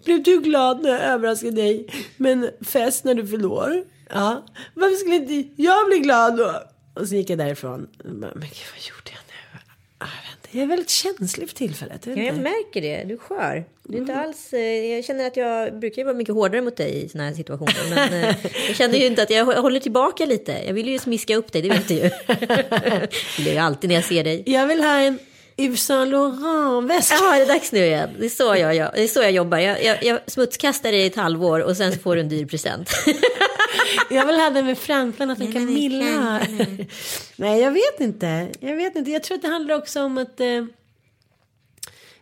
Blev 0.06 0.24
du 0.24 0.41
glad 0.41 0.84
när 0.84 0.89
jag 0.89 1.02
överraskade 1.02 1.52
dig 1.56 1.88
med 2.18 2.32
en 2.32 2.50
fest 2.62 3.04
när 3.04 3.15
du 3.15 3.28
fyllde 3.28 3.48
år? 3.48 3.84
Ja. 4.10 4.46
Varför 4.74 4.96
skulle 4.96 5.15
inte 5.15 5.62
jag 5.62 5.88
bli 5.88 6.00
glad 6.00 6.38
då? 6.38 6.54
Och 6.94 7.08
så 7.08 7.15
gick 7.15 7.30
jag 7.30 7.38
därifrån. 7.38 7.88
Men 8.04 8.32
gud, 8.32 8.41
vad 8.41 8.82
gjorde 8.82 9.12
jag? 9.12 9.25
Jag, 10.56 10.63
är 10.63 10.68
väldigt 10.68 10.89
känslig 10.89 11.50
för 11.50 11.56
tillfället. 11.56 12.06
Jag 12.06 12.18
Ja, 12.18 12.24
jag 12.24 12.38
märker 12.38 12.82
det. 12.82 13.04
Du 13.04 13.13
är 13.13 13.18
skör. 13.18 13.65
Du 13.84 13.98
är 13.98 14.02
inte 14.02 14.13
Mm. 14.13 14.26
alls, 14.26 14.54
eh, 14.54 14.60
jag 14.62 15.06
känner 15.06 15.28
att 15.28 15.38
jag 15.38 15.80
brukar 15.80 16.04
vara 16.04 16.13
mycket 16.15 16.34
hårdare 16.36 16.62
mot 16.62 16.78
dig 16.78 17.04
i 17.06 17.10
såna 17.10 17.24
här 17.24 17.34
situationer. 17.34 17.89
Men 17.96 18.13
eh, 18.24 18.36
jag 18.68 18.76
känner 18.76 18.98
ju 18.98 19.06
inte 19.06 19.24
att 19.24 19.30
jag 19.30 19.46
håller 19.46 19.80
tillbaka 19.80 20.26
lite. 20.26 20.52
Jag 20.68 20.74
vill 20.74 20.88
ju 20.89 21.00
smiska 21.00 21.36
upp 21.36 21.52
dig, 21.52 21.62
det 21.62 21.70
vet 21.70 21.88
du 21.88 21.94
ju. 21.94 22.10
det 23.38 23.50
är 23.50 23.54
ju 23.54 23.58
alltid 23.58 23.88
när 23.88 23.96
jag 23.96 24.06
ser 24.06 24.24
dig. 24.24 24.44
Jag 24.46 24.68
vill 24.68 24.82
ha 24.82 25.00
en 25.00 25.20
Yves 25.58 25.84
Saint 25.86 26.12
Laurent-väska. 26.12 27.15
Är 27.15 27.39
det 27.39 27.46
dags 27.46 27.72
nu 27.72 27.86
igen? 27.86 28.10
Det 28.20 28.26
är 28.26 28.30
så 28.30 28.56
jag, 28.56 28.76
jag, 28.76 28.91
det 28.96 29.04
är 29.04 29.08
så 29.08 29.22
jag 29.22 29.32
jobbar. 29.32 29.58
Jag, 29.58 29.84
jag, 29.84 30.04
jag 30.04 30.20
smutskastar 30.28 30.91
dig 30.91 31.02
i 31.02 31.06
ett 31.06 31.15
halvår 31.15 31.60
och 31.60 31.78
sen 31.78 32.00
får 32.00 32.15
du 32.15 32.22
en 32.22 32.30
dyr 32.30 32.46
present. 32.46 32.89
Jag 34.10 34.26
vill 34.26 34.36
ha 34.36 34.50
den 34.50 34.66
med 34.66 34.78
framflanat 34.78 35.38
från 35.38 35.52
Camilla. 35.54 36.42
Nej, 37.36 37.62
jag 37.62 37.72
vet 37.72 38.00
inte. 38.00 38.52
Jag 38.60 38.76
vet 38.76 38.96
inte. 38.96 39.12
Jag 39.12 39.24
tror 39.24 39.36
att 39.36 39.42
det 39.42 39.48
handlar 39.48 39.76
också 39.76 40.04
om 40.04 40.18
att 40.18 40.40
eh, 40.40 40.66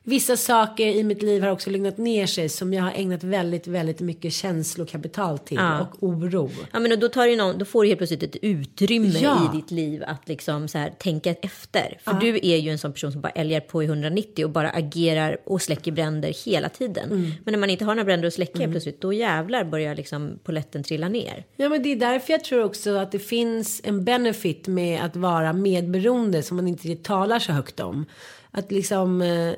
vissa 0.06 0.38
saker 0.38 0.88
i 0.88 1.04
mitt 1.04 1.22
liv 1.24 1.44
har 1.44 1.50
också 1.52 1.70
lugnat 1.70 1.98
ner 1.98 2.26
sig 2.26 2.50
som 2.50 2.74
jag 2.74 2.84
har 2.84 2.92
ägnat 2.96 3.24
väldigt, 3.24 3.68
väldigt 3.68 4.00
mycket 4.00 4.34
känslokapital 4.34 5.40
till 5.40 5.58
Ja. 5.58 5.80
och 5.82 6.04
oro. 6.04 6.50
Ja, 6.72 6.80
men 6.80 7.00
då, 7.00 7.10
tar 7.10 7.28
du 7.28 7.36
någon, 7.36 7.58
då 7.58 7.66
får 7.66 7.84
du 7.84 7.88
helt 7.90 7.98
plötsligt 8.00 8.24
ett 8.24 8.36
utrymme 8.42 9.20
Ja. 9.22 9.52
i 9.54 9.58
ditt 9.58 9.72
liv 9.72 10.04
att 10.08 10.28
liksom 10.30 10.68
så 10.68 10.78
här, 10.78 10.90
tänka 11.00 11.32
efter. 11.34 11.98
För 12.04 12.14
du 12.14 12.40
är 12.44 12.58
ju 12.58 12.70
en 12.70 12.78
sån 12.78 12.94
person 12.94 13.12
som 13.12 13.22
bara 13.22 13.30
älgar 13.30 13.60
på 13.60 13.84
i 13.84 13.86
190 13.86 14.46
och 14.46 14.52
bara 14.52 14.70
agerar 14.70 15.38
och 15.46 15.62
släcker 15.62 15.92
bränder 15.92 16.46
hela 16.46 16.70
tiden. 16.70 17.12
Mm. 17.12 17.32
Men 17.46 17.52
när 17.52 17.60
man 17.60 17.70
inte 17.70 17.86
har 17.86 17.96
några 17.96 18.06
bränder 18.06 18.28
att 18.28 18.34
släcka 18.34 18.60
helt 18.60 18.72
plötsligt, 18.72 19.02
då 19.02 19.14
jävlar 19.14 19.64
börjar 19.64 19.96
liksom 19.96 20.40
poletten 20.44 20.84
trilla 20.84 21.10
ner. 21.10 21.46
Ja, 21.56 21.70
men 21.70 21.84
det 21.84 21.92
är 21.92 21.96
därför 21.96 22.34
jag 22.34 22.44
tror 22.44 22.64
också 22.64 22.96
att 22.96 23.12
det 23.12 23.20
finns 23.20 23.82
en 23.84 24.04
benefit 24.04 24.68
med 24.68 25.02
att 25.06 25.16
vara 25.16 25.54
medberoende 25.54 26.44
som 26.44 26.58
man 26.58 26.68
inte 26.68 26.96
talar 26.96 27.40
så 27.40 27.52
högt 27.52 27.80
om. 27.80 28.06
Att 28.52 28.72
liksom 28.72 29.22
eh, 29.22 29.54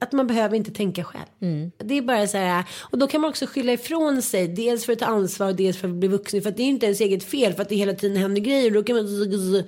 att 0.00 0.12
man 0.12 0.26
behöver 0.26 0.56
inte 0.56 0.70
tänka 0.70 1.04
själv. 1.04 1.26
Det 1.78 1.98
är 1.98 2.02
bara 2.02 2.26
så 2.26 2.38
här. 2.38 2.64
Och 2.90 2.98
då 2.98 3.06
kan 3.06 3.20
man 3.20 3.30
också 3.30 3.46
skylla 3.46 3.72
ifrån 3.72 4.22
sig. 4.22 4.48
Dels 4.48 4.84
för 4.84 4.92
att 4.92 4.98
ta 4.98 5.06
ansvar 5.06 5.48
och 5.48 5.56
dels 5.56 5.76
för 5.76 5.88
att 5.88 5.94
bli 5.94 6.08
vuxen. 6.08 6.42
För 6.42 6.50
att 6.50 6.56
det 6.56 6.62
är 6.62 6.66
inte 6.66 6.86
ens 6.86 7.00
eget 7.00 7.24
fel. 7.24 7.52
För 7.52 7.62
att 7.62 7.68
det 7.68 7.76
hela 7.76 7.92
tiden 7.92 8.16
händer 8.16 8.40
grejer. 8.40 8.70
Då 8.70 8.82
kan 8.82 8.96
man... 8.96 9.64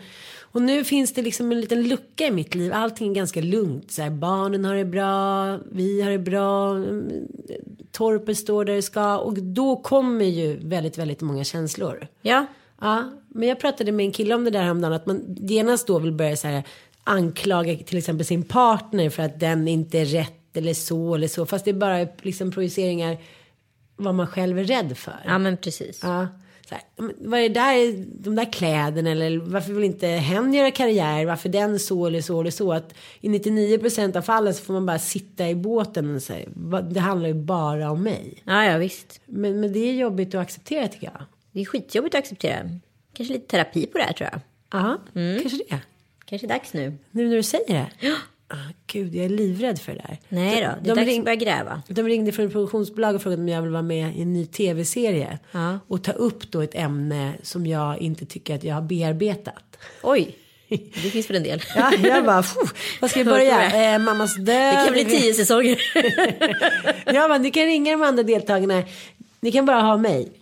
Och 0.53 0.63
nu 0.63 0.85
finns 0.85 1.13
det 1.13 1.23
liksom 1.23 1.53
en 1.53 1.61
liten 1.61 1.83
lucka 1.89 2.27
i 2.27 2.31
mitt 2.31 2.55
liv. 2.55 2.73
Allting 2.73 3.11
är 3.11 3.15
ganska 3.15 3.41
lugnt. 3.41 3.91
Så 3.91 4.03
här, 4.03 4.11
barnen 4.11 4.65
har 4.65 4.75
det 4.75 4.85
bra. 4.85 5.59
Vi 5.73 6.03
har 6.03 6.11
det 6.11 6.19
bra. 6.19 6.71
mm, 6.71 7.09
Torpet 7.93 8.39
står 8.39 8.65
där 8.65 8.75
det 8.75 8.83
ska. 8.83 9.19
Och 9.19 9.35
då 9.35 9.77
kommer 9.77 10.25
ju 10.25 10.59
väldigt, 10.69 10.99
väldigt 10.99 11.21
många 11.21 11.45
känslor. 11.45 12.07
Ja, 12.23 12.47
Ja, 12.81 13.11
men 13.29 13.49
jag 13.49 13.61
pratade 13.61 13.93
med 13.93 14.07
en 14.07 14.13
kille 14.13 14.35
om 14.35 14.45
det 14.45 14.51
där 14.51 14.63
häromdagen. 14.63 14.93
Att 14.93 15.07
man 15.07 15.37
genast 15.41 15.87
då 15.87 15.99
vill 15.99 16.13
börja 16.13 16.37
så 16.37 16.49
här 16.49 16.63
anklaga 17.09 17.77
till 17.77 17.99
exempel 17.99 18.27
sin 18.27 18.43
partner 18.43 19.11
för 19.11 19.23
att 19.23 19.41
den 19.41 19.69
inte 19.69 19.99
är 19.99 20.05
rätt 20.05 20.57
eller 20.57 20.75
så 20.75 21.15
eller 21.15 21.29
så. 21.29 21.47
Fast 21.47 21.65
det 21.65 21.71
är 21.71 21.75
bara 21.75 22.07
liksom 22.23 22.51
projiceringar 22.51 23.17
vad 23.97 24.15
man 24.15 24.27
själv 24.27 24.59
är 24.59 24.65
rädd 24.65 24.97
för. 24.99 25.15
ja 25.27 25.39
men 25.39 25.57
precis. 25.57 26.01
Ja. 26.03 26.27
Så 26.69 26.75
här, 26.75 26.83
vad 27.19 27.41
är 27.41 27.49
det 27.49 27.55
där, 27.55 28.05
de 28.23 28.35
där 28.37 28.53
kläderna 28.53 29.11
eller 29.11 29.39
varför 29.39 29.73
vill 29.73 29.85
inte 29.85 30.07
hen 30.07 30.55
göra 30.55 30.71
karriär? 30.71 31.25
Varför 31.27 31.49
den 31.49 31.79
så 31.79 32.07
eller 32.07 32.21
så 32.21 32.41
eller 32.41 32.51
så? 32.51 32.73
Att 32.73 32.95
i 33.21 33.29
99% 33.29 34.17
av 34.17 34.23
fallen 34.23 34.55
så 34.55 34.63
får 34.65 34.73
man 34.75 34.87
bara 34.87 34.99
sitta 34.99 35.49
i 35.49 35.55
båten 35.55 36.15
och 36.17 36.23
säga 36.23 36.49
det 36.91 37.01
handlar 37.01 37.29
ju 37.29 37.35
bara 37.35 37.91
om 37.91 38.03
mig. 38.03 38.35
Ja, 38.45 38.65
ja 38.65 38.79
visst. 38.79 39.21
Men, 39.27 39.61
men 39.61 39.73
det 39.73 39.79
är 39.79 39.93
jobbigt 39.95 40.35
att 40.35 40.41
acceptera 40.43 40.89
tycker 40.89 41.07
jag. 41.07 41.23
Det 41.53 41.61
är 41.61 41.65
skitjobbigt 41.65 42.15
att 42.15 42.19
acceptera. 42.19 42.71
Kanske 43.13 43.35
lite 43.35 43.47
terapi 43.47 43.87
på 43.87 43.99
det 43.99 44.05
här 44.05 44.13
tror 44.13 44.29
jag. 44.33 44.41
Ja, 44.73 44.99
Mm. 45.15 45.41
kanske 45.41 45.59
det. 45.69 45.79
Kanske 46.29 46.47
dags 46.47 46.73
nu. 46.73 46.99
Nu 47.11 47.29
när 47.29 47.37
du 47.37 47.43
säger 47.43 47.75
det. 47.75 47.87
Ja. 48.01 48.15
Ah, 48.51 48.57
gud, 48.87 49.15
jag 49.15 49.25
är 49.25 49.29
livrädd 49.29 49.79
för 49.81 49.93
det 49.93 49.99
där. 50.09 50.19
Nej 50.29 50.55
då, 50.55 50.61
det 50.61 50.67
är 50.67 50.77
de, 50.83 50.89
dags 50.89 51.07
ring, 51.09 51.19
att 51.19 51.25
börja 51.25 51.37
gräva. 51.37 51.83
de 51.89 52.03
ringde 52.09 52.33
från 52.33 52.47
ett 52.47 52.53
produktionsbolag 52.53 53.15
och 53.15 53.23
frågade 53.23 53.43
om 53.43 53.49
jag 53.49 53.63
vill 53.63 53.71
vara 53.71 53.83
med 53.83 54.17
i 54.17 54.23
en 54.23 54.33
ny 54.33 54.47
tv-serie. 54.47 55.39
Ja. 55.53 55.79
Och 55.89 56.05
ta 56.05 56.13
upp 56.13 56.51
då 56.51 56.61
ett 56.61 56.75
ämne 56.75 57.33
som 57.43 57.67
jag 57.67 57.99
inte 57.99 58.27
tycker 58.27 58.55
att 58.55 58.65
jag 58.65 58.75
har 58.75 58.83
bearbetat. 58.83 59.79
Oj, 60.03 60.37
det 60.69 61.11
finns 61.11 61.31
väl 61.31 61.37
en 61.37 61.43
del. 61.43 61.63
Ja, 61.77 61.93
jag 62.03 62.25
bara, 62.25 62.43
"Phew, 62.43 62.71
vad 63.01 63.11
ska 63.11 63.19
vi 63.21 63.25
börja? 63.25 63.95
Eh, 63.95 63.99
mammas 63.99 64.37
död. 64.37 64.47
Det 64.47 64.85
kan 64.85 64.93
bli 64.93 65.05
tio 65.05 65.35
säsonger. 65.35 65.79
Jag 67.15 67.31
bara, 67.31 67.39
ni 67.39 67.51
kan 67.51 67.65
ringa 67.65 67.93
de 67.93 68.03
andra 68.03 68.23
deltagarna. 68.23 68.83
Ni 69.41 69.53
kan 69.53 69.67
bara 69.67 69.81
ha 69.81 69.97
mig. 69.97 70.33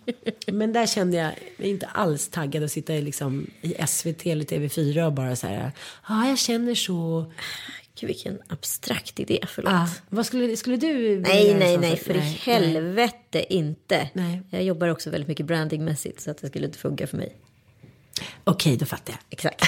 Men 0.47 0.73
där 0.73 0.85
kände 0.87 1.17
jag 1.17 1.31
mig 1.57 1.69
inte 1.69 1.85
alls 1.85 2.29
taggad 2.29 2.63
att 2.63 2.71
sitta 2.71 2.95
i, 2.95 3.01
liksom, 3.01 3.47
i 3.61 3.75
SVT 3.87 4.25
eller 4.25 4.45
TV4 4.45 5.05
och 5.05 5.13
bara 5.13 5.35
så 5.35 5.47
här. 5.47 5.71
Ja, 6.09 6.27
jag 6.29 6.37
känner 6.37 6.75
så. 6.75 7.31
Gud 7.99 8.07
vilken 8.07 8.39
abstrakt 8.47 9.19
idé, 9.19 9.39
förlåt. 9.47 9.73
Ah, 9.73 9.87
vad 10.09 10.25
skulle, 10.25 10.57
skulle 10.57 10.77
du 10.77 11.19
Nej, 11.19 11.55
nej, 11.59 11.77
nej, 11.77 11.97
för 11.97 12.13
i 12.13 12.17
nej. 12.17 12.41
helvete 12.43 13.53
inte. 13.53 14.09
Nej. 14.13 14.41
Jag 14.49 14.63
jobbar 14.63 14.87
också 14.87 15.09
väldigt 15.09 15.27
mycket 15.27 15.45
brandingmässigt 15.45 16.21
så 16.21 16.31
att 16.31 16.37
det 16.37 16.47
skulle 16.47 16.65
inte 16.65 16.77
funka 16.77 17.07
för 17.07 17.17
mig. 17.17 17.35
Okej, 18.43 18.77
då 18.77 18.85
fattar 18.85 19.13
jag. 19.13 19.19
Exakt. 19.29 19.65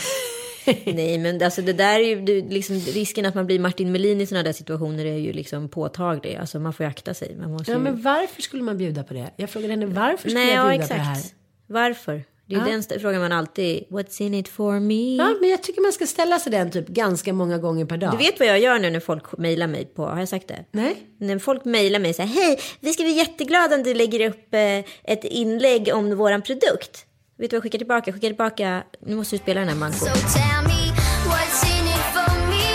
nej, 0.85 1.17
men 1.17 1.43
alltså 1.43 1.61
det 1.61 1.73
där 1.73 1.99
är 1.99 2.03
ju 2.03 2.21
det, 2.21 2.41
liksom, 2.41 2.75
risken 2.79 3.25
att 3.25 3.35
man 3.35 3.45
blir 3.45 3.59
Martin 3.59 3.91
Melin 3.91 4.21
i 4.21 4.25
sådana 4.25 4.43
där 4.43 4.53
situationer 4.53 5.05
är 5.05 5.17
ju 5.17 5.33
liksom 5.33 5.69
påtaglig. 5.69 6.35
Alltså 6.35 6.59
man 6.59 6.73
får 6.73 6.83
ju 6.83 6.89
akta 6.89 7.13
sig. 7.13 7.35
Man 7.35 7.51
måste 7.51 7.71
Ja, 7.71 7.77
ju... 7.77 7.83
men 7.83 8.01
varför 8.01 8.41
skulle 8.41 8.63
man 8.63 8.77
bjuda 8.77 9.03
på 9.03 9.13
det? 9.13 9.29
Jag 9.35 9.49
frågade 9.49 9.73
henne 9.73 9.85
varför 9.85 10.17
skulle 10.17 10.33
Nej, 10.33 10.53
jag 10.53 10.65
ja, 10.65 10.69
bjuda 10.69 10.87
på 10.87 10.93
det 10.93 10.99
här? 10.99 11.13
exakt. 11.15 11.35
Varför? 11.67 12.23
Det 12.45 12.55
är 12.55 12.59
Ja. 12.59 12.65
den 12.65 12.99
frågan 13.01 13.21
man 13.21 13.31
alltid, 13.31 13.83
what's 13.89 14.21
in 14.21 14.33
it 14.33 14.47
for 14.47 14.79
me? 14.79 15.15
Ja, 15.15 15.35
men 15.41 15.49
jag 15.49 15.63
tycker 15.63 15.81
man 15.81 15.91
ska 15.91 16.05
ställa 16.07 16.39
sig 16.39 16.51
den 16.51 16.71
typ 16.71 16.87
ganska 16.87 17.33
många 17.33 17.57
gånger 17.57 17.85
per 17.85 17.97
dag. 17.97 18.11
Du 18.11 18.17
vet 18.17 18.39
vad 18.39 18.47
jag 18.47 18.59
gör 18.59 18.79
nu 18.79 18.89
när 18.89 18.99
folk 18.99 19.37
mejlar 19.37 19.67
mig 19.67 19.85
på, 19.85 20.05
har 20.05 20.19
jag 20.19 20.29
sagt 20.29 20.47
det? 20.47 20.65
Nej? 20.71 20.95
När 21.19 21.39
folk 21.39 21.65
mejlar 21.65 21.99
mig 21.99 22.13
så 22.13 22.21
här, 22.21 22.29
hej, 22.29 22.59
vi 22.79 22.93
ska 22.93 23.03
bli 23.03 23.11
jätteglada 23.11 23.75
om 23.75 23.83
du 23.83 23.93
lägger 23.93 24.29
upp 24.29 24.53
eh, 24.53 24.77
ett 25.13 25.23
inlägg 25.23 25.89
om 25.93 26.17
våran 26.17 26.41
produkt. 26.41 27.05
Vet 27.39 27.49
du 27.49 27.55
vad 27.55 27.57
jag 27.57 27.63
skickar 27.63 27.77
tillbaka? 27.77 28.03
Jag 28.05 28.15
skickar 28.15 28.27
tillbaka, 28.27 28.83
nu 28.99 29.15
måste 29.15 29.35
du 29.35 29.39
spela 29.39 29.59
den 29.59 29.69
här 29.69 29.75
Manko. 29.75 29.97
So 29.97 30.05
tell 30.05 30.63
me 30.63 30.93
what's 31.25 31.63
in 31.65 31.87
it 31.87 32.03
for 32.15 32.47
me. 32.49 32.69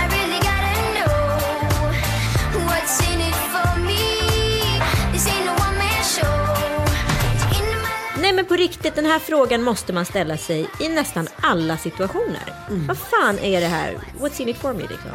I 0.00 0.04
really 0.16 0.38
gotta 0.48 0.74
know 0.94 1.12
what's 2.68 3.12
in 3.12 3.20
it 3.20 3.34
for 3.34 3.80
me. 3.80 4.02
This 5.12 5.26
ain't 5.26 5.44
no 5.44 5.52
one 5.52 5.76
man 5.78 6.04
show. 6.04 6.36
In 7.58 7.66
my 7.66 7.74
life. 7.74 8.20
Nej 8.22 8.32
men 8.32 8.44
på 8.46 8.54
riktigt, 8.56 8.94
den 8.94 9.06
här 9.06 9.18
frågan 9.18 9.62
måste 9.62 9.92
man 9.92 10.04
ställa 10.04 10.36
sig 10.36 10.68
i 10.80 10.88
nästan 10.88 11.28
alla 11.40 11.76
situationer. 11.76 12.54
Vad 12.88 12.98
fan 12.98 13.38
är 13.38 13.60
det 13.60 13.66
här? 13.66 13.98
What's 14.20 14.42
in 14.42 14.48
it 14.48 14.56
for 14.56 14.72
me 14.72 14.80
liksom? 14.82 15.10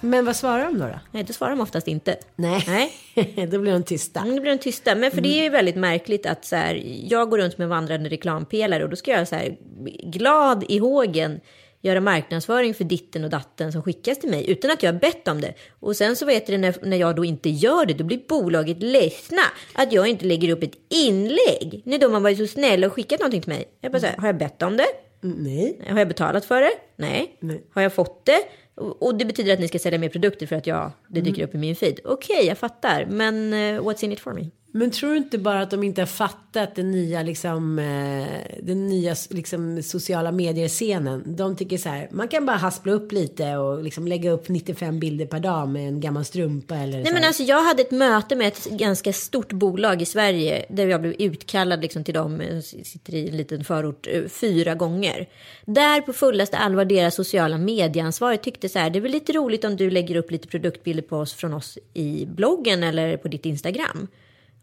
Men 0.00 0.24
vad 0.24 0.36
svarar 0.36 0.64
de 0.64 0.78
då? 0.78 0.86
då? 0.86 1.00
Nej, 1.12 1.24
då 1.24 1.32
svarar 1.32 1.50
de 1.50 1.60
oftast 1.60 1.88
inte. 1.88 2.16
Nej, 2.36 2.64
Nej. 2.66 3.46
då 3.50 3.58
blir 3.58 3.72
de 3.72 3.82
tysta. 3.82 4.20
Mm, 4.20 4.34
det 4.34 4.40
blir 4.40 4.52
de 4.52 4.58
tysta. 4.58 4.94
Men 4.94 5.10
för 5.10 5.20
det 5.20 5.38
är 5.38 5.42
ju 5.42 5.48
väldigt 5.48 5.76
märkligt 5.76 6.26
att 6.26 6.44
så 6.44 6.56
här, 6.56 6.82
jag 7.08 7.30
går 7.30 7.38
runt 7.38 7.58
med 7.58 7.68
vandrande 7.68 8.08
reklampelare 8.08 8.84
och 8.84 8.90
då 8.90 8.96
ska 8.96 9.10
jag 9.10 9.28
så 9.28 9.34
här, 9.34 9.56
glad 10.02 10.64
i 10.68 10.78
hågen 10.78 11.40
göra 11.80 12.00
marknadsföring 12.00 12.74
för 12.74 12.84
ditten 12.84 13.24
och 13.24 13.30
datten 13.30 13.72
som 13.72 13.82
skickas 13.82 14.18
till 14.18 14.30
mig 14.30 14.50
utan 14.50 14.70
att 14.70 14.82
jag 14.82 14.92
har 14.92 15.00
bett 15.00 15.28
om 15.28 15.40
det. 15.40 15.54
Och 15.80 15.96
sen 15.96 16.16
så 16.16 16.26
vet 16.26 16.46
du 16.46 16.58
när, 16.58 16.74
när 16.82 16.96
jag 16.96 17.16
då 17.16 17.24
inte 17.24 17.48
gör 17.48 17.86
det, 17.86 17.94
då 17.94 18.04
blir 18.04 18.20
bolaget 18.28 18.82
ledsna 18.82 19.42
att 19.74 19.92
jag 19.92 20.06
inte 20.06 20.24
lägger 20.24 20.48
upp 20.50 20.62
ett 20.62 20.74
inlägg. 20.88 21.82
När 21.84 21.98
de 21.98 22.12
har 22.12 22.20
varit 22.20 22.38
så 22.38 22.46
snälla 22.46 22.86
och 22.86 22.92
skickat 22.92 23.20
någonting 23.20 23.42
till 23.42 23.52
mig. 23.52 23.64
Jag 23.80 23.92
bara 23.92 24.00
så 24.00 24.06
här, 24.06 24.16
har 24.16 24.26
jag 24.26 24.38
bett 24.38 24.62
om 24.62 24.76
det? 24.76 24.86
Mm, 25.22 25.36
Nej. 25.38 25.80
Har 25.90 25.98
jag 25.98 26.08
betalat 26.08 26.44
för 26.44 26.60
det? 26.60 26.72
Nej. 26.96 27.36
Nej. 27.40 27.62
Har 27.74 27.82
jag 27.82 27.94
fått 27.94 28.26
det? 28.26 28.40
Och 28.78 29.14
det 29.14 29.24
betyder 29.24 29.52
att 29.52 29.60
ni 29.60 29.68
ska 29.68 29.78
sälja 29.78 29.98
mer 29.98 30.08
produkter 30.08 30.46
för 30.46 30.56
att 30.56 30.66
jag, 30.66 30.90
det 31.08 31.20
dyker 31.20 31.42
upp 31.42 31.54
i 31.54 31.58
min 31.58 31.76
feed. 31.76 32.00
Okej, 32.04 32.46
jag 32.46 32.58
fattar. 32.58 33.06
Men 33.06 33.52
eh, 33.52 33.82
what's 33.82 34.04
in 34.04 34.12
it 34.12 34.20
for 34.20 34.32
me? 34.32 34.50
Men 34.72 34.90
tror 34.90 35.10
du 35.10 35.16
inte 35.16 35.38
bara 35.38 35.60
att 35.60 35.70
de 35.70 35.82
inte 35.82 36.00
har 36.00 36.06
fattat 36.06 36.74
den 36.74 36.90
nya, 36.90 37.22
liksom, 37.22 37.78
eh, 37.78 38.62
den 38.62 38.86
nya 38.88 39.14
liksom, 39.30 39.82
sociala 39.82 40.32
medier-scenen? 40.32 41.36
De 41.36 41.56
tycker 41.56 41.78
så 41.78 41.88
här, 41.88 42.08
man 42.10 42.28
kan 42.28 42.46
bara 42.46 42.56
haspla 42.56 42.92
upp 42.92 43.12
lite 43.12 43.56
och 43.56 43.82
liksom 43.82 44.08
lägga 44.08 44.30
upp 44.30 44.48
95 44.48 45.00
bilder 45.00 45.26
per 45.26 45.40
dag 45.40 45.68
med 45.68 45.88
en 45.88 46.00
gammal 46.00 46.24
strumpa 46.24 46.76
eller 46.76 47.02
Nej 47.02 47.12
men 47.12 47.24
alltså 47.24 47.42
jag 47.42 47.62
hade 47.62 47.82
ett 47.82 47.90
möte 47.90 48.36
med 48.36 48.48
ett 48.48 48.64
ganska 48.64 49.12
stort 49.12 49.52
bolag 49.52 50.02
i 50.02 50.04
Sverige 50.04 50.66
där 50.68 50.86
jag 50.86 51.00
blev 51.00 51.14
utkallad 51.18 51.82
liksom 51.82 52.04
till 52.04 52.14
dem, 52.14 52.42
jag 52.50 52.64
sitter 52.64 53.14
i 53.14 53.28
en 53.28 53.36
liten 53.36 53.64
förort, 53.64 54.06
eh, 54.10 54.24
fyra 54.28 54.74
gånger. 54.74 55.28
Där 55.64 56.00
på 56.00 56.12
fullaste 56.12 56.58
allvar 56.58 56.84
deras 56.84 57.14
sociala 57.14 57.58
medieansvarig 57.58 58.42
tyckte 58.42 58.68
så 58.68 58.78
här, 58.78 58.90
det 58.90 58.98
är 58.98 59.00
väl 59.00 59.12
lite 59.12 59.32
roligt 59.32 59.64
om 59.64 59.76
du 59.76 59.90
lägger 59.90 60.16
upp 60.16 60.30
lite 60.30 60.48
produktbilder 60.48 61.02
på 61.02 61.16
oss 61.16 61.34
från 61.34 61.54
oss 61.54 61.78
i 61.94 62.26
bloggen 62.26 62.82
eller 62.82 63.16
på 63.16 63.28
ditt 63.28 63.46
Instagram. 63.46 64.08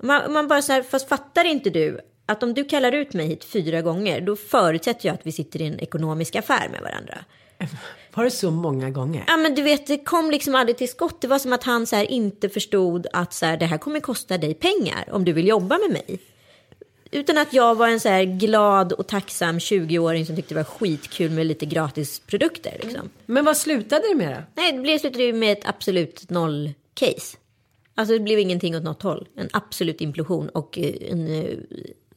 Man, 0.03 0.33
man 0.33 0.47
bara 0.47 0.61
så 0.61 0.73
här, 0.73 0.83
fast 0.83 1.09
fattar 1.09 1.45
inte 1.45 1.69
du 1.69 1.99
att 2.25 2.43
om 2.43 2.53
du 2.53 2.65
kallar 2.65 2.91
ut 2.91 3.13
mig 3.13 3.27
hit 3.27 3.43
fyra 3.43 3.81
gånger, 3.81 4.21
då 4.21 4.35
förutsätter 4.35 5.07
jag 5.07 5.13
att 5.13 5.25
vi 5.25 5.31
sitter 5.31 5.61
i 5.61 5.65
en 5.67 5.79
ekonomisk 5.79 6.35
affär 6.35 6.69
med 6.69 6.81
varandra. 6.81 7.17
Var 8.13 8.23
det 8.23 8.31
så 8.31 8.51
många 8.51 8.89
gånger? 8.89 9.23
Ja 9.27 9.37
men 9.37 9.55
du 9.55 9.61
vet 9.61 9.87
det 9.87 9.97
kom 9.97 10.31
liksom 10.31 10.55
aldrig 10.55 10.77
till 10.77 10.89
skott. 10.89 11.21
Det 11.21 11.27
var 11.27 11.39
som 11.39 11.53
att 11.53 11.63
han 11.63 11.87
så 11.87 11.95
här 11.95 12.11
inte 12.11 12.49
förstod 12.49 13.07
att 13.13 13.33
så 13.33 13.45
här, 13.45 13.57
det 13.57 13.65
här 13.65 13.77
kommer 13.77 13.99
kosta 13.99 14.37
dig 14.37 14.53
pengar 14.53 15.05
om 15.11 15.25
du 15.25 15.33
vill 15.33 15.47
jobba 15.47 15.77
med 15.77 15.91
mig. 15.91 16.19
utan 17.11 17.37
att 17.37 17.53
jag 17.53 17.75
var 17.75 17.87
en 17.87 17.99
så 17.99 18.09
här 18.09 18.23
glad 18.23 18.93
och 18.93 19.07
tacksam 19.07 19.57
20-åring 19.57 20.25
som 20.25 20.35
tyckte 20.35 20.53
det 20.53 20.59
var 20.59 20.63
skitkul 20.63 21.31
med 21.31 21.45
lite 21.45 21.65
gratis 21.65 22.19
produkter. 22.19 22.77
Liksom. 22.83 23.09
Men 23.25 23.45
vad 23.45 23.57
slutade 23.57 24.07
det 24.09 24.15
med 24.15 24.37
då? 24.37 24.61
Nej, 24.61 24.73
det 24.73 24.99
slutade 24.99 25.23
ju 25.23 25.33
med 25.33 25.51
ett 25.51 25.67
absolut 25.67 26.29
noll-case. 26.29 27.37
Alltså 27.95 28.13
det 28.13 28.19
blev 28.19 28.39
ingenting 28.39 28.75
åt 28.75 28.83
något 28.83 29.01
håll. 29.01 29.27
En 29.37 29.49
absolut 29.53 30.01
implosion 30.01 30.49
och 30.49 30.77
eh, 30.77 31.11
en, 31.11 31.27
eh, 31.27 31.57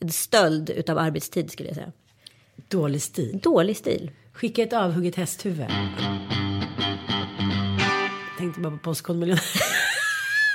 en 0.01 0.12
stöld 0.12 0.70
utav 0.70 0.99
arbetstid 0.99 1.51
skulle 1.51 1.68
jag 1.68 1.76
säga. 1.76 1.93
Dålig 2.68 3.03
stil. 3.03 3.41
Dålig 3.43 3.76
stil. 3.76 4.11
Skicka 4.33 4.62
ett 4.62 4.72
avhugget 4.72 5.16
hästhuvud. 5.16 5.66
Tänkte 8.39 8.61
bara 8.61 8.70
på 8.70 8.79
Postkodmiljonären. 8.79 9.45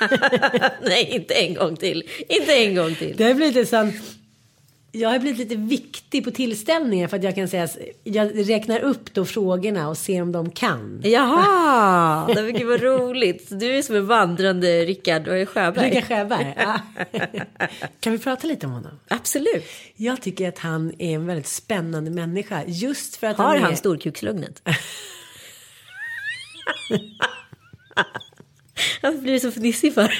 Nej, 0.82 1.08
inte 1.10 1.34
en 1.34 1.54
gång 1.54 1.76
till. 1.76 2.08
Inte 2.28 2.52
en 2.52 2.74
gång 2.74 2.94
till. 2.94 3.16
Det 3.16 3.34
blivit 3.34 3.56
en 3.56 3.66
sån... 3.66 3.92
Jag 4.96 5.08
har 5.08 5.18
blivit 5.18 5.38
lite 5.38 5.56
viktig 5.56 6.24
på 6.24 6.30
tillställningar 6.30 7.08
för 7.08 7.16
att 7.16 7.22
jag 7.22 7.34
kan 7.34 7.48
säga... 7.48 7.68
Jag 8.04 8.48
räknar 8.50 8.80
upp 8.80 9.14
då 9.14 9.24
frågorna 9.24 9.88
och 9.88 9.98
ser 9.98 10.22
om 10.22 10.32
de 10.32 10.50
kan. 10.50 11.00
Jaha, 11.04 12.26
det 12.34 12.42
var 12.42 12.50
gud 12.50 12.66
vad 12.66 12.82
roligt. 12.82 13.48
Du 13.50 13.76
är 13.78 13.82
som 13.82 13.96
en 13.96 14.06
vandrande 14.06 14.84
Rickard 14.84 15.28
och 15.28 15.48
Sjöberg. 15.48 15.90
Rickard 15.90 16.04
Sjöberg. 16.08 16.54
Ja. 16.56 16.80
Kan 18.00 18.12
vi 18.12 18.18
prata 18.18 18.46
lite 18.46 18.66
om 18.66 18.72
honom? 18.72 19.00
Absolut. 19.08 19.64
Jag 19.96 20.22
tycker 20.22 20.48
att 20.48 20.58
han 20.58 20.92
är 20.98 21.14
en 21.14 21.26
väldigt 21.26 21.46
spännande 21.46 22.10
människa. 22.10 22.62
Just 22.66 23.16
för 23.16 23.26
att 23.26 23.36
Har 23.36 23.44
han 23.44 23.56
är... 23.56 23.60
han 23.60 23.76
storkukslugnet? 23.76 24.62
Varför 29.02 29.18
blir 29.18 29.32
du 29.32 29.40
så 29.40 29.50
fnissig 29.50 29.94
för? 29.94 30.14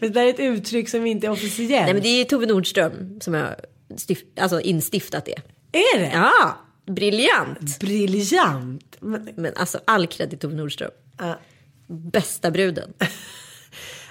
Det 0.00 0.08
där 0.08 0.22
är 0.24 0.30
ett 0.30 0.40
uttryck 0.40 0.88
som 0.88 1.06
inte 1.06 1.26
är 1.26 1.30
officiellt. 1.30 1.84
Nej 1.84 1.94
men 1.94 2.02
det 2.02 2.08
är 2.08 2.24
Tove 2.24 2.46
Nordström 2.46 3.20
som 3.20 3.34
har 3.34 3.56
stift, 3.96 4.24
alltså 4.40 4.60
instiftat 4.60 5.24
det. 5.24 5.34
Är 5.78 5.98
det? 5.98 6.10
Ja, 6.14 6.56
briljant. 6.86 7.80
Briljant. 7.80 8.96
Men- 9.00 9.28
Men 9.36 9.52
alltså 9.56 9.78
all 9.84 10.06
cred 10.06 10.30
till 10.30 10.38
Tove 10.38 10.54
Nordström. 10.54 10.90
Ja. 11.18 11.38
Bästa 11.86 12.50
bruden. 12.50 12.92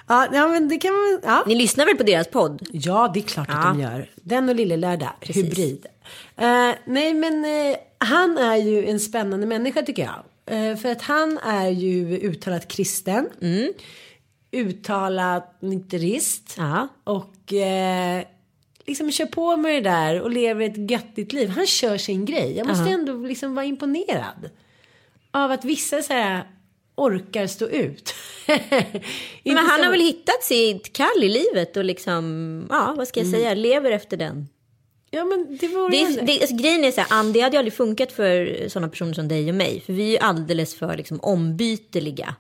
Ja, 0.08 0.48
men 0.48 0.68
det 0.70 0.78
kan 0.78 0.94
man... 0.94 1.20
Ja. 1.24 1.44
Ni 1.48 1.56
lyssnar 1.56 1.86
väl 1.86 1.96
på 1.98 2.04
deras 2.04 2.28
podd? 2.28 2.68
Ja, 2.72 3.12
det 3.14 3.20
är 3.20 3.24
klart 3.24 3.50
att 3.50 3.56
Ja. 3.64 3.70
de 3.70 3.80
gör. 3.82 4.10
Den 4.16 4.50
och 4.50 4.56
Lille 4.56 4.78
Lördag, 4.78 5.10
Precis. 5.22 5.44
hybrid. 5.46 5.86
Eh, 6.38 6.72
nej, 6.86 7.14
men 7.14 7.46
eh, 7.46 7.76
han 7.98 8.38
är 8.38 8.56
ju 8.56 8.86
en 8.86 9.00
spännande 9.00 9.48
människa 9.48 9.82
tycker 9.82 10.04
jag. 10.04 10.24
Eh, 10.46 10.76
för 10.76 10.92
att 10.92 11.02
han 11.02 11.38
är 11.38 11.70
ju 11.70 12.18
uttalat 12.18 12.68
kristen. 12.68 13.30
Mm. 13.42 13.74
Uttalat 14.52 15.62
nykterist. 15.62 16.56
Ja. 16.58 16.88
Och 17.04 17.54
eh, 17.54 18.24
liksom 18.86 19.12
kör 19.12 19.26
på 19.26 19.58
med 19.58 19.84
det 19.84 19.90
där 19.90 20.22
och 20.22 20.32
lever 20.32 20.66
ett 20.66 20.92
göttigt 20.92 21.34
liv. 21.34 21.50
Han 21.50 21.68
kör 21.68 21.98
sin 21.98 22.26
grej. 22.26 22.58
Jag 22.58 22.68
måste 22.68 22.90
ändå 22.90 23.14
liksom 23.18 23.56
vara 23.56 23.66
imponerad. 23.66 24.50
Av 25.32 25.52
att 25.52 25.66
vissa 25.66 26.02
så 26.02 26.14
här 26.14 26.44
orkar 26.96 27.48
stå 27.48 27.68
ut. 27.68 28.14
Men 29.44 29.58
han 29.58 29.78
så- 29.80 29.84
har 29.84 29.92
väl 29.92 30.02
hittat 30.02 30.44
sitt 30.44 30.94
kall 30.94 31.24
i 31.24 31.30
livet 31.30 31.78
och 31.78 31.86
liksom, 31.86 32.68
ja 32.70 32.94
vad 32.98 33.08
ska 33.08 33.20
jag 33.20 33.30
säga, 33.30 33.54
lever 33.54 33.92
efter 33.92 34.18
den. 34.18 34.48
Ja 35.14 35.26
men 35.26 35.58
det 35.60 35.68
vore 35.68 35.92
Det 35.92 36.02
är, 36.02 36.26
det, 36.26 36.42
alltså, 36.42 36.56
grejen 36.56 36.84
är 36.84 36.92
så 36.92 37.02
här, 37.02 37.08
Ann, 37.20 37.34
det 37.34 37.42
hade 37.42 37.56
ju 37.56 37.58
aldrig 37.58 37.74
funkat 37.74 38.12
för 38.12 38.66
sådana 38.70 38.90
personer 38.90 39.14
som 39.14 39.28
dig 39.28 39.50
och 39.50 39.56
mig. 39.56 39.82
För 39.86 39.94
vi 39.94 40.08
är 40.08 40.12
ju 40.12 40.18
alldeles 40.18 40.76
för 40.76 40.98
liksom, 40.98 41.20
ombyteliga 41.22 42.36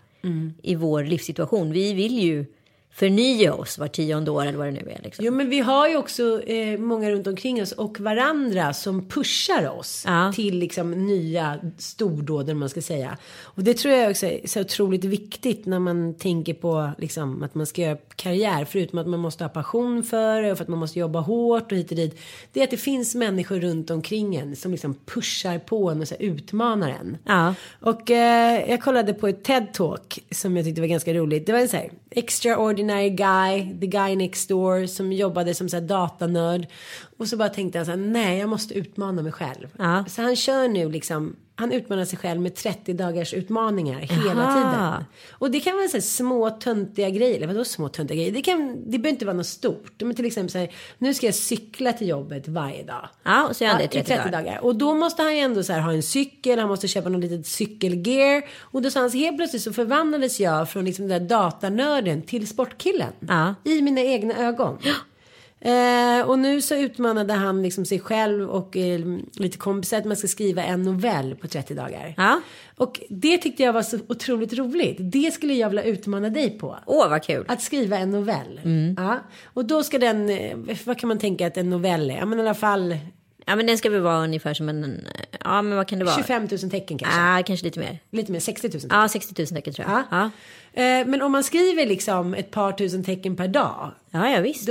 i 0.61 0.75
vår 0.75 1.03
livssituation. 1.03 1.71
Vi 1.71 1.93
vill 1.93 2.19
ju 2.19 2.45
förnya 2.93 3.53
oss 3.53 3.77
var 3.77 3.87
tionde 3.87 4.31
år 4.31 4.45
eller 4.45 4.57
vad 4.57 4.67
det 4.67 4.71
nu 4.71 4.91
är. 4.91 5.01
Liksom. 5.03 5.25
Jo 5.25 5.33
men 5.33 5.49
vi 5.49 5.59
har 5.59 5.87
ju 5.87 5.95
också 5.97 6.41
eh, 6.43 6.79
många 6.79 7.11
runt 7.11 7.27
omkring 7.27 7.61
oss 7.61 7.71
och 7.71 7.99
varandra 7.99 8.73
som 8.73 9.05
pushar 9.07 9.69
oss 9.69 10.03
Ja. 10.07 10.31
till 10.35 10.57
liksom 10.57 11.07
nya 11.07 11.59
stordåd 11.77 12.49
om 12.49 12.59
man 12.59 12.69
ska 12.69 12.81
säga. 12.81 13.17
Och 13.41 13.63
det 13.63 13.73
tror 13.73 13.93
jag 13.93 14.11
också 14.11 14.25
är 14.25 14.47
så 14.47 14.61
otroligt 14.61 15.03
viktigt 15.03 15.65
när 15.65 15.79
man 15.79 16.13
tänker 16.13 16.53
på 16.53 16.91
liksom 16.97 17.43
att 17.43 17.55
man 17.55 17.65
ska 17.65 17.81
göra 17.81 17.97
karriär. 18.15 18.65
Förutom 18.65 18.99
att 18.99 19.07
man 19.07 19.19
måste 19.19 19.43
ha 19.43 19.49
passion 19.49 20.03
för 20.03 20.41
det 20.41 20.51
och 20.51 20.57
för 20.57 20.63
att 20.63 20.69
man 20.69 20.79
måste 20.79 20.99
jobba 20.99 21.19
hårt 21.19 21.71
och 21.71 21.77
hit 21.77 21.89
och 21.91 21.97
dit. 21.97 22.19
Det 22.53 22.59
är 22.59 22.63
att 22.63 22.71
det 22.71 22.77
finns 22.77 23.15
människor 23.15 23.59
runt 23.59 23.89
omkring 23.89 24.35
en 24.35 24.55
som 24.55 24.71
liksom 24.71 24.95
pushar 25.05 25.59
på 25.59 25.89
en 25.89 26.01
och 26.01 26.07
så 26.07 26.15
utmanar 26.15 26.89
en. 26.89 27.17
Ja. 27.25 27.53
Och 27.79 28.11
eh, 28.11 28.69
jag 28.69 28.81
kollade 28.81 29.13
på 29.13 29.27
ett 29.27 29.47
TED-talk 29.47 30.19
som 30.31 30.57
jag 30.57 30.65
tyckte 30.65 30.81
var 30.81 30.87
ganska 30.87 31.13
roligt. 31.13 31.45
Det 31.45 31.51
var 31.51 31.59
en 31.59 31.67
så 31.69 31.77
här 31.77 31.91
extraordinary 32.11 33.09
guy, 33.09 33.75
the 33.79 33.87
guy 33.87 34.15
next 34.15 34.49
door 34.49 34.85
som 34.85 35.13
jobbade 35.13 35.53
som 35.53 35.69
så 35.69 35.75
här 35.75 35.83
datanörd. 35.83 36.67
Och 37.21 37.27
så 37.27 37.37
bara 37.37 37.49
tänkte 37.49 37.79
han 37.79 37.85
så 37.85 37.91
här, 37.91 37.97
nej 37.97 38.39
jag 38.39 38.49
måste 38.49 38.73
utmana 38.73 39.21
mig 39.21 39.31
själv. 39.31 39.67
Ja. 39.77 40.05
Så 40.07 40.21
han 40.21 40.35
kör 40.35 40.67
nu 40.67 40.89
liksom, 40.89 41.35
han 41.55 41.71
utmanar 41.71 42.05
sig 42.05 42.19
själv 42.19 42.41
med 42.41 42.55
30 42.55 42.93
dagars 42.93 43.33
utmaningar 43.33 43.99
hela 43.99 44.41
Jaha. 44.43 44.55
tiden. 44.55 45.05
Och 45.31 45.51
det 45.51 45.59
kan 45.59 45.75
vara 45.75 45.87
så 45.87 45.97
här 45.97 46.01
små 46.01 46.49
töntiga 46.49 47.09
grejer, 47.09 47.37
eller 47.37 47.47
vadå 47.47 47.65
små 47.65 47.89
töntiga 47.89 48.15
grejer? 48.15 48.31
Det, 48.31 48.41
kan, 48.41 48.75
det 48.85 48.97
behöver 48.97 49.09
inte 49.09 49.25
vara 49.25 49.37
något 49.37 49.45
stort. 49.45 49.93
Men 50.01 50.15
till 50.15 50.25
exempel 50.25 50.51
så 50.51 50.57
här, 50.57 50.71
nu 50.97 51.13
ska 51.13 51.25
jag 51.25 51.35
cykla 51.35 51.93
till 51.93 52.07
jobbet 52.07 52.47
varje 52.47 52.83
dag. 52.83 53.09
Ja, 53.23 53.47
och 53.47 53.55
så 53.55 53.63
gör 53.63 53.71
han 53.71 53.81
det 53.81 53.95
i 53.95 53.97
Ja, 53.97 54.03
30, 54.03 54.29
dagar. 54.31 54.59
Och 54.63 54.75
då 54.75 54.93
måste 54.93 55.21
han 55.23 55.35
ju 55.35 55.39
ändå 55.39 55.63
så 55.63 55.73
här 55.73 55.79
ha 55.79 55.93
en 55.93 56.03
cykel, 56.03 56.59
han 56.59 56.69
måste 56.69 56.87
köpa 56.87 57.09
något 57.09 57.21
litet 57.21 57.47
cykelgear. 57.47 58.43
Och 58.59 58.81
då 58.81 58.89
sa 58.91 58.99
han 58.99 59.11
så 59.11 59.17
helt 59.17 59.37
plötsligt 59.37 59.63
så 59.63 59.73
förvandlades 59.73 60.39
jag 60.39 60.69
från 60.69 60.85
liksom 60.85 61.07
den 61.07 61.27
där 61.27 61.35
datanörden 61.35 62.21
till 62.21 62.47
sportkillen. 62.47 63.13
Ja. 63.19 63.55
I 63.63 63.81
mina 63.81 64.01
egna 64.01 64.37
ögon. 64.37 64.77
Eh, 65.61 66.29
och 66.29 66.39
nu 66.39 66.61
så 66.61 66.75
utmanade 66.75 67.33
han 67.33 67.63
liksom 67.63 67.85
sig 67.85 67.99
själv 67.99 68.49
och 68.49 68.77
eh, 68.77 68.99
lite 69.33 69.57
kompisar 69.57 69.97
att 69.97 70.05
man 70.05 70.17
ska 70.17 70.27
skriva 70.27 70.63
en 70.63 70.83
novell 70.83 71.35
på 71.35 71.47
30 71.47 71.73
dagar. 71.73 72.13
Ja. 72.17 72.41
Och 72.77 73.01
det 73.09 73.37
tyckte 73.37 73.63
jag 73.63 73.73
var 73.73 73.81
så 73.83 73.99
otroligt 74.07 74.53
roligt. 74.53 74.97
Det 74.99 75.33
skulle 75.33 75.53
jag 75.53 75.69
vilja 75.69 75.83
utmana 75.83 76.29
dig 76.29 76.57
på. 76.59 76.77
Åh 76.85 77.09
vad 77.09 77.23
kul. 77.23 77.45
Att 77.47 77.61
skriva 77.61 77.97
en 77.97 78.11
novell. 78.11 78.59
Mm. 78.63 78.95
Ja. 78.97 79.19
Och 79.43 79.65
då 79.65 79.83
ska 79.83 79.99
den, 79.99 80.29
eh, 80.29 80.57
vad 80.85 80.99
kan 80.99 81.07
man 81.07 81.19
tänka 81.19 81.47
att 81.47 81.57
en 81.57 81.69
novell 81.69 82.09
är? 82.09 82.15
Ja 82.15 82.25
men 82.25 82.39
i 82.39 82.41
alla 82.41 82.53
fall 82.53 82.97
Ja 83.45 83.55
men 83.55 83.67
den 83.67 83.77
ska 83.77 83.89
väl 83.89 84.01
vara 84.01 84.23
ungefär 84.23 84.53
som 84.53 84.69
en, 84.69 85.07
ja 85.43 85.61
men 85.61 85.77
vad 85.77 85.87
kan 85.87 85.99
det 85.99 86.05
vara? 86.05 86.15
25 86.15 86.47
000 86.51 86.71
tecken 86.71 86.97
kanske. 86.97 87.19
Ja, 87.21 87.43
kanske 87.45 87.65
lite 87.65 87.79
mer. 87.79 87.99
Lite 88.11 88.31
mer, 88.31 88.39
60 88.39 88.67
000 88.67 88.71
tecken. 88.81 88.89
Ja, 88.99 89.07
60 89.07 89.33
000 89.41 89.47
tecken 89.47 89.73
tror 89.73 89.87
jag. 89.89 89.97
Ja. 89.97 90.03
Ja, 90.11 90.29
Eh, 90.73 91.05
Men 91.07 91.21
om 91.21 91.31
man 91.31 91.43
skriver 91.43 91.85
liksom 91.85 92.33
ett 92.33 92.51
par 92.51 92.71
tusen 92.71 93.03
tecken 93.03 93.35
per 93.35 93.47
dag. 93.47 93.91
ja, 94.11 94.29
ja 94.29 94.39
visst. 94.41 94.69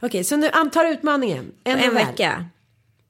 Okej, 0.00 0.24
så 0.24 0.36
nu 0.36 0.48
antar 0.52 0.84
utmaningen. 0.84 1.52
En, 1.64 1.78
en 1.78 1.94
vecka. 1.94 2.44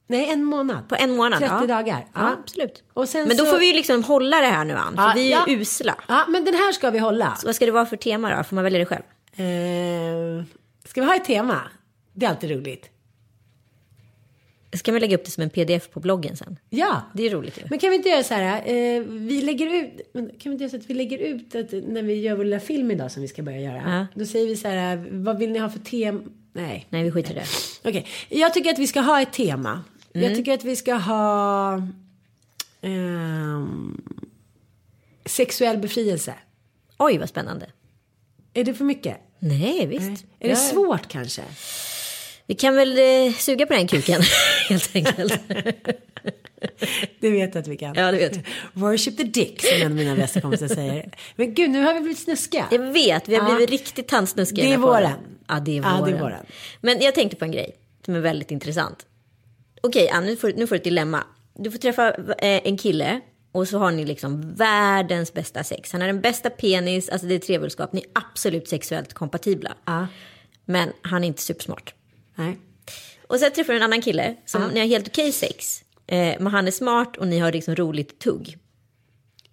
Nej, 0.07 0.29
en 0.29 0.43
månad. 0.43 0.89
På 0.89 0.95
en 0.95 1.15
månad. 1.15 1.39
30 1.39 1.53
ja. 1.59 1.67
dagar. 1.67 2.05
Ja, 2.13 2.35
absolut. 2.43 2.83
Och 2.93 3.09
sen 3.09 3.27
men 3.27 3.37
då 3.37 3.45
så- 3.45 3.51
får 3.51 3.59
vi 3.59 3.67
ju 3.67 3.73
liksom 3.73 4.03
hålla 4.03 4.37
det 4.41 4.47
här 4.47 4.65
nu 4.65 4.73
Ann, 4.73 4.95
för 4.95 5.03
Ja, 5.03 5.11
vi 5.15 5.27
är 5.33 5.37
ja. 5.37 5.45
ju 5.47 5.61
usla. 5.61 5.95
Ja, 6.07 6.25
men 6.27 6.45
den 6.45 6.53
här 6.53 6.71
ska 6.71 6.89
vi 6.89 6.99
hålla. 6.99 7.35
Så 7.35 7.47
vad 7.47 7.55
ska 7.55 7.65
det 7.65 7.71
vara 7.71 7.85
för 7.85 7.97
tema 7.97 8.37
då? 8.37 8.43
Får 8.43 8.55
man 8.55 8.63
välja 8.63 8.79
det 8.79 8.85
själv? 8.85 9.03
Eh, 9.35 10.45
ska 10.85 11.01
vi 11.01 11.07
ha 11.07 11.15
ett 11.15 11.25
tema? 11.25 11.61
Det 12.13 12.25
är 12.25 12.29
alltid 12.29 12.51
roligt. 12.51 12.89
Ska 14.73 14.91
vi 14.91 14.99
lägga 14.99 15.17
upp 15.17 15.25
det 15.25 15.31
som 15.31 15.43
en 15.43 15.49
pdf 15.49 15.89
på 15.89 15.99
bloggen 15.99 16.37
sen? 16.37 16.59
Ja. 16.69 17.01
Det 17.13 17.27
är 17.27 17.29
roligt 17.29 17.57
ju. 17.57 17.61
Men 17.69 17.79
kan 17.79 17.89
vi 17.89 17.95
inte 17.95 18.09
göra 18.09 18.23
så 18.23 18.33
här, 18.33 18.57
eh, 18.57 19.01
vi 19.01 19.41
lägger 19.41 19.73
ut, 19.73 20.13
kan 20.13 20.31
vi 20.43 20.51
inte 20.51 20.63
göra 20.63 20.69
så 20.69 20.77
att 20.77 20.89
vi 20.89 20.93
lägger 20.93 21.17
ut 21.17 21.55
att 21.55 21.71
när 21.71 22.01
vi 22.01 22.13
gör 22.13 22.35
vår 22.35 22.43
lilla 22.43 22.59
film 22.59 22.91
idag 22.91 23.11
som 23.11 23.21
vi 23.21 23.27
ska 23.27 23.43
börja 23.43 23.59
göra. 23.59 23.81
Ja. 23.85 24.19
Då 24.19 24.25
säger 24.25 24.47
vi 24.47 24.55
så 24.55 24.67
här, 24.67 25.07
vad 25.11 25.37
vill 25.37 25.51
ni 25.51 25.59
ha 25.59 25.69
för 25.69 25.79
tema? 25.79 26.21
Nej. 26.53 26.87
Nej, 26.89 27.03
vi 27.03 27.11
skiter 27.11 27.31
i 27.31 27.33
det. 27.33 27.45
Okej, 27.89 28.07
jag 28.29 28.53
tycker 28.53 28.69
att 28.69 28.79
vi 28.79 28.87
ska 28.87 29.01
ha 29.01 29.21
ett 29.21 29.33
tema. 29.33 29.83
Mm. 30.13 30.27
Jag 30.27 30.37
tycker 30.37 30.53
att 30.53 30.63
vi 30.63 30.75
ska 30.75 30.93
ha 30.93 31.73
ehm, 32.81 34.01
sexuell 35.25 35.77
befrielse. 35.77 36.33
Oj, 36.97 37.17
vad 37.17 37.29
spännande. 37.29 37.65
Är 38.53 38.63
det 38.63 38.73
för 38.73 38.85
mycket? 38.85 39.17
Nej, 39.39 39.87
visst. 39.87 40.25
Är 40.39 40.49
det 40.49 40.55
svårt 40.55 41.07
kanske? 41.07 41.41
Vi 42.51 42.55
kan 42.55 42.75
väl 42.75 42.97
eh, 42.97 43.33
suga 43.33 43.65
på 43.65 43.73
den 43.73 43.87
kuken, 43.87 44.21
helt 44.69 44.95
enkelt. 44.95 45.39
Det 47.19 47.29
vet 47.29 47.55
jag 47.55 47.61
att 47.61 47.67
vi 47.67 47.77
kan. 47.77 47.95
ja, 47.95 48.11
det 48.11 48.17
vet. 48.17 48.39
Worship 48.73 49.17
the 49.17 49.23
dick 49.23 49.61
som 49.65 49.81
en 49.81 49.85
av 49.87 49.91
mina 49.91 50.15
bästa 50.15 50.41
kompisar 50.41 50.67
säger. 50.67 51.11
Men 51.35 51.53
gud, 51.53 51.69
nu 51.69 51.83
har 51.83 51.93
vi 51.93 51.99
blivit 51.99 52.19
snuskiga. 52.19 52.65
Jag 52.71 52.79
vet, 52.79 53.29
vi 53.29 53.35
har 53.35 53.49
Ja. 53.49 53.55
blivit 53.55 53.69
riktigt 53.69 54.07
tandsnuskiga. 54.07 54.65
Det 54.65 54.73
är 54.73 54.77
våren. 54.77 55.11
Ja, 55.47 55.59
det 55.59 55.77
är 55.77 55.81
Ja, 55.81 55.97
våren. 55.99 56.11
det 56.11 56.17
är 56.17 56.21
våren. 56.21 56.45
Men 56.81 57.01
jag 57.01 57.15
tänkte 57.15 57.35
på 57.37 57.45
en 57.45 57.51
grej 57.51 57.75
som 58.05 58.15
är 58.15 58.19
väldigt 58.19 58.51
intressant. 58.51 59.05
Okej, 59.81 60.09
Ann, 60.09 60.25
nu 60.25 60.35
får, 60.35 60.53
nu 60.55 60.67
får 60.67 60.75
du 60.75 60.77
ett 60.77 60.83
dilemma. 60.83 61.23
Du 61.55 61.71
får 61.71 61.79
träffa 61.79 62.09
eh, 62.15 62.61
en 62.67 62.77
kille 62.77 63.21
och 63.51 63.67
så 63.67 63.77
har 63.77 63.91
ni 63.91 64.05
liksom 64.05 64.53
världens 64.55 65.33
bästa 65.33 65.63
sex. 65.63 65.91
Han 65.91 66.01
har 66.01 66.07
den 66.07 66.21
bästa 66.21 66.49
penis, 66.49 67.09
alltså 67.09 67.27
det 67.27 67.35
är 67.35 67.39
trevulskap. 67.39 67.93
Ni 67.93 67.99
är 67.99 68.07
absolut 68.13 68.67
sexuellt 68.69 69.13
kompatibla. 69.13 69.73
Ja. 69.85 70.07
Men 70.65 70.89
han 71.01 71.23
är 71.23 71.27
inte 71.27 71.41
supersmart. 71.41 71.93
Nej. 72.35 72.57
Och 73.27 73.39
sen 73.39 73.51
träffar 73.51 73.73
du 73.73 73.77
en 73.77 73.83
annan 73.83 74.01
kille 74.01 74.35
som 74.45 74.67
ni 74.73 74.79
har 74.79 74.87
helt 74.87 75.07
okej 75.07 75.31
sex. 75.31 75.83
Eh, 76.07 76.35
men 76.39 76.47
han 76.47 76.67
är 76.67 76.71
smart 76.71 77.17
och 77.17 77.27
ni 77.27 77.39
har 77.39 77.51
liksom 77.51 77.75
roligt 77.75 78.19
tugg. 78.19 78.57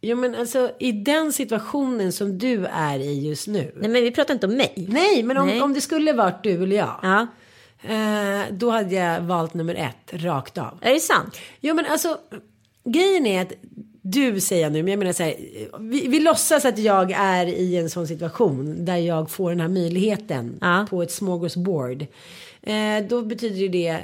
Jo 0.00 0.16
men 0.16 0.34
alltså 0.34 0.70
i 0.78 0.92
den 0.92 1.32
situationen 1.32 2.12
som 2.12 2.38
du 2.38 2.66
är 2.66 2.98
i 2.98 3.28
just 3.28 3.46
nu. 3.46 3.72
Nej 3.76 3.90
men 3.90 4.02
vi 4.02 4.10
pratar 4.10 4.34
inte 4.34 4.46
om 4.46 4.56
mig. 4.56 4.86
Nej 4.88 5.22
men 5.22 5.36
om, 5.36 5.46
Nej. 5.46 5.60
om 5.60 5.74
det 5.74 5.80
skulle 5.80 6.12
varit 6.12 6.42
du 6.42 6.62
eller 6.62 6.76
jag. 6.76 7.00
Ja. 7.02 7.26
Eh, 7.94 8.40
då 8.50 8.70
hade 8.70 8.94
jag 8.94 9.20
valt 9.20 9.54
nummer 9.54 9.74
ett, 9.74 10.22
rakt 10.22 10.58
av. 10.58 10.78
Är 10.80 10.94
det 10.94 11.00
sant? 11.00 11.38
Jo 11.60 11.74
men 11.74 11.86
alltså, 11.86 12.18
grejen 12.84 13.26
är 13.26 13.42
att 13.42 13.52
du 14.02 14.40
säger 14.40 14.62
jag 14.62 14.72
nu, 14.72 14.82
men 14.82 14.90
jag 14.90 14.98
menar 14.98 15.12
så 15.12 15.22
här, 15.22 15.34
vi, 15.78 16.08
vi 16.08 16.20
låtsas 16.20 16.64
att 16.64 16.78
jag 16.78 17.10
är 17.10 17.46
i 17.46 17.76
en 17.76 17.90
sån 17.90 18.08
situation 18.08 18.84
där 18.84 18.96
jag 18.96 19.30
får 19.30 19.50
den 19.50 19.60
här 19.60 19.68
möjligheten 19.68 20.58
Ja. 20.60 20.86
på 20.90 21.02
ett 21.02 21.12
smorgasbord. 21.12 22.06
Eh, 22.72 23.04
då 23.08 23.22
betyder 23.22 23.68
det 23.68 23.98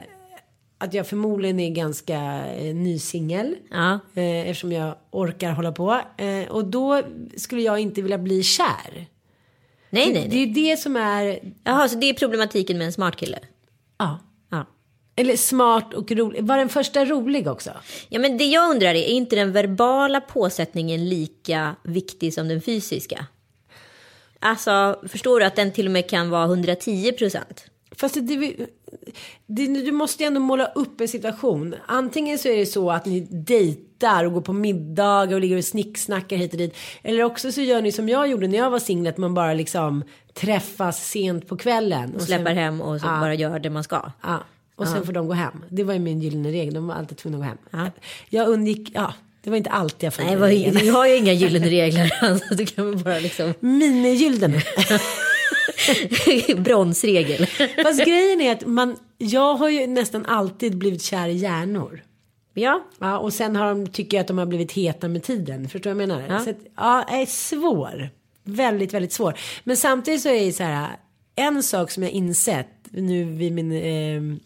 att 0.79 0.95
jag 0.95 1.07
förmodligen 1.07 1.61
är 1.61 1.71
ganska 1.71 2.47
eh, 2.47 2.75
ny 2.75 2.99
singel. 2.99 3.57
Ja. 3.71 3.99
Eh, 4.15 4.49
eftersom 4.49 4.73
jag 4.73 4.95
orkar 5.11 5.51
hålla 5.53 5.73
på. 5.73 6.01
Eh, 6.17 6.49
och 6.51 6.65
då 6.65 7.03
skulle 7.37 7.63
jag 7.63 7.79
inte 7.79 8.03
vilja 8.03 8.19
bli 8.19 8.43
kär. 8.43 9.07
Nej, 9.91 10.13
nej, 10.13 10.29
Det 10.31 10.37
är 10.43 10.47
nej. 10.47 10.55
det 10.71 10.77
som 10.77 10.97
är, 10.97 11.39
Jaha, 11.65 11.89
så 11.89 11.97
det 11.99 12.07
är 12.11 12.15
problematiken 12.15 12.79
med 12.79 12.87
en 12.87 12.93
smart 12.93 13.17
kille? 13.17 13.39
ja. 13.99 14.19
Ja. 14.51 14.67
Eller 15.17 15.37
smart 15.37 15.95
och 15.95 16.13
rolig. 16.13 16.45
Var 16.45 16.57
den 16.59 16.69
första 16.69 17.05
rolig 17.05 17.47
också? 17.49 17.71
Ja, 18.09 18.21
men 18.21 18.39
det 18.39 18.45
jag 18.45 18.71
undrar 18.71 18.89
är, 18.89 18.95
är 18.95 19.09
inte 19.09 19.37
den 19.37 19.53
verbala 19.53 20.21
påsättningen 20.21 21.09
lika 21.09 21.77
viktig 21.83 22.35
som 22.35 22.49
den 22.49 22.63
fysiska? 22.63 23.27
Alltså, 24.39 25.01
förstår 25.09 25.41
du 25.41 25.47
att 25.47 25.57
den 25.57 25.73
till 25.73 25.87
och 25.87 25.93
med 25.93 26.11
kan 26.11 26.31
vara 26.31 26.45
110 26.45 27.13
procent? 27.13 27.67
Fast 27.97 28.15
det, 28.15 28.21
det, 28.21 28.57
det, 29.47 29.67
du 29.67 29.93
måste 29.93 30.23
ju 30.23 30.27
ändå 30.27 30.41
måla 30.41 30.67
upp 30.67 31.01
en 31.01 31.09
situation. 31.09 31.75
Antingen 31.87 32.39
så 32.39 32.49
är 32.49 32.57
det 32.57 32.67
så 32.67 32.91
att 32.91 33.07
ni 33.07 33.21
dejtar 33.21 34.25
och 34.25 34.33
går 34.33 34.41
på 34.41 34.53
middagar 34.53 35.35
och 35.35 35.41
ligger 35.41 35.57
och 35.59 35.65
snicksnackar 35.65 36.37
hit 36.37 36.53
och 36.53 36.59
dit. 36.59 36.77
Eller 37.03 37.23
också 37.25 37.53
så 37.53 37.61
gör 37.61 37.83
ni 37.83 37.93
som 37.93 38.09
jag 38.09 38.29
gjorde 38.29 38.49
när 38.49 38.59
jag 38.59 38.71
var 38.71 38.79
singel. 38.79 39.07
Att 39.13 39.19
man 39.19 39.35
bara 39.35 39.55
liksom 39.55 40.05
träffas 40.35 41.09
sent 41.11 41.49
på 41.49 41.57
kvällen. 41.57 42.15
Och 42.15 42.23
Släpper 42.23 42.45
sen, 42.45 42.57
hem 42.57 42.81
och 42.81 43.01
så 43.01 43.07
Ja. 43.07 43.21
bara 43.21 43.35
gör 43.35 43.59
det 43.59 43.71
man 43.71 43.85
ska. 43.85 44.11
Ja, 44.23 44.39
och 44.77 44.89
sen 44.89 45.07
får 45.07 45.13
de 45.13 45.27
gå 45.27 45.33
hem. 45.35 45.65
Det 45.69 45.85
var 45.85 45.93
ju 45.95 46.01
min 46.01 46.21
gyllene 46.21 46.51
regel. 46.51 46.75
De 46.75 46.87
var 46.87 46.95
alltid 46.95 47.19
tvungna 47.19 47.39
att 47.39 47.45
gå 47.45 47.49
hem. 47.49 47.59
Ja. 47.85 47.91
Jag 48.29 48.49
undgick, 48.49 48.91
ja, 48.95 49.15
det 49.43 49.51
var 49.51 49.57
inte 49.57 49.71
alltid 49.71 50.07
jag 50.07 50.15
Nej, 50.19 50.27
följde 50.27 50.41
vad, 50.41 50.49
regeln. 50.51 50.77
vi 50.81 50.89
har 50.89 51.07
ju 51.07 51.17
inga 51.17 51.33
gyllene 51.33 51.67
regler. 51.71 52.13
Alltså, 52.21 52.55
du 52.55 52.67
kan 52.67 53.03
bara 53.03 53.19
liksom... 53.19 53.55
Minigylden. 53.61 54.53
Bronsregel. 56.57 57.47
Fast 57.83 58.05
grejen 58.05 58.41
är 58.41 58.53
att 58.53 58.67
man, 58.67 58.97
jag 59.19 59.55
har 59.55 59.69
ju 59.69 59.87
nästan 59.87 60.27
alltid 60.27 60.79
blivit 60.79 61.03
kär 61.03 61.29
i 61.29 61.37
hjärnor. 61.37 62.03
Ja, 62.55 62.85
Ja, 62.99 63.19
och 63.19 63.33
sen 63.33 63.57
har 63.57 63.69
de, 63.69 63.87
tycker 63.87 64.17
jag 64.17 64.23
att 64.23 64.29
de 64.29 64.39
har 64.39 64.47
blivit 64.47 64.73
heta 64.73 65.09
med 65.09 65.23
tiden. 65.23 65.69
Förstår 65.69 65.91
du 65.91 65.95
vad 65.95 66.03
jag 66.03 66.09
menar? 66.09 66.35
Ja. 66.35 66.45
Så 66.45 66.51
att, 66.51 66.59
ja, 66.77 67.03
är 67.03 67.27
svår. 67.27 68.11
Väldigt, 68.45 68.95
väldigt 68.95 69.13
svår. 69.13 69.39
Men 69.65 69.77
samtidigt 69.77 70.23
så 70.23 70.29
är 70.29 70.47
det 70.47 70.53
så 70.53 70.63
här. 70.63 70.97
En 71.37 71.63
sak 71.63 71.91
som 71.91 72.03
jag 72.03 72.13
insett 72.13 72.69
nu 72.91 73.25
vid 73.25 73.53
min 73.53 73.73
eh, 73.73 74.39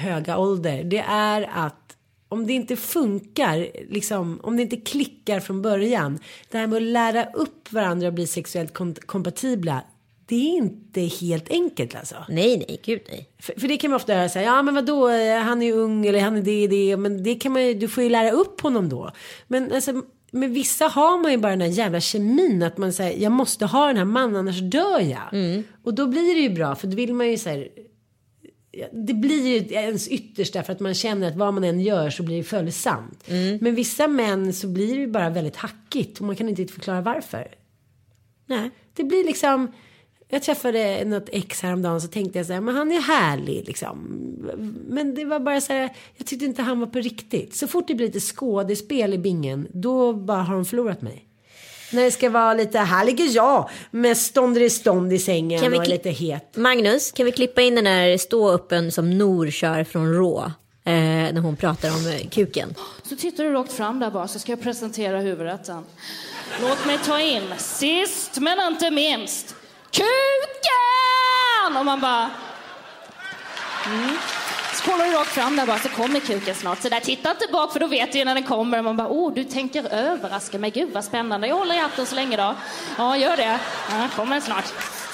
höga 0.00 0.38
ålder. 0.38 0.84
Det 0.84 1.04
är 1.08 1.50
att 1.54 1.87
om 2.28 2.46
det 2.46 2.52
inte 2.52 2.76
funkar, 2.76 3.68
liksom, 3.90 4.40
om 4.42 4.56
det 4.56 4.62
inte 4.62 4.76
klickar 4.76 5.40
från 5.40 5.62
början. 5.62 6.18
Det 6.50 6.58
här 6.58 6.66
med 6.66 6.76
att 6.76 6.82
lära 6.82 7.24
upp 7.24 7.72
varandra 7.72 8.06
och 8.06 8.14
bli 8.14 8.26
sexuellt 8.26 8.74
kom- 8.74 8.94
kompatibla. 8.94 9.82
Det 10.26 10.34
är 10.34 10.56
inte 10.56 11.00
helt 11.00 11.50
enkelt 11.50 11.94
alltså. 11.94 12.14
nej, 12.28 12.58
nej, 12.68 12.80
gud 12.84 13.00
nej. 13.08 13.28
För, 13.38 13.60
för 13.60 13.68
det 13.68 13.76
kan 13.76 13.90
man 13.90 13.96
ofta 13.96 14.14
höra 14.14 14.28
så 14.28 14.38
här, 14.38 14.46
ja 14.46 14.62
men 14.62 14.74
vadå, 14.74 15.08
han 15.42 15.62
är 15.62 15.72
ung 15.72 16.06
eller 16.06 16.20
han 16.20 16.36
är 16.36 16.42
det, 16.42 16.66
det, 16.66 16.96
men 16.96 17.22
det 17.22 17.34
kan 17.34 17.52
man 17.52 17.66
ju, 17.66 17.74
du 17.74 17.88
får 17.88 18.02
ju 18.04 18.10
lära 18.10 18.30
upp 18.30 18.60
honom 18.60 18.88
då. 18.88 19.10
Men 19.46 19.72
alltså, 19.72 20.02
med 20.30 20.50
vissa 20.50 20.86
har 20.86 21.18
man 21.22 21.30
ju 21.32 21.38
bara 21.38 21.50
den 21.50 21.60
här 21.60 21.68
jävla 21.68 22.00
kemin 22.00 22.62
att 22.62 22.78
man 22.78 22.92
säger, 22.92 23.22
jag 23.22 23.32
måste 23.32 23.66
ha 23.66 23.86
den 23.86 23.96
här 23.96 24.04
mannen 24.04 24.36
annars 24.36 24.60
dör 24.60 25.00
jag. 25.00 25.28
Och 25.84 25.94
då 25.94 26.06
blir 26.06 26.34
det 26.34 26.40
ju 26.40 26.50
bra, 26.50 26.74
för 26.74 26.86
då 26.86 26.96
vill 26.96 27.14
man 27.14 27.30
ju 27.30 27.38
så 27.38 27.48
här, 27.48 27.68
det 28.92 29.14
blir 29.14 29.46
ju 29.46 29.74
ens 29.74 30.08
yttersta 30.08 30.62
för 30.62 30.72
att 30.72 30.80
man 30.80 30.94
känner 30.94 31.28
att 31.28 31.36
vad 31.36 31.54
man 31.54 31.64
än 31.64 31.80
gör 31.80 32.10
så 32.10 32.22
blir 32.22 32.36
det 32.36 32.44
följsamt. 32.44 33.24
Men 33.60 33.74
vissa 33.74 34.08
män 34.08 34.52
så 34.52 34.68
blir 34.68 34.94
det 34.94 35.00
ju 35.00 35.06
bara 35.06 35.30
väldigt 35.30 35.56
hackigt 35.56 36.18
och 36.20 36.26
man 36.26 36.36
kan 36.36 36.48
inte 36.48 36.62
riktigt 36.62 36.74
förklara 36.74 37.00
varför. 37.00 37.48
Nej. 38.46 38.70
Det 38.94 39.04
blir 39.04 39.24
liksom. 39.24 39.72
Jag 40.30 40.42
träffade 40.42 41.04
något 41.04 41.28
ex 41.32 41.62
häromdagen 41.62 42.00
så 42.00 42.08
tänkte 42.08 42.38
jag 42.38 42.46
så 42.46 42.52
här, 42.52 42.60
men 42.60 42.76
han 42.76 42.92
är 42.92 43.00
härlig 43.00 43.66
liksom. 43.66 43.98
Men 44.88 45.14
det 45.14 45.24
var 45.24 45.40
bara 45.40 45.60
så 45.60 45.72
här, 45.72 45.90
jag 46.16 46.26
tyckte 46.26 46.44
inte 46.44 46.62
han 46.62 46.80
var 46.80 46.86
på 46.86 46.98
riktigt. 46.98 47.56
Så 47.56 47.66
fort 47.66 47.88
det 47.88 47.94
blir 47.94 48.06
lite 48.06 48.20
skådespel 48.20 49.14
i 49.14 49.18
bingen, 49.18 49.68
då 49.72 50.12
bara 50.12 50.42
har 50.42 50.54
de 50.54 50.64
förlorat 50.64 51.02
mig. 51.02 51.27
När 51.90 52.04
det 52.04 52.10
ska 52.10 52.30
vara 52.30 52.54
lite, 52.54 52.78
här 52.78 53.04
ligger 53.04 53.36
jag 53.36 53.70
med 53.90 54.16
stånd 54.16 54.58
i 54.58 54.70
stånd 54.70 55.12
i 55.12 55.18
sängen 55.18 55.60
Kan 55.60 55.72
vi 55.72 55.78
och 55.78 55.84
är 55.84 55.88
lite 55.88 56.10
het. 56.10 56.56
Magnus, 56.56 57.12
kan 57.12 57.26
vi 57.26 57.32
klippa 57.32 57.60
in 57.60 57.74
den 57.74 57.84
där 57.84 58.16
stå-uppen 58.16 58.90
som 58.90 59.18
Nor 59.18 59.50
kör 59.50 59.84
från 59.84 60.14
Rå? 60.14 60.52
Eh, 60.84 60.92
när 61.32 61.40
hon 61.40 61.56
pratar 61.56 61.88
om 61.90 62.06
eh, 62.06 62.28
kuken. 62.28 62.74
Så 63.02 63.16
tittar 63.16 63.44
du 63.44 63.52
rakt 63.52 63.72
fram 63.72 64.00
där 64.00 64.10
bara 64.10 64.28
så 64.28 64.38
ska 64.38 64.52
jag 64.52 64.62
presentera 64.62 65.20
huvudrätten. 65.20 65.84
Låt 66.60 66.86
mig 66.86 66.98
ta 66.98 67.20
in, 67.20 67.42
sist 67.58 68.38
men 68.38 68.72
inte 68.72 68.90
minst, 68.90 69.54
kuken! 69.90 71.76
Och 71.78 71.84
man 71.84 72.00
bara... 72.00 72.30
Mm. 73.86 74.16
Kollar 74.88 75.04
du 75.04 75.12
rakt 75.12 75.30
fram 75.30 75.56
där 75.56 75.66
bara 75.66 75.78
så 75.78 75.88
kommer 75.88 76.20
kuken 76.20 76.54
snart. 76.54 76.82
Så 76.82 76.88
där, 76.88 77.00
titta 77.00 77.30
inte 77.30 77.46
bak 77.52 77.72
för 77.72 77.80
då 77.80 77.86
vet 77.86 78.12
du 78.12 78.18
ju 78.18 78.24
när 78.24 78.34
den 78.34 78.44
kommer. 78.44 78.82
Man 78.82 78.96
bara, 78.96 79.08
oh 79.08 79.34
du 79.34 79.44
tänker 79.44 79.94
överraska 79.94 80.58
mig. 80.58 80.70
Gud 80.70 80.92
vad 80.92 81.04
spännande. 81.04 81.48
Jag 81.48 81.56
håller 81.56 81.74
i 81.74 81.78
hatten 81.78 82.06
så 82.06 82.14
länge 82.14 82.36
då. 82.36 82.54
Ja, 82.98 83.16
gör 83.16 83.36
det. 83.36 83.58
Ja, 83.90 84.08
kommer 84.16 84.32
den 84.32 84.42
snart. 84.42 84.64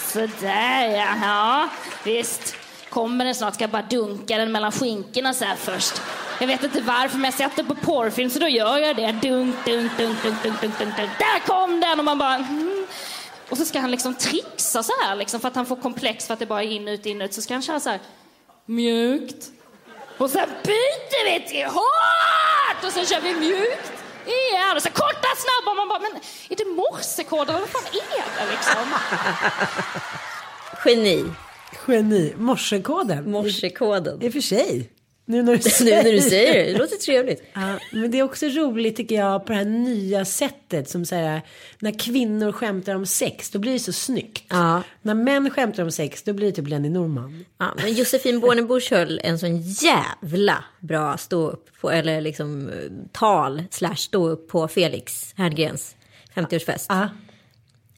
Sådär 0.06 0.86
ja. 0.88 1.06
ja, 1.22 1.68
visst. 2.04 2.56
Kommer 2.90 3.24
den 3.24 3.34
snart. 3.34 3.54
Ska 3.54 3.64
jag 3.64 3.70
bara 3.70 3.82
dunka 3.82 4.38
den 4.38 4.52
mellan 4.52 4.72
skinkorna 4.72 5.34
så 5.34 5.44
här 5.44 5.56
först. 5.56 6.02
Jag 6.40 6.46
vet 6.46 6.64
inte 6.64 6.80
varför 6.80 7.18
men 7.18 7.24
jag 7.24 7.34
sätter 7.34 7.64
på 7.64 7.74
porrfilm 7.74 8.30
så 8.30 8.38
då 8.38 8.48
gör 8.48 8.78
jag 8.78 8.96
det. 8.96 9.12
Dunk, 9.12 9.54
dunk, 9.64 9.96
dunk, 9.96 10.22
dunk, 10.22 10.42
dunk, 10.42 10.42
dunk, 10.42 10.78
dunk, 10.78 10.96
dunk. 10.96 11.10
Där 11.18 11.46
kom 11.46 11.80
den! 11.80 11.98
Och 11.98 12.04
man 12.04 12.18
bara... 12.18 12.34
Mm. 12.34 12.86
Och 13.48 13.58
så 13.58 13.64
ska 13.64 13.80
han 13.80 13.90
liksom 13.90 14.14
trixa 14.14 14.82
så 14.82 14.92
här 15.04 15.16
liksom 15.16 15.40
för 15.40 15.48
att 15.48 15.56
han 15.56 15.66
får 15.66 15.76
komplex 15.76 16.26
för 16.26 16.34
att 16.34 16.40
det 16.40 16.46
bara 16.46 16.62
är 16.62 16.68
in, 16.68 16.88
ut, 16.88 17.06
in, 17.06 17.22
ut. 17.22 17.34
Så 17.34 17.42
ska 17.42 17.54
han 17.54 17.62
köra 17.62 17.80
så 17.80 17.90
här 17.90 18.00
mjukt. 18.66 19.50
Och 20.18 20.30
sen 20.30 20.48
byter 20.64 21.24
vi 21.24 21.48
till 21.48 21.64
hårt! 21.66 22.84
Och 22.84 22.92
sen 22.92 23.06
kör 23.06 23.20
vi 23.20 23.34
mjukt 23.34 23.92
igen. 24.26 24.76
Och 24.76 24.82
så 24.82 24.90
korta, 24.90 25.28
snabba. 25.36 25.70
Och 25.70 25.76
man 25.76 25.88
bara, 25.88 25.98
men 25.98 26.20
är 26.48 26.56
det 26.56 26.64
morsekoden? 26.64 27.60
Vad 27.60 27.68
fan 27.68 27.82
är 27.92 28.46
det 28.46 28.50
liksom? 28.50 28.94
Geni. 30.84 31.24
Geni, 31.86 32.34
morsekoden. 32.36 33.30
Morsekoden. 33.30 34.22
I 34.22 34.28
och 34.28 34.32
för 34.32 34.40
sig. 34.40 34.90
Nu 35.26 35.42
när 35.42 35.52
du 35.52 35.58
Nu 35.64 35.70
säger 35.70 36.04
när 36.04 36.12
du 36.12 36.20
säger 36.20 36.54
det, 36.54 36.72
det 36.72 36.78
låter 36.78 36.96
trevligt. 36.96 37.42
Ja, 37.52 37.78
men 37.92 38.10
det 38.10 38.18
är 38.18 38.22
också 38.22 38.46
roligt 38.46 38.96
tycker 38.96 39.14
jag 39.14 39.46
på 39.46 39.52
det 39.52 39.58
här 39.58 39.64
nya 39.64 40.24
sättet 40.24 40.90
som 40.90 41.04
säger 41.04 41.42
när 41.78 41.98
kvinnor 41.98 42.52
skämtar 42.52 42.94
om 42.94 43.06
sex 43.06 43.50
då 43.50 43.58
blir 43.58 43.72
det 43.72 43.78
så 43.78 43.92
snyggt. 43.92 44.44
Ja. 44.48 44.82
När 45.02 45.14
män 45.14 45.50
skämtar 45.50 45.82
om 45.82 45.90
sex 45.90 46.22
då 46.22 46.32
blir 46.32 46.46
det 46.46 46.52
typ 46.52 46.68
Lenny 46.68 46.88
Norman. 46.88 47.44
Ja, 47.58 47.74
men 47.76 47.92
Josefin 47.92 48.40
Bornebusch 48.40 48.92
höll 48.92 49.20
en 49.24 49.38
sån 49.38 49.60
jävla 49.60 50.64
bra 50.80 51.16
stå 51.16 51.50
upp 51.50 51.68
på, 51.80 51.90
eller 51.90 52.20
liksom 52.20 52.68
eh, 52.68 52.74
tal 53.12 53.62
slash 53.70 53.96
stå 53.96 54.28
upp 54.28 54.48
på 54.48 54.68
Felix 54.68 55.34
Herngrens 55.36 55.96
50-årsfest. 56.34 56.86
Ja. 56.88 57.08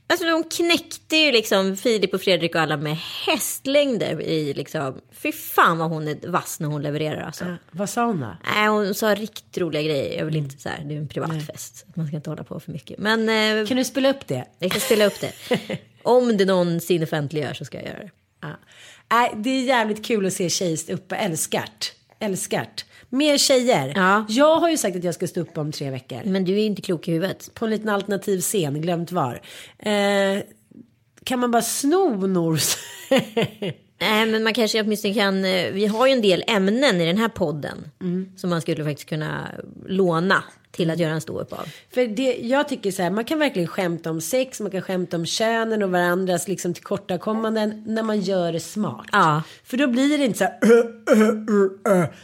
Alltså 0.08 0.26
de 0.26 0.44
knäckte 0.44 1.16
ju 1.16 1.32
liksom 1.32 1.76
Filip 1.76 2.14
och 2.14 2.20
Fredrik 2.20 2.54
och 2.54 2.60
alla 2.60 2.76
med 2.76 2.96
hästlängder 3.26 4.20
i 4.22 4.54
liksom, 4.54 5.00
fy 5.12 5.32
fan 5.32 5.78
vad 5.78 5.90
hon 5.90 6.08
är 6.08 6.28
vass 6.28 6.60
när 6.60 6.68
hon 6.68 6.82
levererar 6.82 7.22
alltså. 7.22 7.44
Ja, 7.44 7.56
Vad 7.70 7.90
sa 7.90 8.06
hon 8.06 8.20
då? 8.20 8.36
Nej, 8.54 8.68
hon 8.68 8.94
sa 8.94 9.14
riktigt 9.14 9.58
roliga 9.58 9.82
grejer. 9.82 10.18
Jag 10.18 10.24
vill 10.24 10.36
inte 10.36 10.58
så 10.62 10.68
här, 10.68 10.84
det 10.84 10.94
är 10.94 10.98
en 10.98 11.08
privatfest. 11.08 11.86
Man 11.94 12.06
ska 12.06 12.16
inte 12.16 12.30
hålla 12.30 12.44
på 12.44 12.60
för 12.60 12.72
mycket. 12.72 12.98
Men 12.98 13.28
eh, 13.60 13.66
Kan 13.66 13.76
du 13.76 13.84
spela 13.84 14.10
upp 14.10 14.26
det? 14.26 14.44
jag 14.58 14.70
kan 14.72 14.80
ställa 14.80 15.06
upp 15.06 15.20
det. 15.20 15.32
Om 16.02 16.36
det 16.36 16.44
någonsin 16.44 17.02
offentliggör 17.02 17.54
så 17.54 17.64
ska 17.64 17.78
jag 17.78 17.86
göra 17.86 17.98
det. 17.98 18.10
Ja. 18.42 18.48
Nej, 19.10 19.32
det 19.36 19.50
är 19.50 19.62
jävligt 19.64 20.04
kul 20.06 20.26
att 20.26 20.32
se 20.32 20.50
tjejer 20.50 20.76
stå 20.76 20.92
uppe. 20.92 21.16
Älskart. 21.16 21.92
Älskart. 22.20 22.84
Mer 23.16 23.38
tjejer. 23.38 23.92
Ja. 23.96 24.24
Jag 24.28 24.56
har 24.56 24.70
ju 24.70 24.76
sagt 24.76 24.96
att 24.96 25.04
jag 25.04 25.14
ska 25.14 25.26
stå 25.26 25.40
upp 25.40 25.58
om 25.58 25.72
tre 25.72 25.90
veckor. 25.90 26.20
Men 26.24 26.44
du 26.44 26.52
är 26.52 26.66
inte 26.66 26.82
klok 26.82 27.08
i 27.08 27.12
huvudet. 27.12 27.54
På 27.54 27.64
en 27.64 27.70
liten 27.70 27.88
alternativ 27.88 28.40
scen, 28.40 28.80
glömt 28.80 29.12
var. 29.12 29.40
Eh, 29.78 30.42
kan 31.24 31.38
man 31.38 31.50
bara 31.50 31.62
sno 31.62 32.26
Nors? 32.26 32.76
Nej, 33.98 34.26
men 34.26 34.42
man 34.42 34.54
kanske 34.54 34.80
åtminstone 34.82 35.14
kan... 35.14 35.44
eh, 35.44 35.72
Vi 35.72 35.86
har 35.86 36.06
ju 36.06 36.12
en 36.12 36.22
del 36.22 36.44
ämnen 36.46 37.00
i 37.00 37.06
den 37.06 37.18
här 37.18 37.28
podden. 37.28 37.90
Mm. 38.00 38.28
Som 38.36 38.50
man 38.50 38.60
skulle 38.60 38.84
faktiskt 38.84 39.08
kunna 39.08 39.48
låna 39.86 40.44
till 40.70 40.90
att 40.90 40.98
göra 40.98 41.12
en 41.12 41.20
ståupp 41.20 41.52
av. 41.52 41.66
För 41.94 42.06
det, 42.06 42.36
jag 42.42 42.68
tycker 42.68 42.90
så 42.90 43.02
här, 43.02 43.10
man 43.10 43.24
kan 43.24 43.38
verkligen 43.38 43.68
skämta 43.68 44.10
om 44.10 44.20
sex, 44.20 44.60
man 44.60 44.70
kan 44.70 44.82
skämta 44.82 45.16
om 45.16 45.26
könen 45.26 45.82
och 45.82 45.90
varandras 45.90 46.48
liksom 46.48 46.74
tillkortakommanden 46.74 47.84
när 47.86 48.02
man 48.02 48.20
gör 48.20 48.52
det 48.52 48.60
smart. 48.60 49.06
Ja. 49.12 49.42
För 49.64 49.76
då 49.76 49.86
blir 49.88 50.18
det 50.18 50.24
inte 50.24 50.38
så 50.38 50.44
här. 50.44 50.58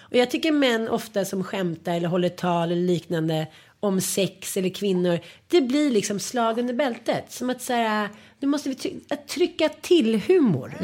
Och 0.11 0.17
jag 0.17 0.31
tycker 0.31 0.53
män 0.53 0.89
ofta 0.89 1.25
som 1.25 1.45
skämtar 1.45 1.95
eller 1.95 2.09
håller 2.09 2.29
tal 2.29 2.73
eller 2.73 2.83
liknande 2.83 3.47
om 3.83 4.01
sex 4.01 4.57
eller 4.57 4.69
kvinnor. 4.69 5.19
Det 5.49 5.61
blir 5.61 5.91
liksom 5.91 6.21
slag 6.21 6.59
under 6.59 6.75
bältet. 6.75 7.33
Som 7.33 7.51
att 7.51 7.63
så 7.63 7.73
här, 7.73 8.09
nu 8.41 8.49
måste 8.49 8.69
vi 8.69 9.01
att 9.09 9.29
trycka 9.29 9.69
till 9.69 10.21
humor. 10.21 10.75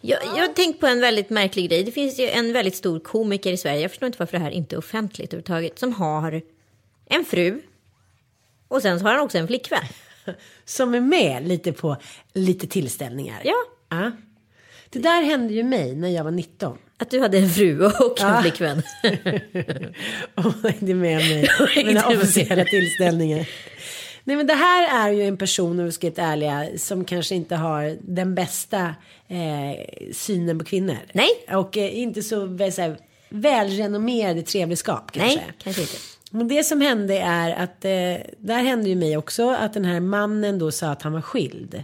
Jag, 0.00 0.18
jag 0.24 0.48
har 0.48 0.54
tänkt 0.54 0.80
på 0.80 0.86
en 0.86 1.00
väldigt 1.00 1.30
märklig 1.30 1.68
grej. 1.68 1.84
Det 1.84 1.92
finns 1.92 2.18
ju 2.20 2.28
en 2.28 2.52
väldigt 2.52 2.76
stor 2.76 3.00
komiker 3.00 3.52
i 3.52 3.56
Sverige, 3.56 3.80
jag 3.80 3.90
förstår 3.90 4.06
inte 4.06 4.18
varför 4.18 4.38
det 4.38 4.44
här 4.44 4.50
inte 4.50 4.76
är 4.76 4.78
offentligt 4.78 5.32
överhuvudtaget, 5.32 5.78
som 5.78 5.92
har 5.92 6.42
en 7.06 7.24
fru 7.24 7.60
och 8.68 8.82
sen 8.82 8.98
så 8.98 9.04
har 9.04 9.12
han 9.12 9.20
också 9.20 9.38
en 9.38 9.46
flickvän. 9.46 9.84
Som 10.64 10.94
är 10.94 11.00
med 11.00 11.48
lite 11.48 11.72
på 11.72 11.96
lite 12.32 12.66
tillställningar. 12.66 13.40
Ja. 13.44 13.56
Ja. 13.88 14.12
Det 14.90 14.98
där 14.98 15.22
hände 15.22 15.54
ju 15.54 15.62
mig 15.62 15.94
när 15.94 16.08
jag 16.08 16.24
var 16.24 16.30
19. 16.30 16.78
Att 16.98 17.10
du 17.10 17.20
hade 17.20 17.38
en 17.38 17.50
fru 17.50 17.86
och 17.86 18.20
en 18.20 18.26
Ja. 18.34 18.42
flickvän. 18.42 18.82
och 20.34 20.70
hängde 20.70 20.94
med 20.94 21.16
mig 21.18 21.48
mina 21.84 22.06
officiella 22.08 22.64
tillställningar. 22.64 23.48
Nej 24.24 24.36
men 24.36 24.46
det 24.46 24.54
här 24.54 25.06
är 25.08 25.12
ju 25.12 25.22
en 25.28 25.36
person, 25.36 25.78
om 25.78 25.84
vi 25.86 25.92
ska 25.92 26.10
vara 26.10 26.26
ärliga, 26.26 26.66
som 26.78 27.04
kanske 27.04 27.34
inte 27.34 27.56
har 27.56 27.96
den 28.00 28.34
bästa 28.34 28.94
eh, 29.28 30.06
synen 30.12 30.58
på 30.58 30.64
kvinnor. 30.64 30.98
Nej. 31.12 31.28
Och 31.48 31.76
eh, 31.76 31.98
inte 31.98 32.22
så, 32.22 32.58
så 32.72 32.82
här, 32.82 32.98
välrenommerade 33.28 34.42
trevligskap 34.42 35.12
kanske. 35.12 35.36
Nej, 35.36 35.46
kanske 35.62 35.82
inte. 35.82 35.96
Men 36.30 36.48
det 36.48 36.64
som 36.64 36.80
hände 36.80 37.18
är 37.18 37.50
att, 37.62 37.84
eh, 37.84 37.90
där 38.38 38.62
hände 38.62 38.88
ju 38.88 38.94
mig 38.94 39.16
också, 39.16 39.50
att 39.50 39.74
den 39.74 39.84
här 39.84 40.00
mannen 40.00 40.58
då 40.58 40.70
sa 40.70 40.88
att 40.90 41.02
han 41.02 41.12
var 41.12 41.20
skild. 41.20 41.82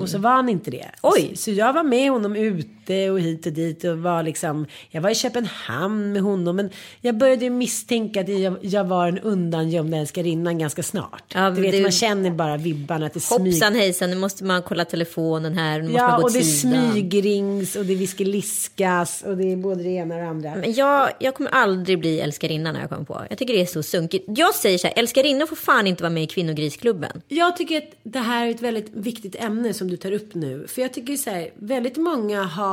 Och 0.00 0.08
så 0.08 0.18
var 0.18 0.30
han 0.30 0.48
inte 0.48 0.70
det. 0.70 0.76
Mm. 0.76 0.92
Oj. 1.02 1.30
Så, 1.30 1.42
så 1.42 1.50
jag 1.50 1.72
var 1.72 1.82
med 1.82 2.10
honom 2.10 2.36
ute 2.82 3.10
och 3.10 3.20
hit 3.20 3.46
och 3.46 3.52
dit 3.52 3.84
och 3.84 3.98
var 3.98 4.22
liksom, 4.22 4.66
jag 4.90 5.00
var 5.02 5.10
i 5.10 5.14
Köpenhamn 5.14 6.12
med 6.12 6.22
honom. 6.22 6.56
Men 6.56 6.70
jag 7.00 7.16
började 7.16 7.44
ju 7.44 7.50
misstänka 7.50 8.20
att 8.20 8.28
jag, 8.28 8.56
jag 8.60 8.84
var 8.84 9.08
en 9.08 9.18
undangömd 9.18 9.94
älskarinnan 9.94 10.58
ganska 10.58 10.82
snart. 10.82 11.22
Ja, 11.34 11.50
du 11.50 11.60
vet, 11.62 11.72
du- 11.72 11.82
man 11.82 11.90
känner 11.92 12.30
bara 12.30 12.56
vibbarna 12.56 13.06
att 13.06 13.14
det 13.14 13.20
smyger. 13.20 13.44
Hoppsan 13.52 13.74
hejsan, 13.74 14.10
nu 14.10 14.16
måste 14.16 14.44
man 14.44 14.62
kolla 14.62 14.84
telefonen 14.84 15.58
här, 15.58 15.78
nu 15.78 15.84
måste 15.88 16.02
man 16.02 16.10
Ja, 16.10 16.16
gå 16.16 16.22
och 16.22 16.32
det 16.32 16.42
sidan. 16.42 16.92
smygrings 16.92 17.76
och 17.76 17.84
det 17.86 17.94
viskeliskas 17.94 19.22
och 19.26 19.36
det 19.36 19.52
är 19.52 19.56
både 19.56 19.82
det 19.82 19.90
ena 19.90 20.14
och 20.14 20.20
det 20.20 20.26
andra. 20.28 20.54
Men 20.54 20.72
jag, 20.74 21.10
jag 21.20 21.34
kommer 21.34 21.50
aldrig 21.50 21.98
bli 21.98 22.20
älskarinna 22.20 22.72
när 22.72 22.80
jag 22.80 22.88
kommer 22.88 23.04
på. 23.04 23.20
Jag 23.30 23.38
tycker 23.38 23.54
det 23.54 23.60
är 23.60 23.66
så 23.66 23.82
sunkigt. 23.82 24.24
Jag 24.28 24.54
säger 24.54 24.78
så 24.78 24.86
här, 24.86 24.94
älskarinnor 24.98 25.46
får 25.46 25.56
fan 25.56 25.86
inte 25.86 26.02
vara 26.02 26.10
med 26.12 26.22
i 26.22 26.26
kvinnogrisklubben. 26.26 27.22
Jag 27.28 27.56
tycker 27.56 27.78
att 27.78 27.90
det 28.02 28.18
här 28.18 28.46
är 28.46 28.50
ett 28.50 28.62
väldigt 28.62 28.90
viktigt 28.92 29.36
ämne 29.38 29.74
som 29.74 29.88
du 29.90 29.96
tar 29.96 30.12
upp 30.12 30.34
nu. 30.34 30.66
För 30.68 30.82
jag 30.82 30.92
tycker 30.92 31.16
så 31.16 31.30
här, 31.30 31.50
väldigt 31.54 31.96
många 31.96 32.42
har 32.42 32.71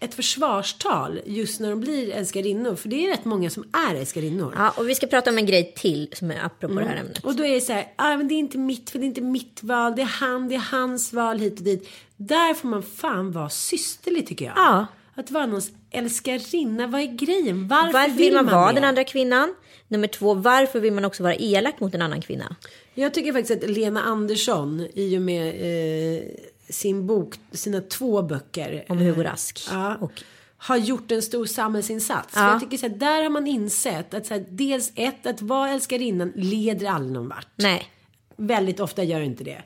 ett 0.00 0.14
försvarstal 0.14 1.20
just 1.26 1.60
när 1.60 1.70
de 1.70 1.80
blir 1.80 2.12
älskarinnor. 2.12 2.74
För 2.74 2.88
det 2.88 3.06
är 3.06 3.10
rätt 3.10 3.24
många 3.24 3.50
som 3.50 3.64
är 3.88 3.94
älskarinnor. 3.94 4.54
Ja, 4.56 4.74
och 4.76 4.88
vi 4.88 4.94
ska 4.94 5.06
prata 5.06 5.30
om 5.30 5.38
en 5.38 5.46
grej 5.46 5.72
till 5.76 6.08
som 6.12 6.30
är 6.30 6.44
apropå 6.44 6.74
det 6.74 6.84
här 6.84 6.96
ämnet. 6.96 7.24
Och 7.24 7.34
då 7.36 7.44
är 7.44 7.54
det 7.54 7.60
så 7.60 7.72
här, 7.72 7.92
ah, 7.96 8.16
men 8.16 8.28
det 8.28 8.34
är 8.34 8.38
inte 8.38 8.58
mitt 8.58 8.90
för 8.90 8.98
det 8.98 9.04
är 9.04 9.06
inte 9.06 9.20
mitt 9.20 9.62
val, 9.62 9.96
det 9.96 10.02
är 10.02 10.06
han, 10.06 10.48
det 10.48 10.54
är 10.54 10.70
hans 10.70 11.12
val 11.12 11.38
hit 11.38 11.58
och 11.58 11.64
dit. 11.64 11.88
Där 12.16 12.54
får 12.54 12.68
man 12.68 12.82
fan 12.82 13.32
vara 13.32 13.48
systerlig 13.48 14.26
tycker 14.26 14.44
jag. 14.44 14.54
Ja. 14.56 14.86
Att 15.14 15.30
vara 15.30 15.46
någons 15.46 15.70
älskarinna, 15.90 16.86
vad 16.86 17.00
är 17.00 17.06
grejen? 17.06 17.68
Varför, 17.68 17.92
Varför 17.92 18.16
vill 18.16 18.34
man 18.34 18.46
vara 18.46 18.68
det? 18.68 18.74
den 18.74 18.84
andra 18.84 19.04
kvinnan? 19.04 19.54
Nummer 19.88 20.08
två, 20.08 20.34
varför 20.34 20.80
vill 20.80 20.92
man 20.92 21.04
också 21.04 21.22
vara 21.22 21.34
elak 21.34 21.80
mot 21.80 21.94
en 21.94 22.02
annan 22.02 22.20
kvinna? 22.20 22.56
Jag 22.94 23.14
tycker 23.14 23.32
faktiskt 23.32 23.64
att 23.64 23.70
Lena 23.70 24.02
Andersson 24.02 24.86
i 24.94 25.18
och 25.18 25.22
med 25.22 25.48
eh, 25.48 26.22
sin 26.68 27.06
bok, 27.06 27.34
sina 27.52 27.80
två 27.80 28.22
böcker. 28.22 28.84
Om 28.88 28.98
Hugo 28.98 29.22
Rask. 29.24 29.60
Ja, 29.70 29.96
Och- 30.00 30.22
har 30.58 30.76
gjort 30.76 31.12
en 31.12 31.22
stor 31.22 31.46
samhällsinsats. 31.46 32.32
Ja. 32.36 32.50
Jag 32.52 32.60
tycker 32.60 32.76
så 32.76 32.88
här, 32.88 32.94
där 32.96 33.22
har 33.22 33.30
man 33.30 33.46
insett 33.46 34.14
att 34.14 34.26
så 34.26 34.34
här, 34.34 34.44
dels 34.50 34.92
ett, 34.94 35.26
att 35.26 35.42
vara 35.42 35.70
älskarinnan 35.70 36.32
leder 36.36 36.86
aldrig 36.86 37.12
någon 37.12 37.28
vart. 37.28 37.48
Nej. 37.56 37.90
Väldigt 38.36 38.80
ofta 38.80 39.04
gör 39.04 39.20
inte 39.20 39.44
det. 39.44 39.62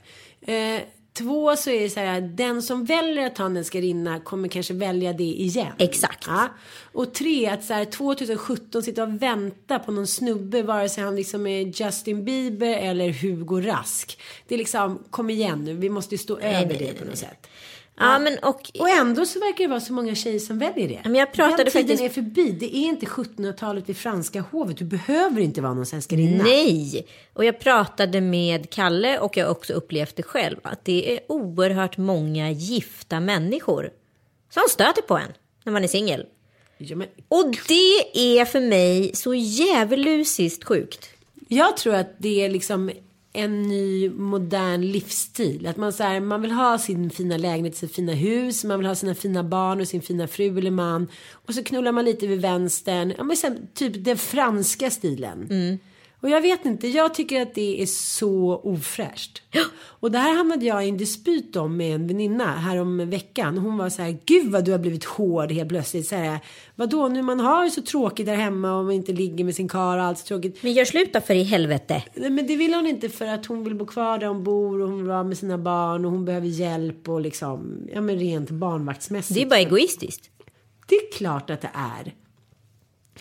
Eh, 0.54 0.82
två 1.20 1.56
så 1.56 1.70
är 1.70 1.80
det 1.80 1.90
så 1.90 2.00
här, 2.00 2.20
den 2.20 2.62
som 2.62 2.84
väljer 2.84 3.26
att 3.26 3.38
ha 3.38 3.46
en 3.46 3.56
älskarinna 3.56 4.20
kommer 4.20 4.48
kanske 4.48 4.74
välja 4.74 5.12
det 5.12 5.24
igen. 5.24 5.72
Exakt. 5.78 6.24
Ja. 6.26 6.48
Och 6.92 7.14
tre, 7.14 7.46
att 7.46 7.64
så 7.64 7.74
här 7.74 7.84
2017 7.84 8.82
sitta 8.82 9.02
och 9.02 9.22
vänta 9.22 9.78
på 9.78 9.92
någon 9.92 10.06
snubbe, 10.06 10.62
vare 10.62 10.88
sig 10.88 11.04
han 11.04 11.16
liksom 11.16 11.46
är 11.46 11.82
Justin 11.82 12.24
Bieber 12.24 12.76
eller 12.76 13.08
Hugo 13.08 13.60
Rask. 13.60 14.18
Det 14.48 14.54
är 14.54 14.58
liksom, 14.58 15.04
kom 15.10 15.30
igen 15.30 15.64
nu, 15.64 15.74
vi 15.74 15.88
måste 15.88 16.14
ju 16.14 16.18
stå 16.18 16.38
över 16.38 16.66
nej, 16.66 16.76
det 16.78 16.84
nej, 16.84 16.94
på 16.94 17.04
något 17.04 17.18
sätt. 17.18 17.46
Ja, 18.00 18.18
men 18.18 18.38
och... 18.38 18.70
Och 18.78 18.88
ändå 18.88 19.26
så 19.26 19.38
verkar 19.40 19.64
det 19.64 19.68
vara 19.70 19.80
så 19.80 19.92
många 19.92 20.14
tjejer 20.14 20.38
som 20.38 20.58
väljer 20.58 20.88
det. 20.88 21.00
men 21.04 21.14
jag 21.14 21.32
pratade 21.32 21.64
Den 21.64 21.72
tiden 21.72 21.88
faktiskt- 21.88 22.02
är 22.18 22.22
förbi. 22.22 22.50
Det 22.60 22.76
är 22.76 22.80
inte 22.88 23.06
1700-talet 23.06 23.88
vid 23.88 23.96
franska 23.96 24.40
hovet. 24.50 24.76
Du 24.76 24.84
behöver 24.84 25.40
inte 25.40 25.60
vara 25.60 25.74
någon 25.74 25.86
älskarinna. 25.94 26.44
Nej! 26.44 27.06
Och 27.32 27.44
jag 27.44 27.58
pratade 27.60 28.20
med 28.20 28.70
Kalle 28.70 29.18
och 29.18 29.36
jag 29.36 29.44
har 29.46 29.50
också 29.50 29.72
upplevt 29.72 30.16
det 30.16 30.22
själv. 30.22 30.56
Att 30.62 30.84
det 30.84 31.12
är 31.16 31.20
oerhört 31.28 31.96
många 31.96 32.50
gifta 32.50 33.20
människor 33.20 33.90
som 34.50 34.62
stöter 34.70 35.02
på 35.02 35.16
en 35.18 35.32
när 35.64 35.72
man 35.72 35.84
är 35.84 35.88
singel. 35.88 36.26
Ja, 36.78 36.96
men 36.96 37.08
Och 37.28 37.54
det 37.68 38.18
är 38.40 38.44
för 38.44 38.60
mig 38.60 39.10
så 39.14 39.34
djävulusiskt 39.34 40.64
sjukt. 40.64 41.08
Jag 41.48 41.76
tror 41.76 41.94
att 41.94 42.14
det 42.18 42.44
är 42.44 42.48
liksom 42.50 42.90
en 43.32 43.62
ny 43.62 44.10
modern 44.10 44.80
livsstil. 44.80 45.66
Att 45.66 45.76
man, 45.76 45.92
så 45.92 46.02
här, 46.02 46.20
man 46.20 46.42
vill 46.42 46.50
ha 46.50 46.78
sin 46.78 47.10
fina 47.10 47.36
lägenhet, 47.36 47.76
sitt 47.76 47.94
fina 47.94 48.12
hus, 48.12 48.64
man 48.64 48.78
vill 48.78 48.86
ha 48.86 48.94
sina 48.94 49.14
fina 49.14 49.44
barn 49.44 49.80
och 49.80 49.88
sin 49.88 50.02
fina 50.02 50.28
fru 50.28 50.58
eller 50.58 50.70
man. 50.70 51.08
Och 51.32 51.54
så 51.54 51.64
knullar 51.64 51.92
man 51.92 52.04
lite 52.04 52.26
vid 52.26 52.40
vänstern. 52.40 53.14
Ja, 53.18 53.24
men 53.24 53.36
sen, 53.36 53.68
typ 53.74 54.04
den 54.04 54.18
franska 54.18 54.90
stilen. 54.90 55.46
Mm. 55.50 55.78
Och 56.20 56.30
jag 56.30 56.40
vet 56.40 56.66
inte, 56.66 56.88
jag 56.88 57.14
tycker 57.14 57.42
att 57.42 57.54
det 57.54 57.82
är 57.82 57.86
så 57.86 58.60
ofräscht. 58.64 59.42
Och 59.82 60.10
det 60.10 60.18
här 60.18 60.36
hamnade 60.36 60.66
jag 60.66 60.86
i 60.86 60.88
en 60.88 60.96
dispyt 60.96 61.56
om 61.56 61.76
med 61.76 61.94
en 61.94 62.06
väninna 62.06 62.56
härom 62.56 63.10
veckan. 63.10 63.58
Hon 63.58 63.76
var 63.78 63.88
så 63.88 64.02
här, 64.02 64.18
gud 64.24 64.52
vad 64.52 64.64
du 64.64 64.72
har 64.72 64.78
blivit 64.78 65.04
hård 65.04 65.52
helt 65.52 65.68
plötsligt. 65.68 66.06
Så 66.06 66.16
här, 66.16 66.40
Vadå, 66.74 67.08
nu 67.08 67.22
man 67.22 67.40
har 67.40 67.64
ju 67.64 67.70
så 67.70 67.82
tråkigt 67.82 68.26
där 68.26 68.36
hemma 68.36 68.78
och 68.78 68.84
man 68.84 68.94
inte 68.94 69.12
ligger 69.12 69.44
med 69.44 69.54
sin 69.54 69.68
karl 69.68 69.98
och 69.98 70.04
allt 70.04 70.18
så 70.18 70.26
tråkigt. 70.26 70.62
Men 70.62 70.72
gör 70.72 70.84
slut 70.84 71.12
då 71.12 71.20
för 71.20 71.34
i 71.34 71.42
helvete. 71.42 72.02
Nej, 72.14 72.30
men 72.30 72.46
det 72.46 72.56
vill 72.56 72.74
hon 72.74 72.86
inte 72.86 73.08
för 73.08 73.26
att 73.26 73.46
hon 73.46 73.64
vill 73.64 73.74
bo 73.74 73.86
kvar 73.86 74.18
där 74.18 74.26
hon 74.26 74.44
bor 74.44 74.80
och 74.80 74.88
hon 74.88 74.98
vill 74.98 75.06
vara 75.06 75.24
med 75.24 75.38
sina 75.38 75.58
barn 75.58 76.04
och 76.04 76.10
hon 76.10 76.24
behöver 76.24 76.46
hjälp 76.46 77.08
och 77.08 77.20
liksom, 77.20 77.88
ja 77.94 78.00
men 78.00 78.18
rent 78.18 78.50
barnvaktsmässigt. 78.50 79.34
Det 79.34 79.42
är 79.42 79.46
bara 79.46 79.60
egoistiskt. 79.60 80.30
Det 80.86 80.94
är 80.94 81.12
klart 81.12 81.50
att 81.50 81.60
det 81.60 81.70
är. 81.74 82.14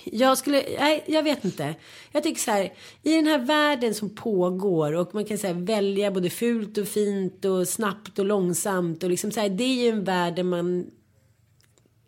Jag 0.03 0.37
skulle, 0.37 0.63
nej, 0.79 1.03
jag 1.07 1.23
vet 1.23 1.45
inte. 1.45 1.75
Jag 2.11 2.23
tycker 2.23 2.41
så 2.41 2.51
här, 2.51 2.73
i 3.03 3.15
den 3.15 3.27
här 3.27 3.39
världen 3.39 3.93
som 3.93 4.15
pågår 4.15 4.93
och 4.93 5.15
man 5.15 5.25
kan 5.25 5.37
säga 5.37 5.53
välja 5.53 6.11
både 6.11 6.29
fult 6.29 6.77
och 6.77 6.87
fint 6.87 7.45
och 7.45 7.67
snabbt 7.67 8.19
och 8.19 8.25
långsamt 8.25 9.03
och 9.03 9.09
liksom 9.09 9.31
så 9.31 9.39
här, 9.39 9.49
det 9.49 9.63
är 9.63 9.83
ju 9.83 9.89
en 9.89 10.03
värld 10.03 10.35
där 10.35 10.43
man, 10.43 10.85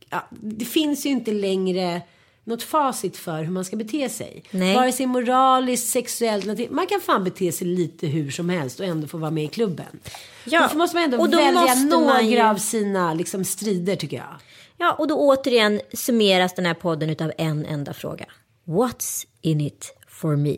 ja, 0.10 0.28
det 0.30 0.66
finns 0.66 1.06
ju 1.06 1.10
inte 1.10 1.32
längre 1.32 2.02
något 2.44 2.64
facit 2.64 3.18
för 3.18 3.44
hur 3.44 3.52
man 3.52 3.66
ska 3.66 3.76
bete 3.76 4.10
sig. 4.10 4.44
Nej. 4.52 4.76
Vare 4.76 4.92
sig 4.92 5.06
moraliskt, 5.06 5.88
sexuellt, 5.88 6.46
någonting. 6.46 6.68
man 6.72 6.88
kan 6.88 7.02
fan 7.02 7.24
bete 7.24 7.52
sig 7.52 7.68
lite 7.68 8.08
hur 8.08 8.32
som 8.32 8.50
helst 8.50 8.80
och 8.80 8.86
ändå 8.86 9.08
få 9.08 9.18
vara 9.18 9.32
med 9.32 9.44
i 9.44 9.48
klubben. 9.48 10.00
Ja, 10.46 10.70
Då 10.72 10.78
måste 10.78 10.96
man 10.96 11.04
ändå 11.04 11.18
och 11.20 11.30
då 11.30 11.38
välja 11.38 11.76
några 11.76 12.22
ju- 12.22 12.40
av 12.40 12.56
sina 12.56 13.14
liksom, 13.14 13.44
strider 13.46 13.96
tycker 13.96 14.18
jag. 14.18 14.36
Ja, 14.82 14.94
och 14.94 15.08
då 15.08 15.16
återigen 15.16 15.82
summeras 15.94 16.56
den 16.56 16.66
här 16.66 16.74
podden 16.74 17.10
utav 17.10 17.32
en 17.38 17.66
enda 17.66 17.94
fråga. 17.94 18.26
What's 18.66 19.26
in 19.42 19.62
it 19.62 19.94
for 20.08 20.36
me? 20.36 20.56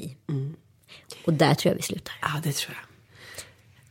Och 1.26 1.34
där 1.34 1.53
tror 1.53 1.71
jag 1.71 1.76
vi 1.76 1.82
slutar. 1.82 2.13
Ja, 2.21 2.30
det 2.43 2.51
tror 2.53 2.78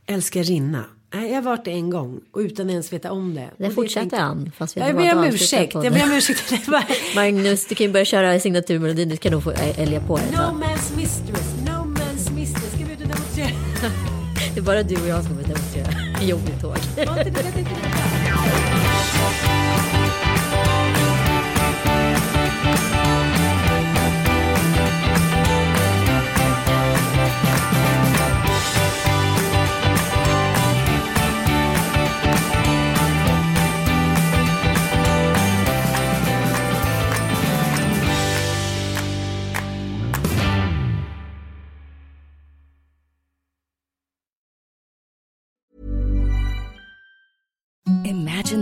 jag. 0.06 0.14
Älskarinna. 0.14 0.84
Jag 1.12 1.20
har 1.34 1.42
varit 1.42 1.64
det 1.64 1.70
en 1.70 1.90
gång 1.90 2.20
och 2.32 2.38
utan 2.38 2.70
ens 2.70 2.92
veta 2.92 3.12
om 3.12 3.34
det. 3.34 3.66
Och 3.66 3.74
fortsätter 3.74 4.18
han, 4.20 4.52
fast 4.56 4.76
vi 4.76 4.80
jag 4.80 4.96
ber 4.96 5.16
om 5.18 5.24
ursäkt. 5.24 5.74
Jag 5.74 5.92
ber 5.92 6.02
om 6.04 6.12
ursäkt. 6.12 6.48
Det 6.50 6.68
Magnus, 7.14 7.66
du 7.66 7.74
kan 7.74 7.86
ju 7.86 7.92
börja 7.92 8.04
köra 8.04 8.40
signaturmelodin. 8.40 9.08
Du 9.08 9.16
kan 9.16 9.32
nog 9.32 9.42
få 9.42 9.50
ä- 9.50 9.74
älga 9.76 10.00
på 10.00 10.16
det. 10.16 10.30
No 10.30 10.36
man's 10.36 10.96
mistress, 10.96 11.54
no 11.66 11.70
man's 11.70 12.34
mistress. 12.34 12.72
Ska 12.74 12.84
vi 12.84 12.92
ut 12.92 13.00
och 13.00 13.08
demonstrera? 13.08 13.48
Det 14.54 14.60
är 14.60 14.64
bara 14.64 14.82
du 14.82 14.96
och 15.02 15.08
jag 15.08 15.24
som 15.24 15.36
får 15.36 15.42
demonstrera. 15.42 15.88
Jobbigt 16.22 16.60
tåg. 16.60 16.76